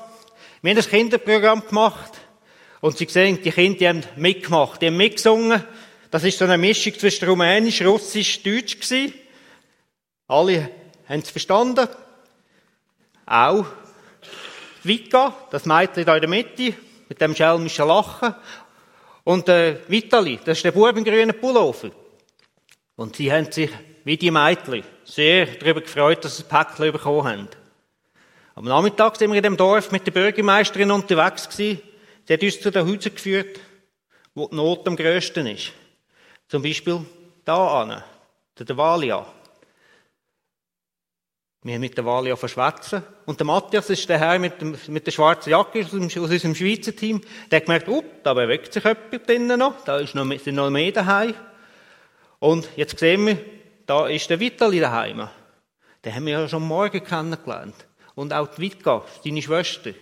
Wir 0.62 0.70
haben 0.70 0.78
ein 0.78 0.88
Kinderprogramm 0.88 1.66
gemacht. 1.66 2.12
Und 2.80 2.96
Sie 2.96 3.06
sehen, 3.06 3.42
die 3.42 3.50
Kinder 3.50 3.76
die 3.76 3.88
haben 3.88 4.04
mitgemacht. 4.14 4.80
Die 4.80 4.86
haben 4.86 4.98
mitgesungen. 4.98 5.64
Das 6.12 6.22
ist 6.22 6.38
so 6.38 6.44
eine 6.44 6.58
Mischung 6.58 6.96
zwischen 6.96 7.28
Rumänisch, 7.28 7.82
Russisch, 7.82 8.40
Deutsch 8.44 8.76
gewesen. 8.76 9.14
Alle 10.28 10.70
haben 11.08 11.20
es 11.20 11.30
verstanden. 11.30 11.88
Auch 13.26 13.66
Vika, 14.82 15.34
das 15.50 15.66
Mädchen 15.66 16.04
da 16.04 16.14
in 16.14 16.20
der 16.20 16.30
Mitte, 16.30 16.74
mit 17.08 17.20
dem 17.20 17.34
schelmischen 17.34 17.86
Lachen. 17.86 18.34
Und 19.24 19.48
äh, 19.48 19.78
Vitali, 19.88 20.38
das 20.44 20.58
ist 20.58 20.64
der 20.64 20.72
Bub 20.72 20.96
im 20.96 21.04
grünen 21.04 21.38
Pullover. 21.38 21.90
Und 22.96 23.16
sie 23.16 23.32
haben 23.32 23.50
sich, 23.50 23.70
wie 24.04 24.16
die 24.16 24.30
Mädchen, 24.30 24.82
sehr 25.04 25.46
darüber 25.46 25.80
gefreut, 25.80 26.24
dass 26.24 26.36
sie 26.36 26.44
das 26.44 26.66
Päckchen 26.66 26.92
bekommen 26.92 27.24
haben. 27.24 27.48
Am 28.54 28.64
Nachmittag 28.64 29.16
sind 29.16 29.30
wir 29.30 29.38
in 29.38 29.42
dem 29.42 29.56
Dorf 29.56 29.90
mit 29.92 30.06
der 30.06 30.12
Bürgermeisterin 30.12 30.90
unterwegs 30.90 31.48
gewesen. 31.48 31.80
Sie 32.26 32.32
hat 32.32 32.42
uns 32.42 32.60
zu 32.60 32.70
den 32.70 32.86
Häusern 32.86 33.14
geführt, 33.14 33.60
wo 34.34 34.48
die 34.48 34.56
Not 34.56 34.86
am 34.86 34.96
grössten 34.96 35.46
ist. 35.46 35.72
Zum 36.48 36.62
Beispiel 36.62 37.04
da 37.44 37.82
an, 37.82 38.02
der 38.58 38.76
Valia. 38.76 39.26
Wir 41.62 41.74
haben 41.74 41.82
mit 41.82 41.96
der 41.96 42.06
Valia 42.06 42.36
verschwätzen. 42.36 43.02
Und 43.26 43.38
der 43.38 43.46
Matthias 43.46 43.90
ist 43.90 44.08
der 44.08 44.18
Herr 44.18 44.38
mit, 44.38 44.60
dem, 44.62 44.76
mit 44.88 45.06
der 45.06 45.12
schwarzen 45.12 45.50
Jacke 45.50 45.84
aus, 45.84 45.92
unserem 45.92 46.54
Schweizer 46.54 46.96
Team. 46.96 47.20
Der 47.50 47.58
hat 47.58 47.66
gemerkt, 47.66 47.88
oh, 47.88 48.02
da 48.22 48.32
bewegt 48.32 48.72
sich 48.72 48.82
jemand 48.82 49.28
drinnen 49.28 49.58
noch. 49.58 49.84
Da 49.84 49.98
ist 49.98 50.14
noch, 50.14 50.26
sind 50.38 50.54
noch 50.54 50.70
mehr 50.70 50.90
daheim. 50.90 51.34
Und 52.38 52.66
jetzt 52.76 52.98
sehen 52.98 53.26
wir, 53.26 53.38
da 53.84 54.06
ist 54.06 54.30
der 54.30 54.40
Vitali 54.40 54.80
daheim. 54.80 55.28
Den 56.02 56.14
haben 56.14 56.24
wir 56.24 56.32
ja 56.32 56.48
schon 56.48 56.62
morgen 56.62 57.04
kennengelernt. 57.04 57.74
Und 58.14 58.32
auch 58.32 58.48
die 58.48 58.62
Witka, 58.62 59.04
seine 59.22 59.42
Schwester. 59.42 59.92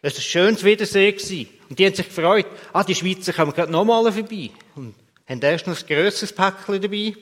Das 0.00 0.14
war 0.14 0.18
ein 0.18 0.22
schönes 0.22 0.64
Wiedersehen. 0.64 1.48
Und 1.68 1.78
die 1.78 1.86
haben 1.86 1.94
sich 1.94 2.06
gefreut, 2.06 2.46
ah, 2.72 2.84
die 2.84 2.94
Schweizer 2.94 3.32
kommen 3.32 3.52
gerade 3.52 3.72
nochmal 3.72 4.12
vorbei. 4.12 4.50
Und 4.76 4.94
haben 5.28 5.42
erst 5.42 5.66
noch 5.66 5.76
ein 5.76 5.86
grösseres 5.86 6.32
Päckchen 6.32 6.82
dabei. 6.82 7.16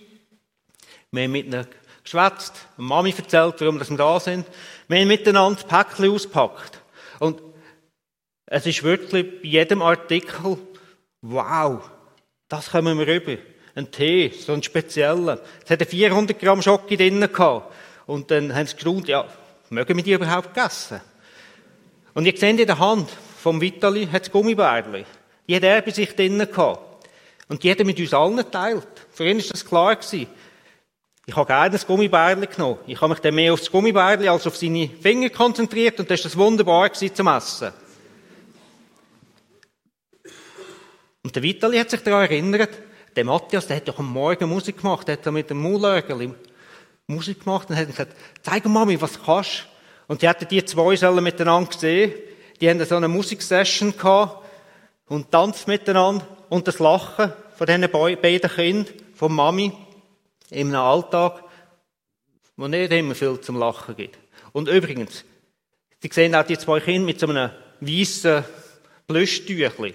Wir 1.11 1.23
haben 1.23 1.33
mit 1.33 1.47
einer 1.47 1.67
geschwätzt, 2.05 2.67
Mami 2.77 3.15
erzählt, 3.17 3.55
warum 3.59 3.79
wir 3.79 3.97
da 3.97 4.21
sind. 4.21 4.47
Wir 4.89 5.01
haben 5.01 5.09
miteinander 5.09 5.63
Päckchen 5.63 6.11
ausgepackt. 6.11 6.81
Und 7.19 7.41
es 8.47 8.67
ist 8.67 8.83
wirklich 8.83 9.41
bei 9.43 9.49
jedem 9.49 9.83
Artikel, 9.83 10.59
wow, 11.23 11.91
das 12.49 12.71
kommen 12.71 12.99
wir 12.99 13.07
rüber. 13.07 13.37
Ein 13.75 13.91
Tee, 13.91 14.29
so 14.29 14.53
ein 14.53 14.63
spezieller. 14.63 15.41
Es 15.65 15.71
hatte 15.71 15.87
400 15.87 16.39
Gramm 16.39 16.61
Schocke 16.61 16.97
drinnen 16.97 17.33
gehabt. 17.33 17.73
Und 18.07 18.31
dann 18.31 18.55
haben 18.55 18.67
sie 18.67 18.77
geschaut, 18.77 19.09
ja, 19.09 19.27
mögen 19.71 19.97
wir 19.97 20.05
die 20.05 20.13
überhaupt 20.13 20.57
essen? 20.57 21.01
Und 22.15 22.27
ihr 22.27 22.37
seht 22.37 22.61
in 22.61 22.67
der 22.67 22.79
Hand 22.79 23.09
vom 23.43 23.61
Vitali 23.61 24.07
hat 24.07 24.23
es 24.23 24.31
Gummibärli. 24.31 25.05
Die 25.49 25.57
hat 25.57 25.65
er 25.65 25.83
bei 25.83 25.91
sich 25.91 26.15
drinnen 26.15 26.49
gehabt. 26.49 27.07
Und 27.49 27.63
die 27.63 27.71
hat 27.71 27.79
er 27.79 27.85
mit 27.85 27.99
uns 27.99 28.15
allen 28.15 28.37
geteilt. 28.37 28.87
Für 29.11 29.27
ihn 29.27 29.39
war 29.39 29.49
das 29.51 29.65
klar 29.65 29.97
gewesen. 29.97 30.29
Ich 31.25 31.37
habe 31.37 31.47
gerne 31.47 31.71
das 31.71 31.87
Gummibärli 31.87 32.47
genommen. 32.47 32.79
Ich 32.87 33.01
habe 33.01 33.11
mich 33.11 33.21
dann 33.21 33.35
mehr 33.35 33.53
auf 33.53 33.61
das 33.61 33.71
Gummibärli 33.71 34.29
als 34.29 34.47
auf 34.47 34.57
seine 34.57 34.89
Finger 34.89 35.31
konzentriert 35.31 36.01
und 36.01 36.11
das 36.11 36.21
war 36.21 36.25
das 36.25 36.37
wunderbar 36.37 36.93
zum 36.93 37.29
Essen. 37.29 37.73
Und 41.23 41.37
der 41.37 41.43
Vitali 41.43 41.79
hat 41.79 41.91
sich 41.91 42.03
daran 42.03 42.23
erinnert, 42.23 42.71
der 43.15 43.25
Matthias, 43.25 43.69
der 43.69 43.77
hat 43.77 43.87
doch 43.87 44.01
am 44.01 44.13
Morgen 44.13 44.49
Musik 44.49 44.79
gemacht, 44.79 45.07
der 45.07 45.17
hat 45.17 45.33
mit 45.33 45.49
dem 45.49 45.63
Maulörgel 45.63 46.35
Musik 47.07 47.45
gemacht 47.45 47.71
und 47.71 47.77
hat 47.77 47.87
gesagt, 47.87 48.17
zeig 48.43 48.65
Mami, 48.65 49.01
was 49.01 49.23
kannst 49.23 49.67
Und 50.09 50.23
die 50.23 50.29
hatten 50.29 50.49
die 50.49 50.65
zwei 50.65 50.97
sollen 50.97 51.23
miteinander 51.23 51.71
gesehen. 51.71 52.13
Die 52.61 52.69
haben 52.69 52.85
so 52.85 52.97
eine 52.97 53.09
Musiksession 53.09 53.97
gehabt 53.97 54.45
und 55.07 55.31
tanzt 55.31 55.69
miteinander 55.69 56.27
und 56.49 56.67
das 56.67 56.81
Lachen 56.81 57.33
von 57.57 57.67
diesen 57.67 57.91
beiden 57.91 58.51
Kindern, 58.51 58.95
von 59.15 59.33
Mami, 59.33 59.73
in 60.53 60.69
einem 60.69 60.77
Alltag, 60.77 61.43
wo 62.57 62.69
nicht 62.69 62.93
immer 62.93 63.15
viel 63.15 63.41
zum 63.41 63.59
Lachen 63.59 63.97
gibt. 63.97 64.19
Und 64.53 64.69
übrigens, 64.69 65.25
Sie 66.01 66.11
sehen 66.13 66.35
auch 66.35 66.45
die 66.45 66.59
zwei 66.59 66.81
Kinder 66.81 67.07
mit 67.07 67.21
so 67.21 67.29
einem 67.29 67.51
weißen 67.81 68.45
Plüschtüchli. 69.07 69.95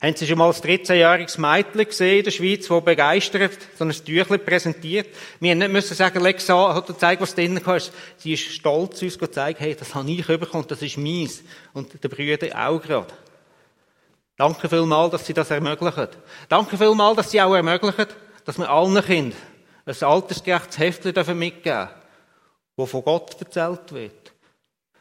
Haben 0.00 0.16
Sie 0.16 0.26
schon 0.26 0.38
mal 0.38 0.48
ein 0.48 0.54
13-jähriges 0.54 1.38
Mädchen 1.38 1.84
gesehen 1.84 2.18
in 2.18 2.24
der 2.24 2.30
Schweiz, 2.30 2.66
das 2.66 2.84
begeistert 2.84 3.58
so 3.76 3.84
ein 3.84 3.90
Tüchli 3.90 4.38
präsentiert? 4.38 5.08
Wir 5.40 5.54
müssen 5.54 5.90
nicht 5.90 5.98
sagen, 5.98 6.22
leg 6.22 6.38
es 6.38 6.48
an, 6.48 6.78
oder 6.78 6.96
zeig, 6.96 7.20
was 7.20 7.34
drinnen 7.34 7.58
ist. 7.58 7.92
Sie 8.16 8.32
ist 8.32 8.44
stolz, 8.44 9.02
uns 9.02 9.18
zu 9.18 9.26
zeigen, 9.26 9.58
hey, 9.58 9.74
das 9.74 9.94
habe 9.94 10.10
ich 10.10 10.26
bekommen, 10.26 10.64
das 10.68 10.80
ist 10.80 10.96
meins. 10.96 11.42
Und 11.74 12.02
der 12.02 12.08
Brüder 12.08 12.46
auch 12.66 12.80
gerade. 12.80 13.12
Danke 14.38 14.70
vielmals, 14.70 15.10
dass 15.10 15.26
Sie 15.26 15.34
das 15.34 15.50
ermöglichen. 15.50 16.08
Danke 16.48 16.78
vielmals, 16.78 17.16
dass 17.16 17.30
Sie 17.30 17.42
auch 17.42 17.54
ermöglichen, 17.54 18.06
dass 18.46 18.56
wir 18.56 18.70
allen 18.70 19.04
Kindern 19.04 19.49
ein 19.84 20.02
altersgerechtes 20.02 20.78
Heftchen 20.78 21.38
mitgeben 21.38 21.62
dürfen, 21.62 21.88
wo 22.76 22.86
von 22.86 23.04
Gott 23.04 23.40
erzählt 23.40 23.92
wird. 23.92 24.32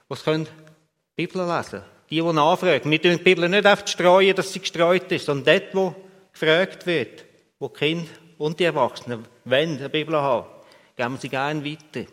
Was 0.07 0.23
können 0.23 0.45
die 0.45 1.25
Bibel 1.25 1.45
lesen? 1.45 1.83
Die, 2.09 2.15
die 2.15 2.33
nachfragen. 2.33 2.89
Wir 2.89 3.01
tun 3.01 3.17
die 3.17 3.23
Bibel 3.23 3.47
nicht 3.47 3.65
einfach 3.65 3.87
streuen, 3.87 4.35
dass 4.35 4.51
sie 4.51 4.59
gestreut 4.59 5.11
ist, 5.11 5.25
sondern 5.25 5.59
dort, 5.59 5.75
wo 5.75 5.95
gefragt 6.33 6.85
wird, 6.87 7.25
wo 7.59 7.67
die 7.67 7.77
Kinder 7.77 8.09
und 8.37 8.59
die 8.59 8.63
Erwachsenen 8.63 9.25
wenn 9.45 9.77
eine 9.77 9.89
Bibel 9.89 10.15
haben, 10.15 10.47
geben 10.95 11.13
wir 11.13 11.19
sie 11.19 11.29
gerne 11.29 11.63
weiter. 11.65 12.09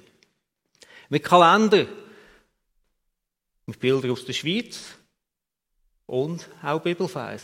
Mit 1.09 1.25
Kalender, 1.25 1.87
mit 3.67 3.79
Bildern 3.79 4.11
aus 4.11 4.25
der 4.25 4.33
Schweiz 4.33 4.97
und 6.07 6.49
auch 6.63 6.81
Bibelfeis, 6.81 7.43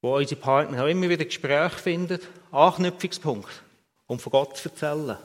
wo 0.00 0.16
unsere 0.16 0.40
Partner 0.40 0.82
auch 0.82 0.88
immer 0.88 1.08
wieder 1.08 1.24
Gespräche 1.24 1.78
finden, 1.78 2.20
Anknüpfungspunkt, 2.50 3.62
um 4.06 4.18
von 4.18 4.32
Gott 4.32 4.56
zu 4.56 4.68
erzählen. 4.68 5.16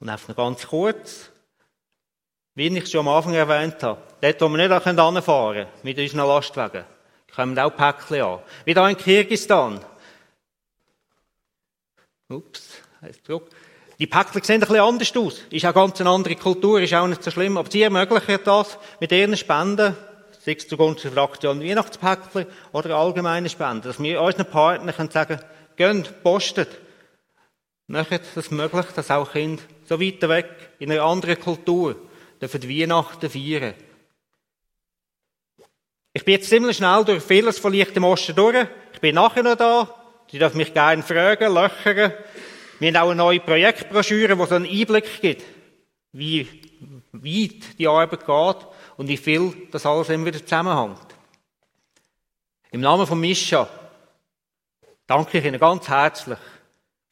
Und 0.00 0.08
einfach 0.08 0.28
noch 0.28 0.36
ganz 0.36 0.66
kurz, 0.66 1.30
wie 2.54 2.66
ich 2.66 2.90
schon 2.90 3.06
am 3.06 3.08
Anfang 3.08 3.34
erwähnt 3.34 3.82
habe, 3.82 4.00
dort, 4.20 4.40
wo 4.40 4.48
wir 4.48 4.68
nicht 4.68 4.98
anfahren 4.98 5.54
können, 5.54 5.68
mit 5.82 5.98
unseren 5.98 6.26
Lastwagen, 6.26 6.84
kommen 7.34 7.58
auch 7.58 7.74
Päckchen 7.76 8.22
an. 8.22 8.40
Wie 8.64 8.74
hier 8.74 8.88
in 8.88 8.96
Kirgistan. 8.96 9.80
Ups, 12.28 12.78
heißt 13.00 13.24
zurück. 13.24 13.48
Die 13.98 14.06
Päckchen 14.06 14.42
sehen 14.42 14.56
ein 14.56 14.60
bisschen 14.60 14.80
anders 14.80 15.16
aus. 15.16 15.42
Ist 15.50 15.64
auch 15.64 15.74
ganz 15.74 16.00
eine 16.00 16.10
andere 16.10 16.36
Kultur, 16.36 16.80
ist 16.80 16.94
auch 16.94 17.06
nicht 17.06 17.22
so 17.22 17.30
schlimm. 17.30 17.56
Aber 17.56 17.70
sie 17.70 17.82
ermöglichen 17.82 18.38
das 18.44 18.78
mit 19.00 19.12
ihren 19.12 19.36
Spenden, 19.36 19.96
sei 20.44 20.56
es 20.58 20.66
zugunsten 20.66 21.14
der 21.14 21.22
Aktion 21.22 21.62
Weihnachtspäckchen 21.62 22.46
oder 22.72 22.96
allgemeine 22.96 23.48
Spenden, 23.48 23.82
dass 23.82 24.02
wir 24.02 24.20
unseren 24.20 24.46
Partnern 24.46 24.94
können 24.94 25.10
sagen 25.10 25.40
geht, 25.76 26.22
postet. 26.22 26.81
Macht 27.86 28.36
es 28.36 28.50
möglich, 28.50 28.86
dass 28.94 29.10
auch 29.10 29.32
Kinder 29.32 29.62
so 29.84 30.00
weit 30.00 30.22
weg, 30.22 30.48
in 30.78 30.90
einer 30.90 31.02
anderen 31.02 31.38
Kultur, 31.38 31.96
dürfen 32.40 32.68
Weihnachten 32.68 33.30
feiern. 33.30 33.74
Ich 36.12 36.24
bin 36.24 36.32
jetzt 36.32 36.48
ziemlich 36.48 36.76
schnell 36.76 37.04
durch 37.04 37.22
vieles 37.22 37.58
von 37.58 37.72
Licht 37.72 37.96
Osten 37.98 38.36
durch. 38.36 38.66
Ich 38.92 39.00
bin 39.00 39.14
nachher 39.14 39.42
noch 39.42 39.56
da. 39.56 40.02
Sie 40.30 40.38
dürfen 40.38 40.58
mich 40.58 40.74
gerne 40.74 41.02
fragen, 41.02 41.52
löchern. 41.52 42.12
Wir 42.78 42.88
haben 42.88 42.96
auch 42.96 43.10
eine 43.10 43.16
neue 43.16 43.40
Projektbroschüre, 43.40 44.36
die 44.36 44.46
so 44.46 44.54
einen 44.54 44.66
Einblick 44.66 45.20
gibt, 45.20 45.44
wie 46.12 46.48
weit 47.12 47.78
die 47.78 47.88
Arbeit 47.88 48.26
geht 48.26 48.66
und 48.96 49.08
wie 49.08 49.16
viel 49.16 49.52
das 49.70 49.86
alles 49.86 50.08
immer 50.08 50.26
wieder 50.26 50.40
zusammenhängt. 50.40 51.06
Im 52.70 52.80
Namen 52.80 53.06
von 53.06 53.20
Mischa 53.20 53.68
danke 55.06 55.38
ich 55.38 55.44
Ihnen 55.44 55.60
ganz 55.60 55.88
herzlich 55.88 56.38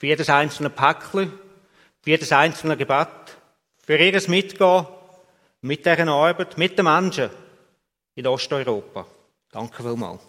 für 0.01 0.07
jedes 0.07 0.31
einzelne 0.31 0.71
Päckchen, 0.71 1.31
für 2.01 2.11
jedes 2.11 2.33
einzelne 2.33 2.75
Gebet, 2.79 3.37
für 3.85 3.99
Ihres 3.99 4.29
Mitgehen 4.29 4.87
mit 5.61 5.85
dieser 5.85 6.09
Arbeit, 6.09 6.57
mit 6.57 6.79
den 6.79 6.87
Menschen 6.87 7.29
in 8.15 8.27
Osteuropa. 8.27 9.05
Danke 9.53 9.83
vielmals. 9.83 10.23